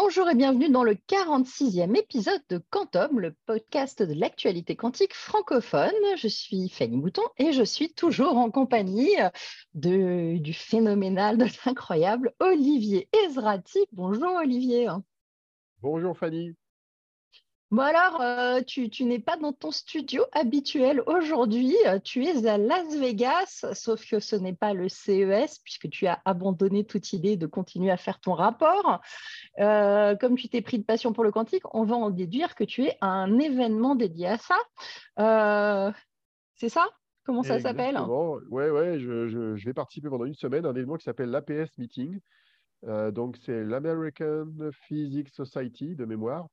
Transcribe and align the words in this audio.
Bonjour 0.00 0.30
et 0.30 0.36
bienvenue 0.36 0.70
dans 0.70 0.84
le 0.84 0.94
46e 0.94 1.96
épisode 1.96 2.40
de 2.50 2.62
Quantum, 2.70 3.18
le 3.18 3.34
podcast 3.46 4.00
de 4.00 4.14
l'actualité 4.14 4.76
quantique 4.76 5.12
francophone. 5.12 5.90
Je 6.16 6.28
suis 6.28 6.68
Fanny 6.68 6.96
Mouton 6.96 7.24
et 7.36 7.50
je 7.50 7.64
suis 7.64 7.92
toujours 7.92 8.38
en 8.38 8.48
compagnie 8.52 9.16
de, 9.74 10.38
du 10.38 10.52
phénoménal, 10.54 11.36
de 11.36 11.46
l'incroyable 11.66 12.32
Olivier 12.38 13.08
Ezrati. 13.24 13.80
Bonjour 13.90 14.36
Olivier. 14.36 14.88
Bonjour 15.82 16.16
Fanny. 16.16 16.54
Bon 17.70 17.82
alors, 17.82 18.22
euh, 18.22 18.62
tu, 18.62 19.04
n'es 19.04 19.18
pas 19.18 19.36
dans 19.36 19.52
ton 19.52 19.70
studio 19.70 20.24
habituel 20.32 21.02
aujourd'hui, 21.06 21.76
euh, 21.86 21.98
tu 21.98 22.24
es 22.24 22.46
à 22.46 22.56
Las 22.56 22.96
Vegas, 22.98 23.66
sauf 23.74 24.08
que 24.08 24.20
ce 24.20 24.36
n'est 24.36 24.54
pas 24.54 24.72
le 24.72 24.88
CES, 24.88 25.58
puisque 25.62 25.90
tu 25.90 26.06
as 26.06 26.18
abandonné 26.24 26.86
toute 26.86 27.12
idée 27.12 27.36
de 27.36 27.46
continuer 27.46 27.90
à 27.90 27.98
faire 27.98 28.20
ton 28.20 28.32
rapport. 28.32 29.02
Euh, 29.58 30.16
comme 30.16 30.36
tu 30.36 30.48
t'es 30.48 30.62
pris 30.62 30.78
de 30.78 30.84
passion 30.84 31.12
pour 31.12 31.24
le 31.24 31.30
quantique, 31.30 31.62
on 31.74 31.84
va 31.84 31.94
en 31.94 32.08
déduire 32.08 32.54
que 32.54 32.64
tu 32.64 32.84
es 32.84 32.96
à 33.02 33.08
un 33.08 33.38
événement 33.38 33.94
dédié 33.96 34.28
à 34.28 34.38
ça. 34.38 35.92
C'est 36.54 36.70
ça? 36.70 36.86
Comment 37.24 37.42
ça 37.42 37.60
s'appelle? 37.60 37.98
Oui, 38.50 38.64
ouais, 38.64 38.98
je, 38.98 39.28
je, 39.28 39.64
vais 39.66 39.74
participer 39.74 40.08
pendant 40.08 40.24
une 40.24 40.32
semaine 40.32 40.64
à 40.64 40.70
un 40.70 40.74
événement 40.74 40.96
qui 40.96 41.04
s'appelle 41.04 41.28
l'APS 41.28 41.76
Meeting. 41.76 42.18
donc, 43.12 43.36
c'est 43.44 43.62
l'American 43.62 44.46
Physics 44.72 45.28
Society 45.34 45.94
de 45.94 46.06
mémoire 46.06 46.48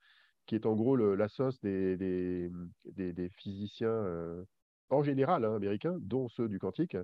qui 0.45 0.55
est 0.55 0.66
en 0.66 0.76
gros 0.76 0.95
la 0.95 1.27
sauce 1.27 1.59
des, 1.62 1.98
des, 1.98 3.30
physiciens 3.38 3.88
euh, 3.88 4.44
en 4.90 5.03
général 5.03 5.45
hein, 5.45 5.55
américains, 5.55 5.95
dont 5.99 6.30
ceux 6.30 6.48
du 6.48 6.59
quantique, 6.59 6.98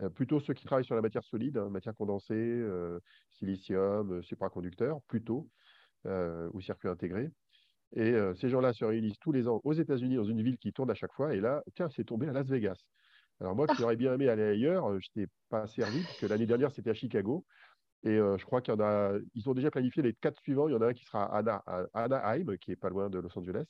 euh, 0.00 0.08
plutôt 0.08 0.40
ceux 0.40 0.54
qui 0.54 0.64
travaillent 0.64 0.84
sur 0.84 0.94
la 0.94 1.02
matière 1.02 1.24
solide, 1.24 1.58
hein, 1.58 1.68
matière 1.68 1.94
condensée, 1.94 2.34
euh, 2.34 2.98
silicium, 3.30 4.22
supraconducteur, 4.22 5.00
plutôt, 5.08 5.48
ou 6.04 6.60
circuit 6.60 6.88
intégré. 6.88 7.30
Et 7.94 8.14
ces 8.40 8.48
gens-là 8.48 8.72
se 8.72 8.84
réunissent 8.84 9.18
tous 9.20 9.32
les 9.32 9.46
ans 9.46 9.60
aux 9.64 9.74
États-Unis 9.74 10.16
dans 10.16 10.24
une 10.24 10.42
ville 10.42 10.56
qui 10.58 10.72
tourne 10.72 10.90
à 10.90 10.94
chaque 10.94 11.12
fois. 11.12 11.34
Et 11.34 11.40
là, 11.40 11.62
tiens, 11.74 11.88
c'est 11.90 12.04
tombé 12.04 12.26
à 12.26 12.32
Las 12.32 12.48
Vegas. 12.48 12.82
Alors 13.38 13.54
moi, 13.54 13.66
qui 13.68 13.82
aurais 13.84 13.96
bien 13.96 14.14
aimé 14.14 14.28
aller 14.28 14.42
ailleurs, 14.42 14.98
je 14.98 15.08
n'étais 15.14 15.30
pas 15.48 15.66
servi, 15.66 16.02
parce 16.02 16.18
que 16.18 16.26
l'année 16.26 16.46
dernière, 16.46 16.72
c'était 16.72 16.90
à 16.90 16.94
Chicago. 16.94 17.44
Et 18.04 18.16
je 18.16 18.44
crois 18.44 18.60
qu'il 18.60 18.74
y 18.74 18.76
en 18.76 18.80
a, 18.80 19.12
ils 19.34 19.48
ont 19.48 19.54
déjà 19.54 19.70
planifié 19.70 20.02
les 20.02 20.12
quatre 20.12 20.40
suivants. 20.40 20.68
Il 20.68 20.72
y 20.72 20.74
en 20.74 20.82
a 20.82 20.88
un 20.88 20.92
qui 20.92 21.04
sera 21.04 21.24
à, 21.24 21.86
Anaheim, 21.94 22.56
qui 22.58 22.72
est 22.72 22.76
pas 22.76 22.90
loin 22.90 23.08
de 23.08 23.18
Los 23.18 23.38
Angeles, 23.38 23.64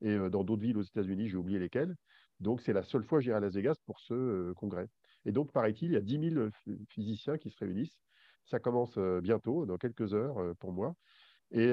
et 0.00 0.16
dans 0.16 0.42
d'autres 0.42 0.62
villes 0.62 0.78
aux 0.78 0.82
États-Unis, 0.82 1.28
j'ai 1.28 1.36
oublié 1.36 1.58
lesquelles. 1.58 1.94
Donc, 2.40 2.60
c'est 2.60 2.72
la 2.72 2.82
seule 2.82 3.04
fois 3.04 3.18
que 3.18 3.24
j'irai 3.24 3.36
à 3.36 3.40
Las 3.40 3.54
Vegas 3.54 3.76
pour 3.86 4.00
ce 4.00 4.52
congrès. 4.54 4.88
Et 5.24 5.32
donc, 5.32 5.52
paraît-il, 5.52 5.90
il 5.90 5.94
y 5.94 5.96
a 5.96 6.00
10 6.00 6.32
000 6.34 6.48
physiciens 6.88 7.38
qui 7.38 7.50
se 7.50 7.58
réunissent. 7.58 8.00
Ça 8.46 8.58
commence 8.58 8.98
bientôt, 9.22 9.66
dans 9.66 9.76
quelques 9.76 10.14
heures 10.14 10.54
pour 10.56 10.72
moi. 10.72 10.94
Et 11.50 11.72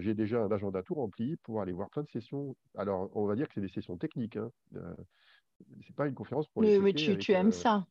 j'ai 0.00 0.14
déjà 0.14 0.42
un 0.42 0.50
agenda 0.50 0.82
tout 0.82 0.94
rempli 0.94 1.36
pour 1.38 1.60
aller 1.60 1.72
voir 1.72 1.90
plein 1.90 2.02
de 2.02 2.08
sessions. 2.08 2.56
Alors, 2.76 3.10
on 3.14 3.26
va 3.26 3.34
dire 3.34 3.48
que 3.48 3.54
c'est 3.54 3.60
des 3.60 3.68
sessions 3.68 3.96
techniques. 3.96 4.36
Hein. 4.36 4.50
c'est 5.86 5.96
pas 5.96 6.06
une 6.06 6.14
conférence 6.14 6.48
pour 6.48 6.62
les. 6.62 6.78
Mais, 6.78 6.92
tu, 6.92 7.18
tu 7.18 7.32
aimes 7.32 7.52
ça. 7.52 7.86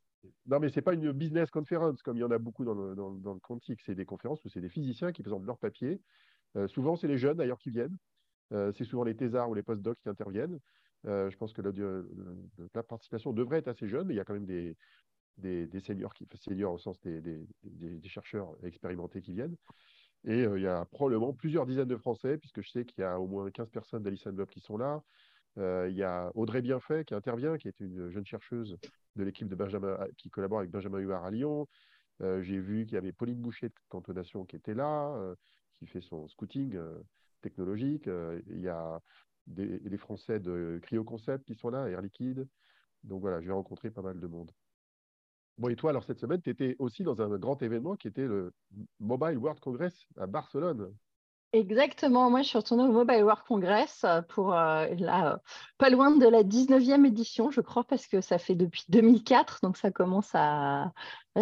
Non, 0.46 0.60
mais 0.60 0.70
ce 0.70 0.76
n'est 0.76 0.82
pas 0.82 0.94
une 0.94 1.12
business 1.12 1.50
conference 1.50 2.02
comme 2.02 2.18
il 2.18 2.22
y 2.22 2.24
en 2.24 2.32
a 2.32 2.38
beaucoup 2.38 2.66
dans 2.66 2.74
le, 2.74 2.96
dans, 2.96 3.40
quantique. 3.40 3.82
C'est 3.86 3.96
des 3.96 4.06
conférences 4.06 4.44
où 4.46 4.50
c'est 4.50 4.62
des 4.62 4.70
physiciens 4.70 5.12
qui 5.12 5.22
présentent 5.22 5.46
leurs 5.46 5.58
papiers. 5.58 6.02
Euh, 6.56 6.68
souvent, 6.68 6.96
c'est 6.96 7.08
les 7.08 7.18
jeunes 7.18 7.38
d'ailleurs 7.38 7.60
qui 7.60 7.70
viennent. 7.70 7.98
Euh, 8.54 8.72
c'est 8.72 8.86
souvent 8.86 9.04
les 9.04 9.16
thésards 9.16 9.50
ou 9.50 9.54
les 9.54 9.64
postdocs 9.64 10.00
qui 10.02 10.10
interviennent. 10.10 10.60
Euh, 11.06 11.30
je 11.30 11.38
pense 11.38 11.54
que 11.54 11.62
la 12.74 12.84
participation 12.84 13.34
devrait 13.34 13.60
être 13.60 13.68
assez 13.68 13.88
jeune, 13.88 14.08
mais 14.08 14.14
il 14.14 14.18
y 14.18 14.20
a 14.20 14.26
quand 14.26 14.34
même 14.34 14.46
des, 14.46 14.76
des, 15.38 15.68
des 15.68 15.80
seniors, 15.80 16.14
qui, 16.14 16.28
seniors 16.36 16.74
au 16.74 16.78
sens 16.78 17.00
des, 17.02 17.22
des, 17.22 17.46
des, 17.64 18.10
chercheurs 18.10 18.56
expérimentés 18.64 19.22
qui 19.22 19.34
viennent. 19.34 19.56
Et 20.26 20.44
il 20.44 20.62
y 20.62 20.68
a 20.68 20.86
probablement 20.86 21.34
plusieurs 21.34 21.66
dizaines 21.66 21.88
de 21.88 21.98
Français, 21.98 22.38
puisque 22.38 22.62
je 22.62 22.70
sais 22.70 22.86
qu'il 22.86 23.02
y 23.02 23.04
a 23.04 23.20
au 23.20 23.28
moins 23.28 23.50
15 23.52 23.70
personnes 23.70 24.04
d'Alice 24.04 24.28
Bob 24.28 24.50
qui 24.50 24.60
sont 24.60 24.78
là. 24.78 25.04
Il 25.58 25.96
y 25.96 26.04
a 26.04 26.32
Audrey 26.36 26.62
Bienfait 26.62 27.04
qui 27.04 27.14
intervient, 27.14 27.58
qui 27.58 27.68
est 27.68 27.80
une 27.80 28.10
jeune 28.10 28.26
chercheuse 28.26 28.78
de 29.16 29.24
l'équipe 29.24 29.48
de 29.48 29.56
Benjamin, 29.56 29.98
qui 30.18 30.30
collabore 30.30 30.60
avec 30.60 30.72
Benjamin 30.72 31.00
Huard 31.00 31.26
à 31.26 31.32
Lyon. 31.32 31.68
Euh, 32.22 32.42
j'ai 32.42 32.60
vu 32.60 32.86
qu'il 32.86 32.96
y 32.96 32.98
avait 32.98 33.12
Pauline 33.12 33.40
Boucher 33.40 33.70
de 33.70 33.76
Cantonation 33.90 34.46
qui 34.46 34.56
était 34.56 34.74
là, 34.74 35.14
euh, 35.16 35.36
qui 35.76 35.86
fait 35.88 36.02
son 36.02 36.28
scouting 36.28 36.76
euh, 36.76 36.98
technologique. 37.42 38.10
il 38.48 38.60
y 38.60 38.68
a 38.68 39.00
des, 39.46 39.98
Français 39.98 40.40
de 40.40 40.80
Cryo 40.82 41.04
Concept 41.04 41.46
qui 41.46 41.56
sont 41.56 41.70
là, 41.70 41.88
Air 41.88 42.02
Liquide. 42.02 42.48
Donc 43.04 43.22
voilà, 43.22 43.42
je 43.42 43.48
vais 43.48 43.54
rencontrer 43.54 43.92
pas 43.92 44.02
mal 44.02 44.20
de 44.20 44.28
monde. 44.28 44.52
Bon, 45.58 45.70
et 45.70 45.76
toi, 45.76 45.92
alors 45.92 46.04
cette 46.04 46.20
semaine, 46.20 46.42
tu 46.42 46.50
étais 46.50 46.76
aussi 46.80 47.04
dans 47.04 47.22
un 47.22 47.38
grand 47.38 47.62
événement 47.62 47.96
qui 47.96 48.08
était 48.08 48.28
le 48.28 48.54
Mobile 49.00 49.38
World 49.38 49.60
Congress 49.60 50.08
à 50.18 50.28
Barcelone. 50.28 50.94
Exactement, 51.54 52.30
moi 52.30 52.42
je 52.42 52.50
suis 52.50 52.58
retournée 52.58 52.84
au 52.84 52.92
Mobile 52.92 53.24
World 53.24 53.44
Congress 53.48 54.06
pour 54.30 54.52
là, 54.52 55.40
pas 55.78 55.90
loin 55.90 56.12
de 56.12 56.28
la 56.28 56.44
19e 56.44 57.06
édition, 57.06 57.52
je 57.52 57.62
crois, 57.62 57.86
parce 57.86 58.06
que 58.06 58.20
ça 58.20 58.38
fait 58.38 58.54
depuis 58.54 58.84
2004, 58.90 59.60
donc 59.64 59.78
ça 59.78 59.90
commence 59.90 60.30
à, 60.34 60.92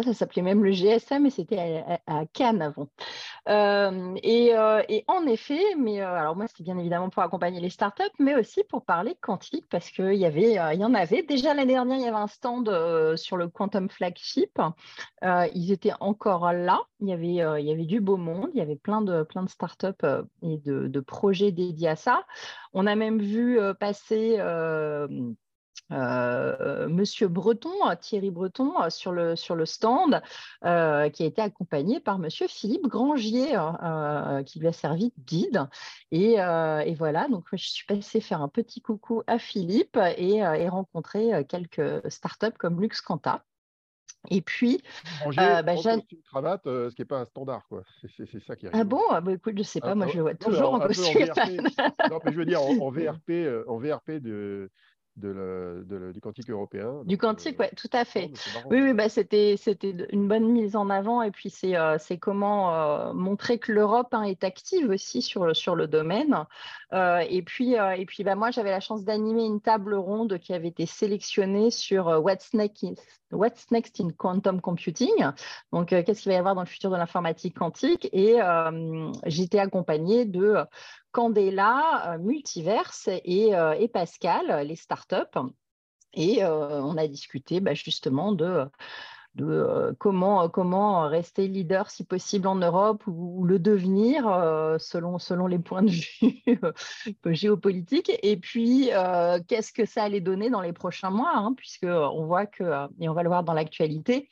ça 0.02 0.14
s'appelait 0.14 0.42
même 0.42 0.64
le 0.64 0.72
GSM 0.72 1.26
et 1.26 1.30
c'était 1.30 1.84
à, 2.06 2.26
Cannes 2.26 2.62
avant. 2.62 2.88
Euh, 3.48 4.16
euh, 4.24 4.82
et, 4.88 5.04
en 5.08 5.26
effet, 5.26 5.62
mais 5.78 6.00
euh, 6.00 6.14
alors 6.14 6.36
moi, 6.36 6.46
c'était 6.48 6.64
bien 6.64 6.78
évidemment 6.78 7.10
pour 7.10 7.22
accompagner 7.22 7.60
les 7.60 7.70
startups, 7.70 8.02
mais 8.18 8.34
aussi 8.34 8.62
pour 8.64 8.84
parler 8.84 9.16
quantique 9.20 9.66
parce 9.70 9.90
qu'il 9.90 10.14
y, 10.14 10.26
avait, 10.26 10.58
il 10.74 10.80
y 10.80 10.84
en 10.84 10.94
avait. 10.94 11.22
Déjà 11.22 11.54
l'année 11.54 11.74
dernière, 11.74 11.98
il 11.98 12.04
y 12.04 12.08
avait 12.08 12.16
un 12.16 12.26
stand 12.26 13.16
sur 13.16 13.36
le 13.36 13.48
Quantum 13.48 13.88
Flagship. 13.88 14.58
ils 15.22 15.72
étaient 15.72 15.94
encore 16.00 16.52
là. 16.52 16.80
Il 17.00 17.08
y, 17.08 17.12
avait, 17.12 17.60
il 17.60 17.66
y 17.66 17.72
avait 17.72 17.84
du 17.84 18.00
beau 18.00 18.16
monde, 18.16 18.50
il 18.54 18.58
y 18.58 18.62
avait 18.62 18.76
plein 18.76 19.02
de, 19.02 19.22
plein 19.22 19.42
de 19.42 19.50
startups 19.50 19.95
et 20.04 20.58
de, 20.58 21.00
projets 21.00 21.52
dédiés 21.52 21.88
à 21.88 21.96
ça. 21.96 22.24
On 22.72 22.86
a 22.86 22.94
même 22.94 23.20
vu 23.20 23.58
passer 23.78 24.38
euh, 25.92 26.88
Monsieur 26.88 27.28
Breton, 27.28 27.70
Thierry 28.00 28.30
Breton, 28.30 28.72
euh, 28.82 28.90
sur 28.90 29.12
le, 29.12 29.66
stand, 29.66 30.20
euh, 30.64 31.08
qui 31.10 31.22
a 31.22 31.26
été 31.26 31.40
accompagné 31.40 32.00
par 32.00 32.18
Monsieur 32.18 32.48
Philippe 32.48 32.86
Grangier, 32.86 33.56
qui 34.46 34.58
lui 34.58 34.68
a 34.68 34.72
servi 34.72 35.12
de 35.16 35.24
guide. 35.24 35.68
Et, 36.10 36.36
voilà, 36.94 37.28
donc 37.28 37.46
je 37.52 37.68
suis 37.68 37.86
passée 37.86 38.20
faire 38.20 38.42
un 38.42 38.48
petit 38.48 38.80
coucou 38.80 39.22
à 39.26 39.38
Philippe 39.38 39.98
et, 40.16 40.42
rencontrer 40.68 41.44
quelques 41.48 42.10
startups 42.10 42.56
comme 42.58 42.80
Lux. 42.80 43.00
Et 44.30 44.42
puis, 44.42 44.82
Granger, 45.20 45.62
bah, 45.64 45.74
une 45.74 46.02
cravate, 46.24 46.62
ce 46.64 46.94
qui 46.94 47.02
n'est 47.02 47.06
pas 47.06 47.18
un 47.18 47.24
standard, 47.24 47.66
quoi. 47.68 47.82
C'est 48.16 48.44
ça 48.46 48.56
qui 48.56 48.66
arrive. 48.66 48.80
Ah 48.80 48.84
bon? 48.84 49.02
Ah 49.10 49.20
bah, 49.20 49.32
Écoute, 49.32 49.54
je 49.54 49.60
ne 49.60 49.64
sais 49.64 49.80
pas, 49.80 49.94
moi 49.94 50.06
je 50.06 50.20
vois 50.20 50.34
toujours 50.34 50.74
en 50.74 50.80
costume. 50.80 51.26
non, 52.10 52.18
mais 52.24 52.32
je 52.32 52.36
veux 52.36 52.46
dire, 52.46 52.62
en, 52.62 52.90
VRP, 52.90 53.30
en 53.66 53.76
VRP 53.78 54.12
de, 54.20 54.70
de 55.16 56.12
du 56.12 56.20
quantique 56.20 56.50
européen. 56.50 57.02
Du 57.04 57.18
quantique, 57.18 57.58
euh, 57.60 57.64
oui, 57.64 57.76
tout 57.76 57.90
à 57.92 58.04
fait. 58.04 58.30
Oui, 58.70 58.80
oui 58.82 58.92
bah, 58.92 59.08
c'était 59.08 59.56
une 60.10 60.28
bonne 60.28 60.48
mise 60.48 60.76
en 60.76 60.90
avant. 60.90 61.22
Et 61.22 61.30
puis, 61.30 61.50
c'est 61.50 61.76
euh, 61.76 61.96
comment 62.20 62.74
euh, 62.74 63.12
montrer 63.12 63.58
que 63.58 63.72
l'Europe 63.72 64.12
hein, 64.12 64.22
est 64.22 64.44
active 64.44 64.90
aussi 64.90 65.22
sur, 65.22 65.54
sur 65.56 65.74
le 65.74 65.86
domaine. 65.86 66.44
et 66.92 67.42
puis, 67.42 67.74
et 67.74 68.06
puis 68.06 68.24
bah, 68.24 68.34
moi, 68.34 68.50
j'avais 68.50 68.70
la 68.70 68.80
chance 68.80 69.04
d'animer 69.04 69.44
une 69.44 69.60
table 69.60 69.94
ronde 69.94 70.38
qui 70.38 70.52
avait 70.52 70.68
été 70.68 70.86
sélectionnée 70.86 71.70
sur 71.70 72.06
What's 72.06 72.52
Next, 72.54 72.84
What's 73.32 73.70
Next 73.70 74.00
in 74.00 74.10
Quantum 74.16 74.60
Computing. 74.60 75.26
Donc, 75.72 75.88
qu'est-ce 75.88 76.22
qu'il 76.22 76.30
va 76.30 76.36
y 76.36 76.38
avoir 76.38 76.54
dans 76.54 76.62
le 76.62 76.66
futur 76.66 76.90
de 76.90 76.96
l'informatique 76.96 77.56
quantique? 77.58 78.08
Et 78.12 78.38
j'étais 79.26 79.58
accompagnée 79.58 80.24
de 80.24 80.64
Candela, 81.16 82.12
euh, 82.12 82.18
Multiverse 82.18 83.08
euh, 83.08 83.72
et, 83.72 83.88
Pascal, 83.88 84.66
les 84.66 84.76
startups. 84.76 85.38
Et 86.12 86.44
euh, 86.44 86.82
on 86.82 86.98
a 86.98 87.08
discuté 87.08 87.60
bah, 87.60 87.72
justement 87.72 88.32
de, 88.32 88.66
comment, 89.98 91.08
rester 91.08 91.48
leader 91.48 91.90
si 91.90 92.04
possible 92.04 92.46
en 92.46 92.56
Europe 92.56 93.02
ou, 93.06 93.44
le 93.46 93.58
devenir 93.58 94.24
selon, 94.78 95.18
selon 95.18 95.46
les 95.46 95.58
points 95.58 95.84
de 95.84 95.90
vue 95.90 96.60
géopolitiques. 97.24 98.12
Et 98.22 98.36
puis, 98.36 98.90
qu'est-ce 99.48 99.72
que 99.72 99.86
ça 99.86 100.02
allait 100.02 100.20
donner 100.20 100.50
dans 100.50 100.62
les 100.62 100.74
prochains 100.74 101.10
mois, 101.10 101.32
hein, 101.34 101.54
puisqu'on 101.54 102.26
voit 102.26 102.46
que, 102.46 102.88
et 103.00 103.08
on 103.08 103.14
va 103.14 103.22
le 103.22 103.28
voir 103.28 103.42
dans 103.42 103.54
l'actualité, 103.54 104.28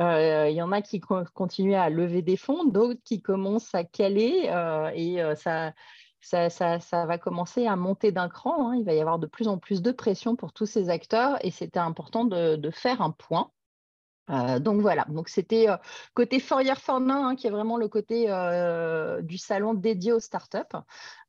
il 0.00 0.54
y 0.54 0.62
en 0.62 0.72
a 0.72 0.82
qui 0.82 1.00
continuent 1.00 1.74
à 1.74 1.88
lever 1.88 2.22
des 2.22 2.36
fonds, 2.36 2.64
d'autres 2.64 3.02
qui 3.04 3.22
commencent 3.22 3.74
à 3.74 3.84
caler 3.84 4.50
et 4.94 5.20
ça, 5.36 5.72
ça, 6.20 6.78
va 7.06 7.18
commencer 7.18 7.66
à 7.66 7.76
monter 7.76 8.12
d'un 8.12 8.28
cran. 8.28 8.70
Hein. 8.70 8.76
Il 8.76 8.84
va 8.84 8.94
y 8.94 9.00
avoir 9.00 9.18
de 9.18 9.26
plus 9.26 9.48
en 9.48 9.58
plus 9.58 9.82
de 9.82 9.92
pression 9.92 10.36
pour 10.36 10.52
tous 10.52 10.66
ces 10.66 10.90
acteurs 10.90 11.38
et 11.44 11.50
c'était 11.50 11.78
important 11.78 12.24
de, 12.24 12.70
faire 12.70 13.02
un 13.02 13.10
point. 13.10 13.50
Euh, 14.28 14.58
donc 14.58 14.80
voilà, 14.80 15.04
donc 15.08 15.28
c'était 15.28 15.68
euh, 15.68 15.76
côté 16.12 16.40
Fourier 16.40 16.74
Fornin, 16.74 17.28
hein, 17.28 17.36
qui 17.36 17.46
est 17.46 17.50
vraiment 17.50 17.76
le 17.76 17.86
côté 17.86 18.26
euh, 18.28 19.22
du 19.22 19.38
salon 19.38 19.72
dédié 19.72 20.12
aux 20.12 20.18
startups. 20.18 20.58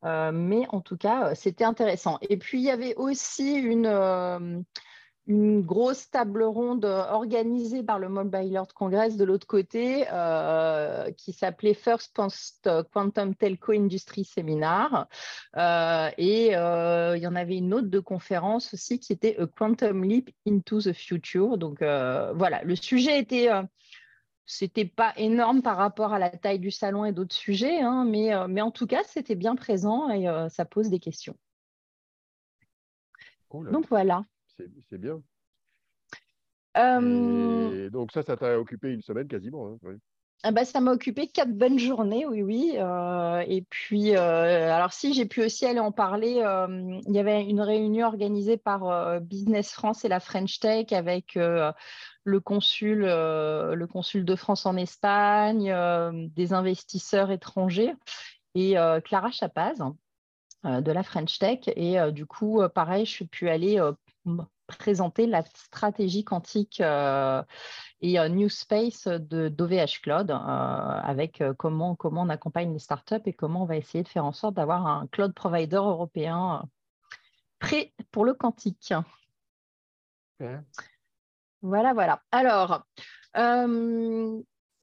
mais 0.04 0.66
en 0.70 0.82
tout 0.82 0.98
cas, 0.98 1.36
c'était 1.36 1.64
intéressant. 1.64 2.18
Et 2.22 2.38
puis 2.38 2.60
il 2.60 2.66
y 2.66 2.72
avait 2.72 2.96
aussi 2.96 3.54
une, 3.54 4.66
une 5.28 5.62
grosse 5.62 6.10
table 6.10 6.44
ronde 6.44 6.86
organisée 6.86 7.84
par 7.84 8.00
le 8.00 8.08
Mobile 8.08 8.54
World 8.54 8.72
Congress 8.72 9.18
de 9.18 9.26
l'autre 9.26 9.46
côté, 9.46 10.06
euh, 10.12 11.12
qui 11.12 11.34
s'appelait 11.34 11.74
First 11.74 12.16
Post 12.16 12.70
Quantum 12.94 13.36
Telco 13.36 13.74
Industry 13.74 14.24
Seminar. 14.24 15.08
Euh, 15.58 16.10
et 16.18 16.56
euh, 16.56 17.18
il 17.18 17.24
y 17.24 17.28
en 17.28 17.36
avait 17.36 17.58
une 17.58 17.74
autre 17.74 17.90
de 17.90 18.00
conférence 18.00 18.74
aussi 18.74 19.00
qui 19.00 19.12
était 19.12 19.38
A 19.38 19.48
Quantum 19.48 20.06
Leap 20.06 20.30
into 20.48 20.82
the 20.82 20.94
Future. 20.94 21.58
Donc 21.58 21.80
voilà, 21.80 22.64
le 22.64 22.76
sujet 22.76 23.20
était 23.20 23.50
c'était 24.46 24.86
pas 24.86 25.12
énorme 25.18 25.62
par 25.62 25.76
rapport 25.76 26.14
à 26.14 26.20
la 26.20 26.30
taille 26.30 26.60
du 26.60 26.72
salon 26.72 27.04
et 27.04 27.12
d'autres 27.12 27.36
sujets, 27.36 27.82
hein, 27.82 28.06
mais, 28.06 28.32
mais 28.48 28.62
en 28.62 28.72
tout 28.72 28.88
cas, 28.88 29.04
c'était 29.04 29.36
bien 29.36 29.58
présent 29.58 30.10
et 30.10 30.26
ça 30.50 30.64
pose 30.64 30.90
des 30.90 31.00
questions. 31.00 31.36
Donc 33.52 33.88
voilà 33.90 34.24
c'est 34.90 34.98
bien. 34.98 35.22
Euh, 36.78 37.90
donc 37.90 38.12
ça, 38.12 38.24
ça 38.24 38.38
t'a 38.38 38.60
occupé 38.60 38.92
une 38.92 39.02
semaine 39.02 39.28
quasiment. 39.28 39.78
Hein, 39.84 39.98
ah 40.44 40.52
bah, 40.52 40.66
ça 40.66 40.80
m'a 40.80 40.92
occupé 40.92 41.28
quatre 41.28 41.52
bonnes 41.52 41.80
journées, 41.80 42.28
oui, 42.28 42.44
oui. 42.44 42.74
Euh, 42.76 43.44
et 43.48 43.64
puis, 43.64 44.16
euh, 44.16 44.72
alors 44.72 44.94
si 44.94 45.14
j'ai 45.14 45.26
pu 45.26 45.44
aussi 45.44 45.66
aller 45.66 45.80
en 45.80 45.92
parler, 45.92 46.44
il 47.08 47.16
y 47.16 47.20
avait 47.20 47.44
une 47.44 47.62
réunion 47.62 48.06
organisée 48.06 48.58
par 48.58 49.20
Business 49.22 49.72
France 49.72 50.06
et 50.06 50.10
la 50.10 50.20
French 50.20 50.60
Tech 50.60 50.92
avec 50.92 51.34
le 51.36 52.40
consul, 52.40 53.00
le 53.00 53.86
consul 53.88 54.26
de 54.26 54.36
France 54.36 54.68
en 54.68 54.78
Espagne, 54.78 55.74
des 56.36 56.54
investisseurs 56.54 57.32
étrangers 57.32 57.96
et 58.54 58.76
Clara 59.06 59.32
Chapaz 59.32 59.80
de 60.64 60.92
la 60.92 61.02
French 61.02 61.40
Tech. 61.40 61.62
Et 61.76 61.98
du 62.12 62.28
coup, 62.28 62.62
pareil, 62.76 63.08
je 63.08 63.12
suis 63.12 63.28
pu 63.28 63.50
aller 63.50 63.82
présenter 64.68 65.26
la 65.26 65.44
stratégie 65.44 66.24
quantique 66.24 66.82
euh, 66.82 67.42
et 68.02 68.20
euh, 68.20 68.28
New 68.28 68.50
Space 68.50 69.08
de 69.08 69.48
d'OVH 69.50 70.02
Cloud 70.04 70.30
euh, 70.30 70.34
avec 70.34 71.44
comment, 71.58 71.96
comment 71.96 72.24
on 72.24 72.30
accompagne 72.30 72.74
les 72.74 72.80
startups 72.80 73.16
et 73.26 73.34
comment 73.34 73.64
on 73.64 73.66
va 73.66 73.78
essayer 73.78 74.04
de 74.04 74.10
faire 74.10 74.26
en 74.26 74.34
sorte 74.34 74.56
d'avoir 74.56 74.86
un 74.86 75.08
cloud 75.08 75.34
provider 75.34 75.78
européen 75.78 76.64
prêt 77.60 77.94
pour 78.12 78.26
le 78.26 78.34
quantique. 78.34 78.94
Voilà, 81.62 81.94
voilà. 81.94 82.22
Alors, 82.32 82.86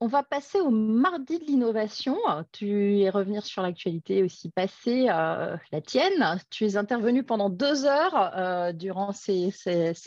on 0.05 0.07
va 0.07 0.21
passer 0.21 0.61
au 0.61 0.69
mardi 0.69 1.39
de 1.39 1.45
l'innovation. 1.45 2.15
Tu 2.51 2.99
es 2.99 3.09
revenir 3.09 3.43
sur 3.43 3.63
l'actualité 3.63 4.21
aussi 4.21 4.51
passée, 4.51 5.07
euh, 5.09 5.57
la 5.71 5.81
tienne. 5.81 6.39
Tu 6.51 6.63
es 6.65 6.77
intervenu 6.77 7.23
pendant 7.23 7.49
deux 7.49 7.85
heures 7.85 8.13
euh, 8.37 8.71
durant 8.71 9.13
ces, 9.13 9.51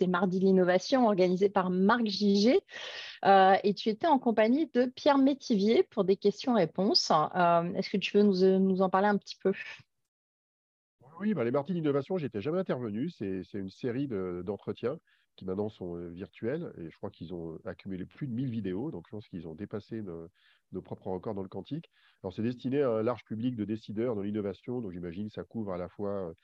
mardis 0.07 0.39
de 0.39 0.45
l'innovation 0.45 1.07
organisés 1.07 1.49
par 1.49 1.71
Marc 1.71 2.07
Gigé. 2.07 2.61
Euh, 3.25 3.57
et 3.65 3.75
tu 3.75 3.89
étais 3.89 4.07
en 4.07 4.21
compagnie 4.21 4.71
de 4.73 4.85
Pierre 4.85 5.19
Métivier 5.19 5.83
pour 5.83 6.05
des 6.05 6.15
questions-réponses. 6.15 7.11
Est-ce 7.11 7.91
que 7.91 7.97
tu 7.97 8.17
veux 8.17 8.23
nous, 8.23 8.83
en 8.83 8.91
parler 8.91 9.09
un 9.09 9.17
petit 9.17 9.37
peu? 9.43 9.53
Oui, 11.19 11.35
bah, 11.35 11.43
les 11.43 11.51
mardis 11.51 11.73
d'innovation, 11.73 12.19
j'étais 12.19 12.41
jamais 12.41 12.61
intervenu. 12.61 13.11
C'est 13.11 13.43
une 13.55 13.71
série 13.71 14.07
d'entretiens 14.07 14.97
qui 15.39 15.45
maintenant 15.45 15.69
sont 15.69 15.97
euh, 15.97 16.09
virtuels. 16.09 16.73
Et 16.79 16.91
je 16.91 16.97
crois 16.97 17.11
qu'ils 17.11 17.33
ont 17.33 17.55
euh, 17.55 17.59
accumulé 17.65 18.05
plus 18.05 18.27
de 18.27 18.33
1000 18.33 18.51
vidéos. 18.51 18.91
Donc, 18.91 19.07
je 19.07 19.13
pense 19.13 19.29
qu'ils 19.29 19.47
ont 19.47 19.55
dépassé 19.55 20.03
nos, 20.03 20.83
propres 20.83 21.09
records 21.09 21.35
dans 21.35 21.43
le 21.43 21.49
quantique. 21.49 21.91
Alors, 22.23 22.35
c'est 22.35 22.43
destiné 22.43 22.83
à 22.83 22.91
un 22.91 23.03
large 23.03 23.25
public 23.25 23.57
de 23.57 23.65
décideurs 23.65 24.17
dans 24.17 24.23
l'innovation. 24.23 24.81
Donc, 24.81 24.93
j'imagine 24.93 25.31
ça 25.31 25.45
couvre 25.45 25.73
à 25.73 25.79
la 25.79 25.89
fois 25.89 26.11
euh, 26.11 26.35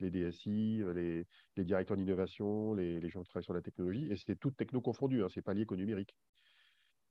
les 0.00 0.10
DSI, 0.10 0.82
les, 0.94 1.26
directeurs 1.58 1.96
d'innovation, 1.96 2.74
les, 2.74 3.08
gens 3.10 3.22
qui 3.22 3.28
travaillent 3.28 3.44
sur 3.44 3.54
la 3.54 3.62
technologie. 3.62 4.10
Et 4.10 4.16
c'est 4.16 4.36
tout 4.36 4.50
techno 4.50 4.80
confondu. 4.80 5.22
Hein, 5.22 5.28
c'est 5.32 5.42
pas 5.42 5.54
lié 5.54 5.66
qu'au 5.66 5.76
numérique. 5.76 6.14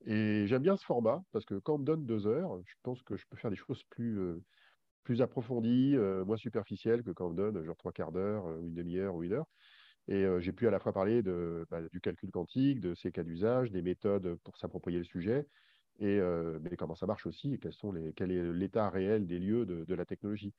Et 0.06 0.46
j'aime 0.46 0.62
bien 0.62 0.76
ce 0.76 0.84
format 0.84 1.22
parce 1.32 1.44
que 1.44 1.54
quand 1.56 1.74
on 1.74 1.78
me 1.78 1.84
donne 1.84 2.06
deux 2.06 2.26
heures, 2.26 2.58
je 2.64 2.74
pense 2.82 3.02
que 3.02 3.16
je 3.16 3.26
peux 3.28 3.36
faire 3.36 3.50
des 3.50 3.56
choses 3.56 3.82
plus, 3.90 4.18
plus 5.02 5.20
approfondies, 5.20 5.96
moins 6.24 6.36
superficielles 6.36 7.02
que 7.02 7.10
quand 7.10 7.26
on 7.26 7.30
me 7.30 7.36
donne 7.36 7.64
genre 7.64 7.76
trois 7.76 7.92
quarts 7.92 8.12
d'heure, 8.12 8.48
une 8.60 8.74
demi-heure 8.74 9.16
ou 9.16 9.24
une 9.24 9.32
heure. 9.32 9.46
Et 10.08 10.26
j'ai 10.40 10.52
pu 10.52 10.66
à 10.66 10.70
la 10.70 10.78
fois 10.78 10.92
parler 10.92 11.22
bah, 11.22 11.82
du 11.92 12.00
calcul 12.00 12.30
quantique, 12.30 12.80
de 12.80 12.94
ses 12.94 13.12
cas 13.12 13.22
d'usage, 13.22 13.70
des 13.70 13.82
méthodes 13.82 14.36
pour 14.42 14.56
s'approprier 14.56 14.98
le 14.98 15.04
sujet, 15.04 15.46
et 16.00 16.18
mais 16.62 16.76
comment 16.76 16.94
ça 16.94 17.06
marche 17.06 17.26
aussi, 17.26 17.52
et 17.54 17.60
quel 18.16 18.30
est 18.32 18.52
l'état 18.52 18.88
réel 18.88 19.26
des 19.26 19.38
lieux 19.38 19.66
de, 19.66 19.94
la 19.94 20.06
technologie. 20.06 20.54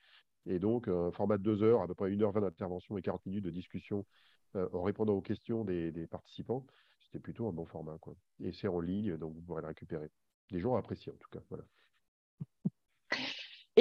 Et 0.46 0.60
donc, 0.60 0.88
un 0.88 1.12
format 1.12 1.40
de 1.40 1.44
deux 1.44 1.64
heures, 1.64 1.82
à 1.82 1.88
peu 1.88 1.96
près 1.96 2.12
une 2.12 2.22
heure 2.22 2.32
vingt 2.32 2.42
d'intervention 2.42 2.98
et 2.98 3.02
40 3.02 3.26
minutes 3.26 3.46
de 3.46 3.50
discussion 3.50 4.06
en 4.54 4.84
répondant 4.84 5.14
aux 5.14 5.22
questions 5.22 5.64
des, 5.64 5.92
des 5.92 6.06
participants, 6.06 6.66
c'était 7.00 7.20
plutôt 7.20 7.48
un 7.48 7.52
bon 7.52 7.66
format. 7.66 7.98
Quoi. 8.00 8.16
Et 8.40 8.54
c'est 8.54 8.68
en 8.68 8.80
ligne, 8.80 9.18
donc 9.18 9.34
vous 9.34 9.42
pourrez 9.42 9.62
le 9.62 9.68
récupérer. 9.68 10.10
Les 10.52 10.60
gens 10.60 10.76
apprécient 10.76 11.14
en 11.14 11.18
tout 11.18 11.30
cas. 11.30 11.40
Voilà. 11.50 11.66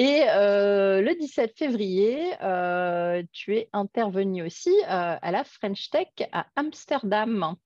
Et 0.01 0.23
euh, 0.29 1.01
le 1.01 1.13
17 1.13 1.57
février, 1.57 2.31
euh, 2.41 3.21
tu 3.33 3.57
es 3.57 3.67
intervenu 3.73 4.43
aussi 4.43 4.69
euh, 4.69 4.85
à 4.87 5.31
la 5.31 5.43
French 5.43 5.89
Tech 5.89 6.07
à 6.31 6.47
Amsterdam. 6.55 7.57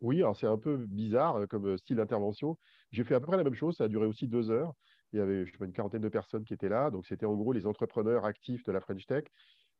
Oui, 0.00 0.22
alors 0.22 0.34
c'est 0.38 0.46
un 0.46 0.56
peu 0.56 0.78
bizarre 0.78 1.46
comme 1.50 1.76
style 1.76 1.96
d'intervention. 1.96 2.56
J'ai 2.92 3.04
fait 3.04 3.14
à 3.14 3.20
peu 3.20 3.26
près 3.26 3.36
la 3.36 3.44
même 3.44 3.52
chose, 3.52 3.76
ça 3.76 3.84
a 3.84 3.88
duré 3.88 4.06
aussi 4.06 4.26
deux 4.26 4.50
heures. 4.50 4.72
Il 5.12 5.18
y 5.18 5.20
avait 5.20 5.44
une 5.60 5.72
quarantaine 5.74 6.00
de 6.00 6.08
personnes 6.08 6.46
qui 6.46 6.54
étaient 6.54 6.70
là, 6.70 6.90
donc 6.90 7.04
c'était 7.04 7.26
en 7.26 7.34
gros 7.34 7.52
les 7.52 7.66
entrepreneurs 7.66 8.24
actifs 8.24 8.64
de 8.64 8.72
la 8.72 8.80
French 8.80 9.04
Tech. 9.04 9.24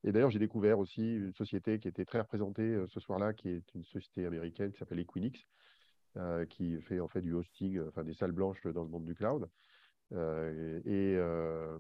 Et 0.04 0.12
d'ailleurs, 0.12 0.30
j'ai 0.30 0.38
découvert 0.38 0.78
aussi 0.78 1.00
une 1.00 1.32
société 1.32 1.78
qui 1.78 1.88
était 1.88 2.04
très 2.04 2.20
représentée 2.20 2.78
ce 2.88 3.00
soir-là, 3.00 3.32
qui 3.32 3.48
est 3.48 3.74
une 3.74 3.86
société 3.86 4.26
américaine 4.26 4.70
qui 4.70 4.78
s'appelle 4.80 5.00
Equinix, 5.00 5.40
qui 6.50 6.78
fait 6.82 7.00
en 7.00 7.08
fait 7.08 7.22
du 7.22 7.32
hosting, 7.32 7.80
enfin 7.88 8.04
des 8.04 8.12
salles 8.12 8.32
blanches 8.32 8.66
dans 8.66 8.82
le 8.82 8.90
monde 8.90 9.06
du 9.06 9.14
cloud. 9.14 9.48
Euh, 10.12 10.80
et 10.84 11.16
euh, 11.16 11.78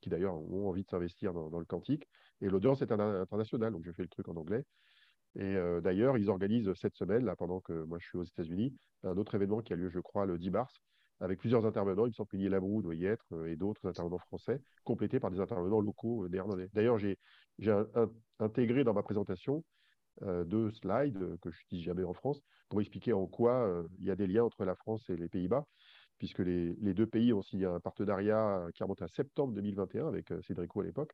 qui 0.00 0.10
d'ailleurs 0.10 0.34
ont 0.34 0.68
envie 0.68 0.84
de 0.84 0.88
s'investir 0.88 1.32
dans, 1.32 1.58
le 1.58 1.64
quantique. 1.64 2.06
Et 2.42 2.48
l'audience 2.50 2.82
est 2.82 2.92
internationale, 2.92 3.72
donc 3.72 3.84
je 3.84 3.92
fais 3.92 4.02
le 4.02 4.08
truc 4.08 4.28
en 4.28 4.36
anglais. 4.36 4.64
Et 5.36 5.56
euh, 5.56 5.80
d'ailleurs, 5.80 6.18
ils 6.18 6.28
organisent 6.28 6.72
cette 6.74 6.94
semaine, 6.94 7.24
là, 7.24 7.36
pendant 7.36 7.60
que 7.60 7.72
moi 7.72 7.98
je 7.98 8.06
suis 8.06 8.18
aux 8.18 8.24
États-Unis, 8.24 8.76
un 9.02 9.16
autre 9.16 9.34
événement 9.34 9.62
qui 9.62 9.72
a 9.72 9.76
lieu, 9.76 9.88
je 9.88 10.00
crois, 10.00 10.26
le 10.26 10.38
10 10.38 10.50
mars, 10.50 10.74
avec 11.20 11.38
plusieurs 11.38 11.64
intervenants. 11.64 12.04
Il 12.04 12.10
me 12.10 12.12
semble 12.12 12.28
que 12.28 12.36
Labroue 12.36 12.82
doit 12.82 12.94
y 12.94 13.06
être, 13.06 13.24
et 13.46 13.56
d'autres 13.56 13.86
intervenants 13.86 14.18
français, 14.18 14.60
complétés 14.84 15.18
par 15.18 15.30
des 15.30 15.40
intervenants 15.40 15.80
locaux 15.80 16.28
néerlandais. 16.28 16.68
D'ailleurs, 16.74 16.98
j'ai 16.98 17.16
intégré 18.38 18.84
dans 18.84 18.92
ma 18.92 19.02
présentation 19.02 19.64
deux 20.20 20.70
slides 20.70 21.38
que 21.40 21.50
je 21.50 21.58
n'utilise 21.60 21.84
jamais 21.84 22.04
en 22.04 22.14
France 22.14 22.40
pour 22.68 22.80
expliquer 22.80 23.14
en 23.14 23.26
quoi 23.26 23.84
il 23.98 24.04
y 24.04 24.10
a 24.10 24.16
des 24.16 24.26
liens 24.26 24.44
entre 24.44 24.64
la 24.64 24.76
France 24.76 25.08
et 25.08 25.16
les 25.16 25.28
Pays-Bas 25.28 25.66
puisque 26.18 26.40
les, 26.40 26.74
deux 26.94 27.06
pays 27.06 27.32
ont 27.32 27.42
signé 27.42 27.66
un 27.66 27.80
partenariat 27.80 28.66
qui 28.74 28.82
remonte 28.82 29.02
à 29.02 29.08
septembre 29.08 29.54
2021 29.54 30.08
avec 30.08 30.30
euh, 30.30 30.40
Cédrico 30.42 30.80
à 30.80 30.84
l'époque. 30.84 31.12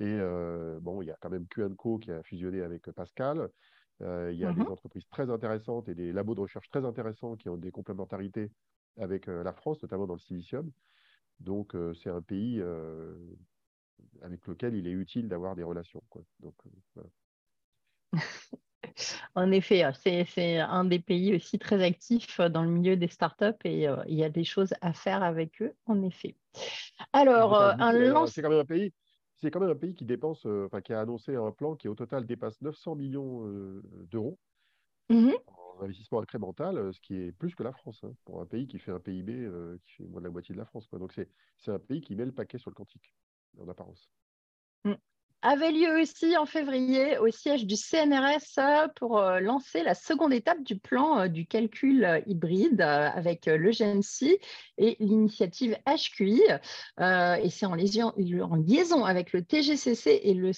Et 0.00 0.04
euh, 0.04 0.80
bon, 0.80 1.02
il 1.02 1.06
y 1.06 1.10
a 1.10 1.16
quand 1.20 1.30
même 1.30 1.46
QNCO 1.48 1.98
qui 1.98 2.10
a 2.10 2.22
fusionné 2.22 2.62
avec 2.62 2.90
Pascal. 2.92 3.50
Euh, 4.00 4.30
il 4.32 4.38
y 4.38 4.44
a 4.44 4.52
des 4.52 4.62
mhm. 4.62 4.72
entreprises 4.72 5.06
très 5.10 5.30
intéressantes 5.30 5.88
et 5.88 5.94
des 5.94 6.12
labos 6.12 6.34
de 6.34 6.40
recherche 6.40 6.68
très 6.70 6.84
intéressants 6.84 7.36
qui 7.36 7.48
ont 7.48 7.56
des 7.56 7.70
complémentarités 7.70 8.50
avec 8.98 9.26
la 9.26 9.52
France, 9.52 9.82
notamment 9.82 10.06
dans 10.06 10.14
le 10.14 10.20
silicium. 10.20 10.70
Donc, 11.40 11.74
c'est 12.02 12.10
un 12.10 12.20
pays 12.20 12.62
avec 14.20 14.46
lequel 14.46 14.74
il 14.74 14.86
est 14.86 14.92
utile 14.92 15.28
d'avoir 15.28 15.56
des 15.56 15.62
relations. 15.62 16.02
Quoi. 16.10 16.22
Donc, 16.40 16.54
voilà. 16.94 17.08
En 19.34 19.50
effet, 19.50 19.84
euh, 19.84 19.92
c'est 19.94 20.58
un 20.58 20.84
des 20.84 20.98
pays 20.98 21.34
aussi 21.34 21.58
très 21.58 21.82
actifs 21.82 22.40
euh, 22.40 22.48
dans 22.48 22.62
le 22.62 22.70
milieu 22.70 22.96
des 22.96 23.08
startups 23.08 23.58
et 23.64 23.88
euh, 23.88 23.96
il 24.06 24.14
y 24.14 24.24
a 24.24 24.30
des 24.30 24.44
choses 24.44 24.74
à 24.80 24.92
faire 24.92 25.22
avec 25.22 25.62
eux, 25.62 25.72
en 25.86 26.02
effet. 26.02 26.36
Alors, 27.12 27.54
un 27.54 28.26
C'est 28.26 28.42
quand 28.42 28.50
même 28.50 28.60
un 28.60 28.64
pays. 28.64 28.92
C'est 29.36 29.50
quand 29.50 29.60
même 29.60 29.70
un 29.70 29.76
pays 29.76 29.94
qui 29.94 30.04
dépense, 30.04 30.46
enfin, 30.46 30.80
qui 30.80 30.92
a 30.92 31.00
annoncé 31.00 31.34
un 31.34 31.50
plan 31.50 31.74
qui 31.74 31.88
au 31.88 31.94
total 31.96 32.26
dépasse 32.26 32.60
900 32.60 32.94
millions 32.94 33.44
d'euros 34.10 34.38
mmh 35.08 35.32
en 35.46 35.84
investissement 35.84 36.20
incrémental, 36.20 36.92
ce 36.92 37.00
qui 37.00 37.16
est 37.16 37.32
plus 37.32 37.54
que 37.54 37.62
la 37.62 37.72
France, 37.72 38.04
hein, 38.04 38.12
pour 38.24 38.40
un 38.40 38.46
pays 38.46 38.68
qui 38.68 38.78
fait 38.78 38.92
un 38.92 39.00
PIB 39.00 39.50
qui 39.84 39.94
fait 39.94 40.04
moins 40.04 40.20
de 40.20 40.26
la 40.26 40.30
moitié 40.30 40.52
de 40.54 40.60
la 40.60 40.66
France. 40.66 40.86
Quoi. 40.86 40.98
Donc 40.98 41.12
c'est 41.12 41.70
un 41.72 41.78
pays 41.78 42.02
qui 42.02 42.14
met 42.14 42.26
le 42.26 42.30
paquet 42.30 42.58
sur 42.58 42.70
le 42.70 42.74
quantique, 42.74 43.14
en 43.58 43.68
apparence. 43.68 44.08
Mmh 44.84 44.92
avait 45.42 45.72
lieu 45.72 46.00
aussi 46.00 46.36
en 46.36 46.46
février 46.46 47.18
au 47.18 47.30
siège 47.30 47.66
du 47.66 47.74
CNRS 47.76 48.90
pour 48.94 49.18
euh, 49.18 49.40
lancer 49.40 49.82
la 49.82 49.94
seconde 49.94 50.32
étape 50.32 50.62
du 50.62 50.78
plan 50.78 51.20
euh, 51.20 51.28
du 51.28 51.46
calcul 51.46 52.04
euh, 52.04 52.20
hybride 52.26 52.80
avec 52.80 53.46
le 53.46 53.70
GNC 53.70 54.38
et 54.78 54.96
l'initiative 55.00 55.76
HQI. 55.86 56.42
Et 56.98 57.50
c'est 57.50 57.66
en, 57.66 57.74
liaison 57.74 59.04
avec 59.04 59.32
le 59.32 59.42
TGCC 59.42 60.20
et 60.22 60.34
le 60.34 60.52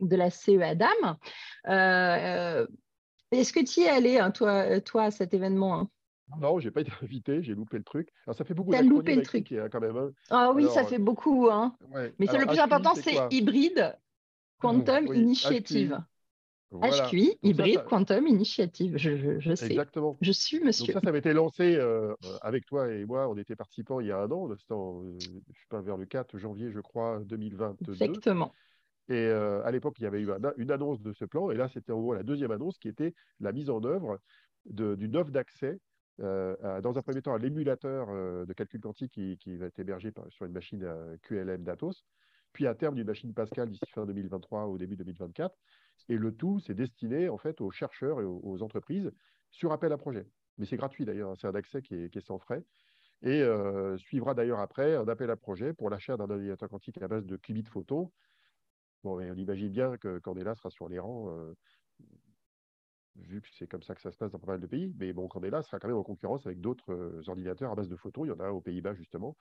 de 0.00 0.16
la 0.16 0.30
CEADAM. 0.30 1.16
Est-ce 3.30 3.52
que 3.52 3.60
tu 3.60 3.80
y 3.80 3.82
es 3.84 3.88
allé, 3.88 4.18
hein, 4.18 4.30
toi, 4.30 4.80
toi, 4.80 5.04
à 5.04 5.10
cet 5.10 5.34
événement 5.34 5.74
hein? 5.74 5.90
Non, 6.40 6.58
j'ai 6.58 6.70
pas 6.70 6.80
été 6.82 6.92
invité, 7.02 7.42
j'ai 7.42 7.54
loupé 7.54 7.78
le 7.78 7.84
truc. 7.84 8.08
Alors, 8.26 8.36
ça 8.36 8.44
fait 8.44 8.54
beaucoup 8.54 8.72
T'as 8.72 8.82
loupé 8.82 9.14
le 9.14 9.22
truc. 9.22 9.54
quand 9.70 9.80
même. 9.80 9.96
Hein. 9.96 10.10
Ah 10.30 10.52
oui, 10.54 10.66
ça 10.68 10.84
fait 10.84 10.98
beaucoup. 10.98 11.48
Hein. 11.50 11.76
Mais 11.94 12.26
le 12.26 12.46
plus 12.46 12.58
important, 12.58 12.94
c'est 12.94 13.16
hybride 13.30 13.96
quantum 14.58 15.06
initiative. 15.14 16.00
HQI, 16.72 17.38
Hybrid 17.42 17.84
Quantum 17.84 18.26
Initiative. 18.26 18.96
Je, 18.98 19.54
sais. 19.54 19.66
Exactement. 19.66 20.18
Je 20.20 20.32
suis 20.32 20.60
monsieur. 20.60 20.92
Donc 20.92 20.94
ça, 20.94 21.00
ça 21.00 21.08
avait 21.08 21.20
été 21.20 21.32
lancé 21.32 21.76
euh, 21.76 22.14
avec 22.42 22.66
toi 22.66 22.92
et 22.92 23.04
moi. 23.06 23.28
On 23.28 23.36
était 23.38 23.56
participants 23.56 24.00
il 24.00 24.08
y 24.08 24.12
a 24.12 24.18
un 24.18 24.30
an. 24.30 24.50
Euh, 24.50 24.54
je 25.18 25.24
sais 25.24 25.66
pas, 25.70 25.80
vers 25.80 25.96
le 25.96 26.04
4 26.04 26.38
janvier, 26.38 26.70
je 26.70 26.80
crois, 26.80 27.20
2022. 27.24 27.92
Exactement. 27.92 28.52
Et 29.08 29.14
euh, 29.14 29.64
à 29.64 29.70
l'époque, 29.70 29.94
il 29.98 30.04
y 30.04 30.06
avait 30.06 30.20
eu 30.20 30.28
une 30.58 30.70
annonce 30.70 31.00
de 31.00 31.14
ce 31.14 31.24
plan. 31.24 31.50
Et 31.50 31.56
là, 31.56 31.68
c'était 31.72 31.92
en 31.92 32.00
gros 32.00 32.12
la 32.12 32.22
deuxième 32.22 32.50
annonce 32.50 32.76
qui 32.78 32.88
était 32.88 33.14
la 33.40 33.52
mise 33.52 33.70
en 33.70 33.82
œuvre 33.84 34.18
d'une 34.66 35.16
offre 35.16 35.30
d'accès 35.30 35.78
dans 36.18 36.98
un 36.98 37.02
premier 37.02 37.22
temps 37.22 37.34
à 37.34 37.38
l'émulateur 37.38 38.08
de 38.46 38.52
calcul 38.52 38.80
quantique 38.80 39.12
qui, 39.12 39.56
va 39.56 39.66
être 39.66 39.78
hébergé 39.78 40.12
sur 40.30 40.46
une 40.46 40.52
machine 40.52 40.86
QLM 41.22 41.62
d'Atos, 41.62 42.04
puis 42.52 42.66
à 42.66 42.74
terme 42.74 42.94
d'une 42.94 43.06
machine 43.06 43.32
Pascal 43.32 43.68
d'ici 43.68 43.84
fin 43.92 44.06
2023 44.06 44.66
au 44.66 44.78
début 44.78 44.96
2024. 44.96 45.56
Et 46.08 46.16
le 46.16 46.34
tout, 46.34 46.60
c'est 46.60 46.74
destiné 46.74 47.28
en 47.28 47.38
fait 47.38 47.60
aux 47.60 47.70
chercheurs 47.70 48.20
et 48.20 48.24
aux, 48.24 48.62
entreprises 48.62 49.10
sur 49.50 49.72
appel 49.72 49.92
à 49.92 49.98
projet. 49.98 50.26
Mais 50.56 50.66
c'est 50.66 50.76
gratuit 50.76 51.04
d'ailleurs, 51.04 51.30
hein, 51.30 51.34
c'est 51.40 51.46
un 51.46 51.54
accès 51.54 51.82
qui 51.82 51.94
est, 51.94 52.20
sans 52.20 52.38
frais. 52.38 52.64
Et 53.22 53.42
euh, 53.42 53.98
suivra 53.98 54.34
d'ailleurs 54.34 54.60
après 54.60 54.94
un 54.94 55.08
appel 55.08 55.30
à 55.30 55.36
projet 55.36 55.72
pour 55.72 55.90
l'achat 55.90 56.16
d'un 56.16 56.30
ordinateur 56.30 56.68
quantique 56.68 57.00
à 57.02 57.08
base 57.08 57.26
de 57.26 57.36
qubits 57.36 57.64
photons. 57.64 58.12
Bon, 59.04 59.20
on 59.20 59.34
imagine 59.34 59.70
bien 59.70 59.96
que 59.96 60.18
Candela 60.18 60.54
sera 60.54 60.70
sur 60.70 60.88
les 60.88 60.98
rangs, 60.98 61.30
euh, 61.30 61.54
vu 63.18 63.40
que 63.40 63.48
c'est 63.58 63.66
comme 63.66 63.82
ça 63.82 63.94
que 63.94 64.00
ça 64.00 64.10
se 64.10 64.16
passe 64.16 64.32
dans 64.32 64.38
pas 64.38 64.52
mal 64.52 64.60
de 64.60 64.66
pays. 64.66 64.94
Mais 64.98 65.12
bon, 65.12 65.28
Candela 65.28 65.62
sera 65.62 65.78
quand 65.78 65.88
même 65.88 65.96
en 65.96 66.02
concurrence 66.02 66.46
avec 66.46 66.60
d'autres 66.60 66.92
euh, 66.92 67.22
ordinateurs 67.26 67.72
à 67.72 67.74
base 67.74 67.88
de 67.88 67.96
photons. 67.96 68.24
Il 68.24 68.28
y 68.28 68.32
en 68.32 68.40
a 68.40 68.50
aux 68.50 68.60
Pays-Bas 68.60 68.94
justement. 68.94 69.36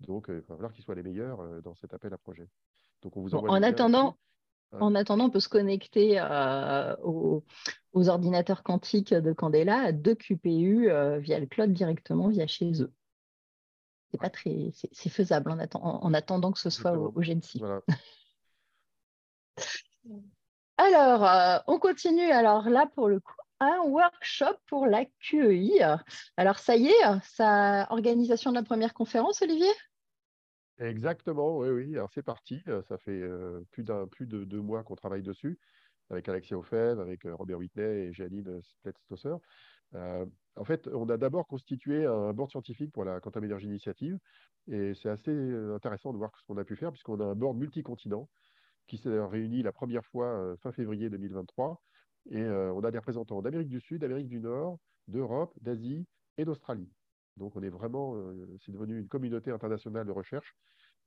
Donc, 0.00 0.26
il 0.28 0.34
va 0.34 0.56
falloir 0.56 0.72
qu'ils 0.72 0.84
soient 0.84 0.94
les 0.94 1.02
meilleurs 1.02 1.62
dans 1.62 1.74
cet 1.74 1.94
appel 1.94 2.12
à 2.12 2.18
projet. 2.18 2.46
Donc, 3.00 3.16
on 3.16 3.22
vous 3.22 3.34
envoie 3.34 3.50
en 3.50 3.62
attendant, 3.62 4.18
en 4.72 4.94
attendant, 4.94 5.26
on 5.26 5.30
peut 5.30 5.40
se 5.40 5.48
connecter 5.48 6.20
euh, 6.20 6.94
aux, 7.02 7.42
ordinateurs 7.94 8.62
quantiques 8.62 9.14
de 9.14 9.32
Candela 9.32 9.78
à 9.78 9.92
deux 9.92 10.14
QPU 10.14 10.90
euh, 10.90 11.18
via 11.18 11.40
le 11.40 11.46
cloud 11.46 11.72
directement 11.72 12.28
via 12.28 12.46
chez 12.46 12.82
eux. 12.82 12.92
C'est 14.10 14.20
pas 14.20 14.28
très, 14.30 14.70
c'est 14.92 15.08
faisable 15.08 15.50
en, 15.50 15.58
en, 15.74 16.14
attendant 16.14 16.52
que 16.52 16.60
ce 16.60 16.70
soit 16.70 16.92
au, 16.92 17.12
au 17.14 17.22
Alors, 20.78 21.24
euh, 21.24 21.58
on 21.66 21.78
continue. 21.78 22.30
Alors 22.30 22.68
là, 22.68 22.86
pour 22.94 23.08
le 23.08 23.20
coup, 23.20 23.32
un 23.60 23.80
workshop 23.80 24.56
pour 24.66 24.86
la 24.86 25.06
QEI. 25.20 25.96
Alors, 26.36 26.58
ça 26.58 26.76
y 26.76 26.88
est, 26.88 27.20
sa 27.22 27.86
organisation 27.90 28.50
de 28.50 28.56
la 28.56 28.62
première 28.62 28.92
conférence, 28.92 29.40
Olivier? 29.40 29.70
Exactement, 30.78 31.56
oui, 31.56 31.70
oui. 31.70 31.94
Alors 31.94 32.10
c'est 32.12 32.22
parti. 32.22 32.62
Euh, 32.68 32.82
ça 32.82 32.98
fait 32.98 33.22
euh, 33.22 33.62
plus 33.70 34.26
de 34.26 34.44
deux 34.44 34.60
mois 34.60 34.82
qu'on 34.82 34.94
travaille 34.94 35.22
dessus 35.22 35.58
avec 36.10 36.28
Alexia 36.28 36.58
Ofev, 36.58 37.00
avec 37.00 37.22
Robert 37.24 37.58
Whitney 37.58 37.82
et 37.82 38.12
Janine 38.12 38.60
Spletstosser. 38.62 39.34
en 39.94 40.64
fait, 40.64 40.86
on 40.88 41.08
a 41.08 41.16
d'abord 41.16 41.48
constitué 41.48 42.06
un 42.06 42.32
board 42.32 42.50
scientifique 42.50 42.92
pour 42.92 43.04
la 43.04 43.18
Quantum 43.18 43.44
Energy 43.44 43.66
Initiative 43.66 44.16
et 44.68 44.94
c'est 44.94 45.08
assez 45.08 45.32
intéressant 45.74 46.12
de 46.12 46.18
voir 46.18 46.30
ce 46.38 46.44
qu'on 46.46 46.58
a 46.58 46.64
pu 46.64 46.76
faire 46.76 46.92
puisqu'on 46.92 47.18
a 47.18 47.24
un 47.24 47.34
board 47.34 47.56
multicontinent 47.56 48.28
qui 48.86 48.98
s'est 48.98 49.20
réuni 49.20 49.62
la 49.62 49.72
première 49.72 50.04
fois 50.04 50.56
fin 50.58 50.72
février 50.72 51.10
2023 51.10 51.82
et 52.30 52.44
on 52.44 52.82
a 52.82 52.90
des 52.90 52.98
représentants 52.98 53.40
d'Amérique 53.42 53.68
du 53.68 53.80
Sud, 53.80 54.00
d'Amérique 54.00 54.28
du 54.28 54.40
Nord, 54.40 54.78
d'Europe, 55.08 55.54
d'Asie 55.60 56.06
et 56.38 56.44
d'Australie. 56.44 56.90
Donc, 57.36 57.54
on 57.56 57.62
est 57.62 57.68
vraiment, 57.68 58.14
euh, 58.16 58.46
c'est 58.64 58.72
devenu 58.72 58.98
une 58.98 59.08
communauté 59.08 59.50
internationale 59.50 60.06
de 60.06 60.12
recherche 60.12 60.56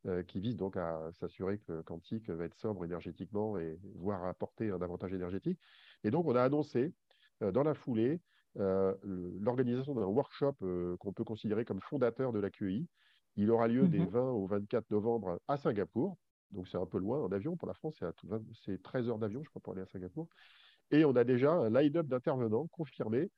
euh, 0.05 0.23
qui 0.23 0.39
vise 0.39 0.55
donc 0.55 0.77
à 0.77 1.09
s'assurer 1.19 1.59
que 1.59 1.81
Quantique 1.81 2.29
va 2.29 2.45
être 2.45 2.55
sobre 2.55 2.85
énergétiquement 2.85 3.57
et 3.57 3.79
voire 3.95 4.23
apporter 4.25 4.69
un 4.69 4.81
avantage 4.81 5.13
énergétique. 5.13 5.59
Et 6.03 6.11
donc, 6.11 6.27
on 6.27 6.35
a 6.35 6.43
annoncé 6.43 6.93
euh, 7.41 7.51
dans 7.51 7.63
la 7.63 7.73
foulée 7.73 8.19
l'organisation 8.55 9.93
d'un 9.93 10.05
workshop 10.05 10.55
qu'on 10.99 11.13
peut 11.13 11.23
considérer 11.23 11.63
comme 11.63 11.79
fondateur 11.79 12.33
de 12.33 12.39
la 12.39 12.49
QEI. 12.49 12.87
Il 13.37 13.51
aura 13.51 13.67
lieu 13.67 13.87
des 13.87 14.03
20 14.03 14.05
mhm. 14.05 14.35
au 14.35 14.47
24 14.47 14.89
novembre 14.89 15.39
à 15.47 15.55
Singapour. 15.55 16.17
Donc, 16.51 16.67
c'est 16.67 16.77
un 16.77 16.85
peu 16.85 16.97
loin 16.97 17.19
en 17.19 17.31
avion 17.31 17.55
pour 17.55 17.67
la 17.67 17.73
France, 17.73 18.01
c'est 18.65 18.81
13 18.81 19.09
heures 19.09 19.19
d'avion, 19.19 19.43
je 19.43 19.49
crois, 19.49 19.61
pour 19.61 19.73
aller 19.73 19.83
à 19.83 19.87
Singapour. 19.87 20.27
Et 20.91 21.05
on 21.05 21.15
a 21.15 21.23
déjà 21.23 21.51
un 21.51 21.69
line-up 21.69 22.07
d'intervenants 22.07 22.67
confirmés 22.67 23.29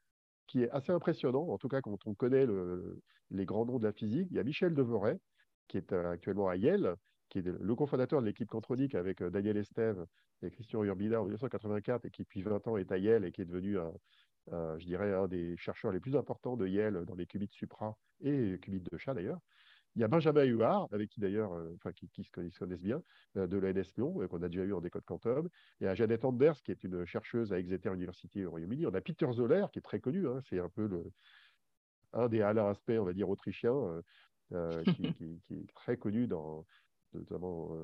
qui 0.48 0.63
est 0.63 0.70
assez 0.72 0.91
impressionnant, 0.91 1.48
en 1.48 1.58
tout 1.58 1.68
cas 1.68 1.82
quand 1.82 1.98
on 2.06 2.13
connaît 2.13 2.46
les 3.30 3.46
grands 3.46 3.65
noms 3.65 3.80
de 3.80 3.86
la 3.86 3.94
physique. 3.94 4.27
Il 4.32 4.38
y 4.38 4.39
a 4.39 4.44
Michel 4.44 4.74
Devoret, 4.74 5.18
qui 5.68 5.77
est 5.77 5.94
euh, 5.94 6.12
actuellement 6.12 6.50
à 6.50 6.56
Yale, 6.56 6.96
qui 7.30 7.39
est 7.39 7.46
le 7.46 7.75
cofondateur 7.75 8.22
de 8.22 8.25
l'équipe 8.25 8.50
Contronique 8.50 8.96
avec 8.96 9.22
euh, 9.22 9.30
Daniel 9.30 9.58
Estève 9.58 10.06
et 10.41 10.51
Christian 10.51 10.84
Urbina 10.84 11.22
en 11.22 11.24
1984 11.24 12.06
et 12.06 12.12
qui 12.12 12.24
depuis 12.24 12.41
20 12.41 12.68
ans 12.68 12.77
est 12.77 12.91
à 12.91 12.98
Yale 12.98 13.24
et 13.24 13.32
qui 13.32 13.41
est 13.41 13.46
devenu, 13.46 13.77
je 14.50 14.86
dirais, 14.86 15.13
un 15.13 15.27
des 15.27 15.56
chercheurs 15.56 15.91
les 15.91 16.00
plus 16.00 16.15
importants 16.15 16.58
de 16.58 16.68
Yale 16.68 17.06
dans 17.06 17.15
les 17.15 17.27
qubits 17.27 17.48
supra 17.51 17.96
et 18.22 18.58
qubits 18.60 18.82
de 18.82 18.98
chat 18.98 19.13
d'ailleurs. 19.13 19.39
Il 19.95 20.01
y 20.01 20.05
a 20.05 20.07
Benjamin 20.07 20.43
Huard, 20.45 20.88
avec 20.93 21.10
qui 21.10 21.19
d'ailleurs, 21.19 21.53
euh, 21.53 21.74
enfin, 21.75 21.91
qui, 21.91 22.24
se 22.24 22.31
connaissent 22.31 22.81
bien, 22.81 23.03
euh, 23.36 23.45
de 23.45 23.57
l'ENS 23.57 23.93
Lyon, 23.98 24.21
euh, 24.21 24.27
qu'on 24.27 24.41
a 24.41 24.48
déjà 24.48 24.63
eu 24.63 24.74
en 24.74 24.79
décode 24.79 25.03
quantum. 25.03 25.50
Il 25.79 25.83
y 25.86 25.88
a 25.88 25.95
Jeannette 25.95 26.24
Anders, 26.24 26.62
qui 26.63 26.71
est 26.71 26.83
une 26.83 27.05
chercheuse 27.05 27.51
à 27.51 27.60
Exeter 27.60 27.93
University 27.93 28.45
au 28.45 28.51
Royaume-Uni. 28.51 28.86
On 28.86 28.93
a 28.93 29.01
Peter 29.01 29.27
Zoller, 29.33 29.65
qui 29.74 29.79
est 29.79 29.83
très 29.83 30.00
connu. 30.00 30.27
Hein, 30.27 30.39
c'est 30.50 30.60
un 30.60 30.69
peu 30.69 30.89
un 32.13 32.29
des 32.29 32.41
Alain 32.41 32.69
Aspect, 32.69 33.00
on 33.00 33.05
va 33.05 33.13
dire, 33.13 33.29
autrichiens, 33.29 34.01
qui, 34.86 35.13
qui, 35.13 35.53
est 35.53 35.74
très 35.75 35.98
connu 35.98 36.27
dans, 36.27 36.65
notamment 37.13 37.75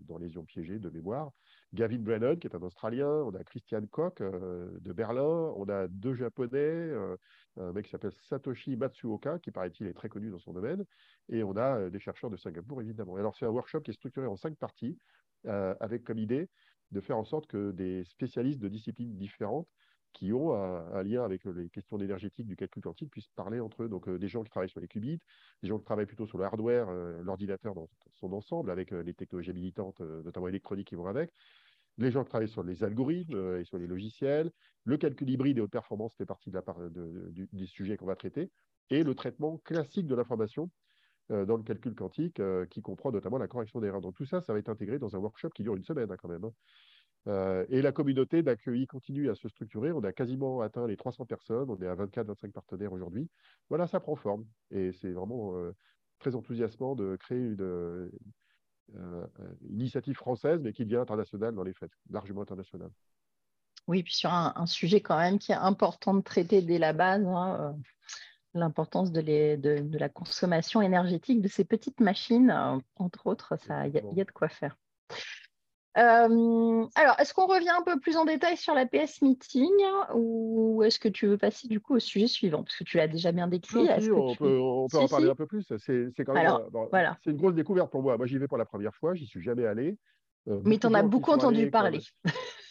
dans 0.00 0.18
Les 0.18 0.30
ions 0.30 0.44
piégés 0.44 0.78
de 0.78 0.90
mémoire. 0.90 1.32
Gavin 1.74 1.98
Brennan, 1.98 2.38
qui 2.38 2.46
est 2.46 2.54
un 2.54 2.62
Australien, 2.62 3.08
on 3.08 3.34
a 3.34 3.44
Christian 3.44 3.84
Koch 3.86 4.18
de 4.20 4.92
Berlin, 4.92 5.52
on 5.56 5.68
a 5.68 5.88
deux 5.88 6.14
Japonais, 6.14 6.92
un 7.58 7.72
mec 7.72 7.86
qui 7.86 7.90
s'appelle 7.90 8.12
Satoshi 8.12 8.76
Matsuoka, 8.76 9.38
qui 9.38 9.50
paraît-il 9.50 9.86
est 9.86 9.94
très 9.94 10.08
connu 10.08 10.30
dans 10.30 10.38
son 10.38 10.52
domaine, 10.52 10.84
et 11.28 11.42
on 11.42 11.56
a 11.56 11.78
euh, 11.78 11.90
des 11.90 11.98
chercheurs 11.98 12.30
de 12.30 12.36
Singapour, 12.36 12.80
évidemment. 12.80 13.16
Alors, 13.16 13.36
c'est 13.36 13.46
un 13.46 13.50
workshop 13.50 13.80
qui 13.80 13.90
est 13.90 13.94
structuré 13.94 14.26
en 14.26 14.36
cinq 14.36 14.56
parties, 14.56 14.98
euh, 15.46 15.74
avec 15.80 16.04
comme 16.04 16.18
idée 16.18 16.48
de 16.92 17.00
faire 17.00 17.18
en 17.18 17.24
sorte 17.24 17.46
que 17.46 17.72
des 17.72 18.04
spécialistes 18.04 18.60
de 18.60 18.68
disciplines 18.68 19.16
différentes 19.16 19.68
qui 20.16 20.32
ont 20.32 20.54
un, 20.54 21.02
lien 21.02 21.22
avec 21.24 21.44
les 21.44 21.68
questions 21.68 21.98
énergétiques 21.98 22.46
du 22.46 22.56
calcul 22.56 22.82
quantique 22.82 23.10
puissent 23.10 23.28
parler 23.36 23.60
entre 23.60 23.82
eux. 23.82 23.88
Donc, 23.88 24.08
euh, 24.08 24.18
des 24.18 24.28
gens 24.28 24.42
qui 24.42 24.50
travaillent 24.50 24.70
sur 24.70 24.80
les 24.80 24.88
qubits, 24.88 25.20
des 25.62 25.68
gens 25.68 25.78
qui 25.78 25.84
travaillent 25.84 26.06
plutôt 26.06 26.26
sur 26.26 26.38
le 26.38 26.44
hardware, 26.44 26.90
l'ordinateur 27.22 27.74
dans 27.74 27.88
son 28.14 28.32
ensemble, 28.32 28.70
avec 28.70 28.92
les 28.92 29.12
technologies 29.12 29.52
militantes, 29.52 30.00
notamment 30.00 30.48
électroniques 30.48 30.88
qui 30.88 30.94
vont 30.94 31.06
avec, 31.06 31.32
les 31.98 32.10
gens 32.10 32.24
qui 32.24 32.30
travaillent 32.30 32.48
sur 32.48 32.62
les 32.62 32.82
algorithmes 32.82 33.58
et 33.58 33.64
sur 33.64 33.78
les 33.78 33.86
logiciels, 33.86 34.50
le 34.84 34.96
calcul 34.96 35.28
hybride 35.28 35.58
et 35.58 35.60
haute 35.60 35.70
performance 35.70 36.14
fait 36.16 36.26
partie 36.26 36.50
de 36.50 36.54
la 36.54 36.62
part 36.62 36.78
des 36.90 37.66
sujets 37.66 37.96
qu'on 37.98 38.06
va 38.06 38.16
traiter, 38.16 38.50
et 38.90 39.02
le 39.02 39.14
traitement 39.14 39.58
classique 39.58 40.06
de 40.06 40.14
l'information 40.14 40.70
euh, 41.32 41.44
dans 41.44 41.56
le 41.56 41.64
calcul 41.64 41.94
quantique, 41.94 42.38
euh, 42.38 42.66
qui 42.66 42.82
comprend 42.82 43.10
notamment 43.10 43.38
la 43.38 43.48
correction 43.48 43.80
d'erreurs. 43.80 44.00
Donc 44.00 44.14
tout 44.14 44.26
ça, 44.26 44.40
ça 44.40 44.52
va 44.52 44.60
être 44.60 44.68
intégré 44.68 44.98
dans 45.00 45.16
un 45.16 45.18
workshop 45.18 45.50
qui 45.50 45.64
dure 45.64 45.74
une 45.74 45.82
semaine 45.82 46.10
hein, 46.10 46.16
quand 46.16 46.28
même. 46.28 46.44
Hein. 46.44 46.52
Euh, 47.28 47.64
et 47.68 47.82
la 47.82 47.92
communauté 47.92 48.42
d'accueil 48.42 48.86
continue 48.86 49.30
à 49.30 49.34
se 49.34 49.48
structurer. 49.48 49.92
On 49.92 50.04
a 50.04 50.12
quasiment 50.12 50.60
atteint 50.60 50.86
les 50.86 50.96
300 50.96 51.26
personnes. 51.26 51.70
On 51.70 51.80
est 51.80 51.86
à 51.86 51.94
24-25 51.94 52.52
partenaires 52.52 52.92
aujourd'hui. 52.92 53.28
Voilà, 53.68 53.86
ça 53.86 54.00
prend 54.00 54.16
forme. 54.16 54.44
Et 54.70 54.92
c'est 54.92 55.10
vraiment 55.10 55.54
très 56.18 56.34
enthousiasmant 56.34 56.94
de 56.94 57.16
créer 57.16 57.38
une, 57.38 58.10
initiative 59.70 60.14
française, 60.14 60.60
mais 60.62 60.72
qui 60.72 60.84
devient 60.84 60.96
internationale 60.96 61.54
dans 61.54 61.64
les 61.64 61.74
faits, 61.74 61.90
largement 62.10 62.42
internationale. 62.42 62.90
Oui, 63.88 64.02
puis 64.02 64.14
sur 64.14 64.32
un, 64.32 64.66
sujet 64.66 65.00
quand 65.00 65.18
même 65.18 65.38
qui 65.38 65.52
est 65.52 65.56
important 65.56 66.14
de 66.14 66.20
traiter 66.20 66.60
dès 66.60 66.78
la 66.78 66.92
base, 66.92 67.24
hein, 67.24 67.56
euh, 67.60 67.72
l'importance 68.54 69.12
de, 69.12 69.20
de, 69.20 69.98
la 69.98 70.08
consommation 70.08 70.82
énergétique 70.82 71.40
de 71.40 71.48
ces 71.48 71.64
petites 71.64 72.00
machines, 72.00 72.50
euh, 72.50 72.78
entre 72.96 73.28
autres, 73.28 73.56
il 73.86 73.92
y, 73.92 74.20
a 74.20 74.24
de 74.24 74.30
quoi 74.32 74.48
faire. 74.48 74.76
Euh, 75.96 76.86
alors, 76.94 77.18
est-ce 77.18 77.32
qu'on 77.32 77.46
revient 77.46 77.70
un 77.70 77.82
peu 77.82 77.98
plus 77.98 78.16
en 78.16 78.24
détail 78.24 78.56
sur 78.56 78.74
la 78.74 78.86
PS 78.86 79.22
Meeting 79.22 79.70
ou 80.14 80.82
est-ce 80.84 80.98
que 80.98 81.08
tu 81.08 81.26
veux 81.26 81.38
passer 81.38 81.68
du 81.68 81.80
coup 81.80 81.96
au 81.96 81.98
sujet 81.98 82.26
suivant? 82.26 82.62
Parce 82.62 82.76
que 82.76 82.84
tu 82.84 82.96
l'as 82.96 83.08
déjà 83.08 83.32
bien 83.32 83.48
décrit. 83.48 83.88
on, 84.12 84.34
peut, 84.34 84.58
en 84.58 85.08
parler 85.08 85.30
un 85.30 85.34
peu 85.34 85.46
plus. 85.46 85.66
C'est 85.78 86.24
quand 86.24 86.34
même 86.34 86.52
voilà. 86.90 87.16
une 87.26 87.36
grosse 87.36 87.54
découverte 87.54 87.90
pour 87.90 88.02
moi. 88.02 88.16
Moi, 88.16 88.26
j'y 88.26 88.38
vais 88.38 88.48
pour 88.48 88.58
la 88.58 88.66
première 88.66 88.94
fois, 88.94 89.14
j'y 89.14 89.26
suis 89.26 89.42
jamais 89.42 89.66
allé. 89.66 89.96
Mais 90.64 90.78
tu 90.78 90.86
en 90.86 90.94
as 90.94 91.02
beaucoup 91.02 91.32
entendu 91.32 91.70
parler. 91.70 92.00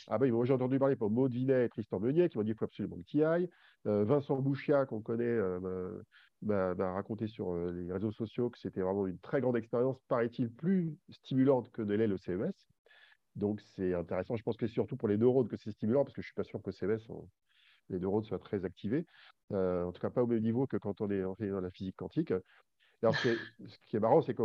Ah 0.08 0.20
ben, 0.20 0.32
j'ai 0.46 0.54
entendu 0.54 0.78
parler 0.78 0.96
pour 0.96 1.10
Maud 1.10 1.32
Vinet 1.32 1.66
et 1.66 1.70
Tristan 1.70 2.00
Meunier 2.00 2.30
qui 2.30 2.38
m'ont 2.38 2.44
dit 2.44 2.52
qu'il 2.52 2.60
faut 2.60 2.66
absolument 2.66 2.98
que 2.98 3.08
tu 3.08 3.18
y 3.18 3.24
ailles. 3.24 3.50
Euh, 3.88 4.04
Vincent 4.04 4.38
Bouchia, 4.38 4.86
qu'on 4.86 5.02
connaît, 5.02 5.24
euh, 5.26 6.00
m'a 6.44 6.74
raconté 6.94 7.28
sur 7.28 7.54
euh, 7.54 7.72
les 7.72 7.92
réseaux 7.92 8.12
sociaux 8.12 8.52
que 8.52 8.60
c'était 8.60 8.82
vraiment 8.82 9.08
une 9.08 9.18
très 9.18 9.42
grande 9.42 9.58
expérience, 9.58 9.98
paraît-il 10.08 10.52
plus 10.52 10.96
stimulante 11.10 11.72
que 11.72 11.82
de 11.82 11.96
l'est 11.96 12.08
le 12.08 12.18
CES. 12.18 12.68
Donc 13.36 13.62
c'est 13.62 13.94
intéressant. 13.94 14.36
Je 14.36 14.44
pense 14.44 14.58
que 14.58 14.68
c'est 14.68 14.74
surtout 14.74 14.96
pour 14.96 15.08
les 15.08 15.18
neurones 15.18 15.48
que 15.48 15.58
c'est 15.58 15.72
stimulant, 15.72 16.04
parce 16.04 16.16
que 16.16 16.22
je 16.22 16.28
ne 16.28 16.30
suis 16.30 16.36
pas 16.36 16.44
sûr 16.44 16.62
que 16.62 16.72
CES, 16.72 17.08
les 17.90 18.00
neurones 18.00 18.24
soient 18.24 18.40
très 18.40 18.66
activés. 18.66 19.06
en 19.52 19.92
tout 19.92 20.02
cas, 20.02 20.10
pas 20.10 20.24
au 20.24 20.28
même 20.28 20.42
niveau 20.42 20.68
que 20.68 20.78
quand 20.78 21.02
on 21.02 21.10
est 21.10 21.22
dans 21.22 21.62
la 21.62 21.72
physique 21.72 21.98
quantique. 21.98 22.34
Alors, 23.04 23.16
ce 23.68 23.78
qui 23.88 23.96
est 23.96 24.00
marrant, 24.00 24.22
c'est 24.22 24.34
que 24.34 24.44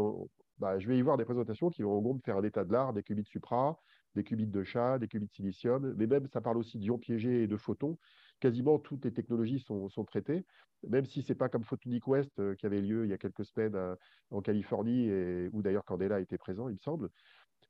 bah, 0.60 0.78
je 0.78 0.86
vais 0.88 0.98
y 0.98 1.02
voir 1.02 1.16
des 1.16 1.24
présentations 1.24 1.70
qui 1.70 1.82
vont 1.82 1.96
en 1.96 2.02
gros 2.02 2.14
me 2.14 2.20
faire 2.20 2.36
un 2.36 2.42
état 2.42 2.64
de 2.64 2.72
l'art 2.72 2.92
des 2.92 3.02
qubits 3.02 3.24
supra, 3.24 3.80
des 4.14 4.24
qubits 4.24 4.46
de 4.46 4.62
chat, 4.62 4.98
des 4.98 5.08
qubits 5.08 5.26
de 5.26 5.32
silicium, 5.32 5.94
mais 5.96 6.06
même 6.06 6.26
ça 6.26 6.42
parle 6.42 6.58
aussi 6.58 6.78
d'ions 6.78 6.98
piégés 6.98 7.44
et 7.44 7.46
de 7.46 7.56
photons. 7.56 7.96
Quasiment 8.40 8.78
toutes 8.78 9.04
les 9.06 9.12
technologies 9.12 9.60
sont, 9.60 10.04
traitées, 10.04 10.44
même 10.86 11.06
si 11.06 11.22
ce 11.22 11.32
n'est 11.32 11.36
pas 11.36 11.48
comme 11.48 11.64
Photonic 11.64 12.06
West 12.06 12.38
euh, 12.38 12.54
qui 12.54 12.66
avait 12.66 12.80
lieu 12.80 13.04
il 13.04 13.10
y 13.10 13.12
a 13.12 13.18
quelques 13.18 13.44
semaines 13.44 13.74
euh, 13.74 13.94
en 14.30 14.40
Californie, 14.40 15.08
et, 15.08 15.48
où 15.52 15.62
d'ailleurs 15.62 15.84
Candela 15.84 16.20
était 16.20 16.38
présent, 16.38 16.68
il 16.68 16.74
me 16.74 16.80
semble. 16.80 17.10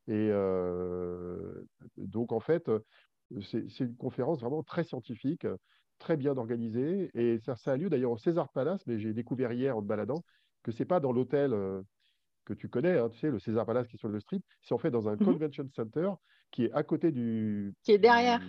Et 0.07 0.29
euh, 0.31 1.63
donc, 1.97 2.31
en 2.31 2.39
fait, 2.39 2.69
c'est 3.41 3.79
une 3.79 3.95
conférence 3.95 4.41
vraiment 4.41 4.63
très 4.63 4.83
scientifique, 4.83 5.47
très 5.99 6.17
bien 6.17 6.37
organisée. 6.37 7.11
Et 7.13 7.39
ça, 7.39 7.55
ça 7.55 7.73
a 7.73 7.77
lieu 7.77 7.89
d'ailleurs 7.89 8.11
au 8.11 8.17
César 8.17 8.49
Palace, 8.49 8.81
mais 8.87 8.99
j'ai 8.99 9.13
découvert 9.13 9.51
hier 9.51 9.77
en 9.77 9.81
me 9.81 9.87
baladant 9.87 10.23
que 10.63 10.71
ce 10.71 10.79
n'est 10.79 10.87
pas 10.87 10.99
dans 10.99 11.11
l'hôtel 11.11 11.53
que 12.45 12.53
tu 12.53 12.69
connais, 12.69 12.97
hein, 12.97 13.09
tu 13.09 13.19
sais, 13.19 13.29
le 13.29 13.39
César 13.39 13.65
Palace 13.65 13.87
qui 13.87 13.95
est 13.95 13.99
sur 13.99 14.09
le 14.09 14.19
strip, 14.19 14.43
c'est 14.61 14.73
en 14.73 14.77
fait 14.77 14.91
dans 14.91 15.07
un 15.07 15.15
mhm. 15.15 15.25
convention 15.25 15.69
center 15.75 16.09
qui 16.51 16.65
est 16.65 16.71
à 16.73 16.83
côté 16.83 17.11
du. 17.11 17.73
Qui 17.83 17.93
est 17.93 17.99
derrière. 17.99 18.41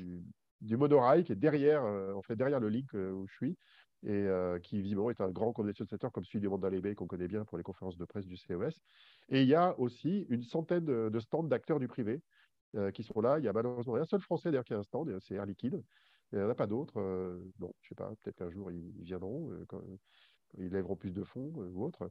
Du, 0.60 0.76
monorail, 0.76 1.24
qui 1.24 1.32
est 1.32 1.36
derrière, 1.36 1.84
euh, 1.84 2.12
en 2.14 2.22
fait, 2.22 2.36
derrière 2.36 2.60
le 2.60 2.68
link 2.68 2.86
euh, 2.94 3.10
où 3.10 3.26
je 3.26 3.34
suis, 3.34 3.56
et 4.04 4.10
euh, 4.10 4.58
qui 4.58 4.80
visiblement 4.80 5.10
est 5.10 5.20
un 5.20 5.30
grand 5.30 5.52
convention 5.52 5.84
center 5.86 6.08
comme 6.12 6.24
celui 6.24 6.40
du 6.40 6.48
Mandalay 6.48 6.80
Bay 6.80 6.94
qu'on 6.94 7.06
connaît 7.06 7.28
bien 7.28 7.44
pour 7.44 7.58
les 7.58 7.64
conférences 7.64 7.96
de 7.96 8.04
presse 8.04 8.26
du 8.26 8.36
CES. 8.36 8.80
Et 9.28 9.42
il 9.42 9.48
y 9.48 9.54
a 9.54 9.78
aussi 9.78 10.26
une 10.28 10.42
centaine 10.42 10.84
de, 10.84 11.20
stands 11.20 11.44
d'acteurs 11.44 11.78
du 11.78 11.88
privé 11.88 12.20
qui 12.94 13.02
sont 13.02 13.20
là. 13.20 13.38
Il 13.38 13.44
y 13.44 13.48
a 13.48 13.52
malheureusement 13.52 13.96
un 13.96 14.04
seul 14.06 14.20
Français 14.22 14.50
d'ailleurs 14.50 14.64
qui 14.64 14.72
a 14.72 14.78
un 14.78 14.82
stand, 14.82 15.14
c'est 15.20 15.34
Air 15.34 15.44
Liquide. 15.44 15.82
Il 16.32 16.38
n'y 16.38 16.44
en 16.44 16.48
a 16.48 16.54
pas 16.54 16.66
d'autres. 16.66 16.94
bon, 17.58 17.72
je 17.82 17.88
sais 17.90 17.94
pas, 17.94 18.10
peut-être 18.22 18.36
qu'un 18.36 18.50
jour 18.50 18.72
ils, 18.72 18.90
viendront, 19.02 19.50
quand, 19.68 19.82
ils 20.56 20.70
lèveront 20.70 20.96
plus 20.96 21.12
de 21.12 21.22
fonds 21.22 21.52
ou 21.54 21.84
autre. 21.84 22.10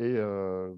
Euh, 0.00 0.74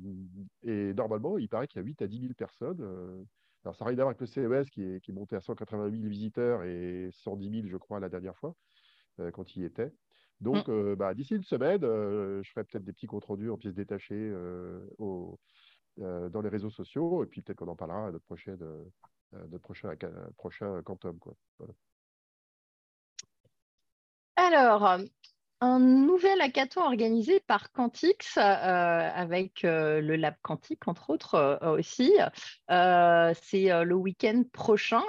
et, 0.62 0.94
normalement, 0.94 1.38
il 1.38 1.48
paraît 1.48 1.66
qu'il 1.66 1.80
y 1.80 1.82
a 1.82 1.86
8 1.86 2.02
à 2.02 2.06
10 2.06 2.20
000 2.20 2.34
personnes. 2.34 2.80
Euh. 2.80 3.22
alors, 3.64 3.76
ça 3.76 3.84
n'a 3.84 3.90
rien 3.90 3.98
à 3.98 4.02
voir 4.02 4.08
avec 4.08 4.20
le 4.20 4.26
CES 4.26 4.70
qui 4.70 4.82
est, 4.82 5.08
monté 5.10 5.36
à 5.36 5.40
180 5.40 5.90
000 5.90 6.02
visiteurs 6.08 6.62
et 6.62 7.10
110 7.12 7.50
000, 7.50 7.68
je 7.68 7.76
crois, 7.76 8.00
la 8.00 8.08
dernière 8.08 8.36
fois, 8.36 8.54
euh, 9.20 9.30
quand 9.30 9.56
il 9.56 9.62
y 9.62 9.64
était. 9.64 9.92
Donc, 10.40 10.68
mmh. 10.68 10.94
bah, 10.94 11.14
d'ici 11.14 11.34
une 11.36 11.42
semaine, 11.44 11.82
je 11.82 12.50
ferai 12.50 12.64
peut-être 12.64 12.84
des 12.84 12.92
petits 12.92 13.06
comptes 13.06 13.24
rendus 13.26 13.50
en 13.50 13.56
pièces 13.56 13.74
détachées 13.74 14.32
dans 14.98 16.40
les 16.42 16.48
réseaux 16.48 16.70
sociaux. 16.70 17.22
Et 17.24 17.26
puis, 17.26 17.42
peut-être 17.42 17.58
qu'on 17.58 17.68
en 17.68 17.76
parlera 17.76 18.08
à 18.08 18.10
notre, 18.10 18.24
prochaine, 18.24 18.58
notre 19.32 19.62
prochain, 19.62 19.94
prochain 20.36 20.82
Quantum. 20.82 21.18
Quoi. 21.18 21.34
Alors, 24.36 24.98
un 25.60 25.78
nouvel 25.78 26.40
hackathon 26.40 26.80
organisé 26.80 27.40
par 27.40 27.70
Quantix 27.72 28.38
euh, 28.38 28.40
avec 28.40 29.64
euh, 29.64 30.00
le 30.00 30.16
Lab 30.16 30.34
Quantique, 30.42 30.88
entre 30.88 31.10
autres 31.10 31.34
euh, 31.34 31.76
aussi. 31.76 32.12
c'est 32.68 33.84
le 33.84 33.94
week-end 33.94 34.42
prochain. 34.52 35.02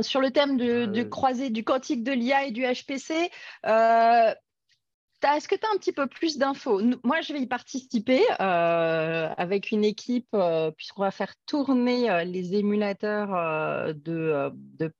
Sur 0.00 0.20
le 0.20 0.30
thème 0.30 0.56
de, 0.56 0.86
de 0.86 1.02
croisée 1.02 1.50
du 1.50 1.64
quantique 1.64 2.02
de 2.02 2.12
l'IA 2.12 2.46
et 2.46 2.50
du 2.50 2.62
HPC, 2.62 3.30
est-ce 3.64 5.46
que 5.46 5.54
tu 5.54 5.66
as 5.66 5.70
un 5.74 5.78
petit 5.78 5.92
peu 5.92 6.06
plus 6.06 6.38
d'infos? 6.38 6.80
Moi, 7.04 7.20
je 7.20 7.32
vais 7.32 7.40
y 7.40 7.46
participer 7.46 8.22
avec 8.38 9.70
une 9.70 9.84
équipe, 9.84 10.34
puisqu'on 10.76 11.02
va 11.02 11.10
faire 11.10 11.34
tourner 11.46 12.24
les 12.24 12.54
émulateurs 12.54 13.94
de, 13.94 14.50
de 14.78 14.92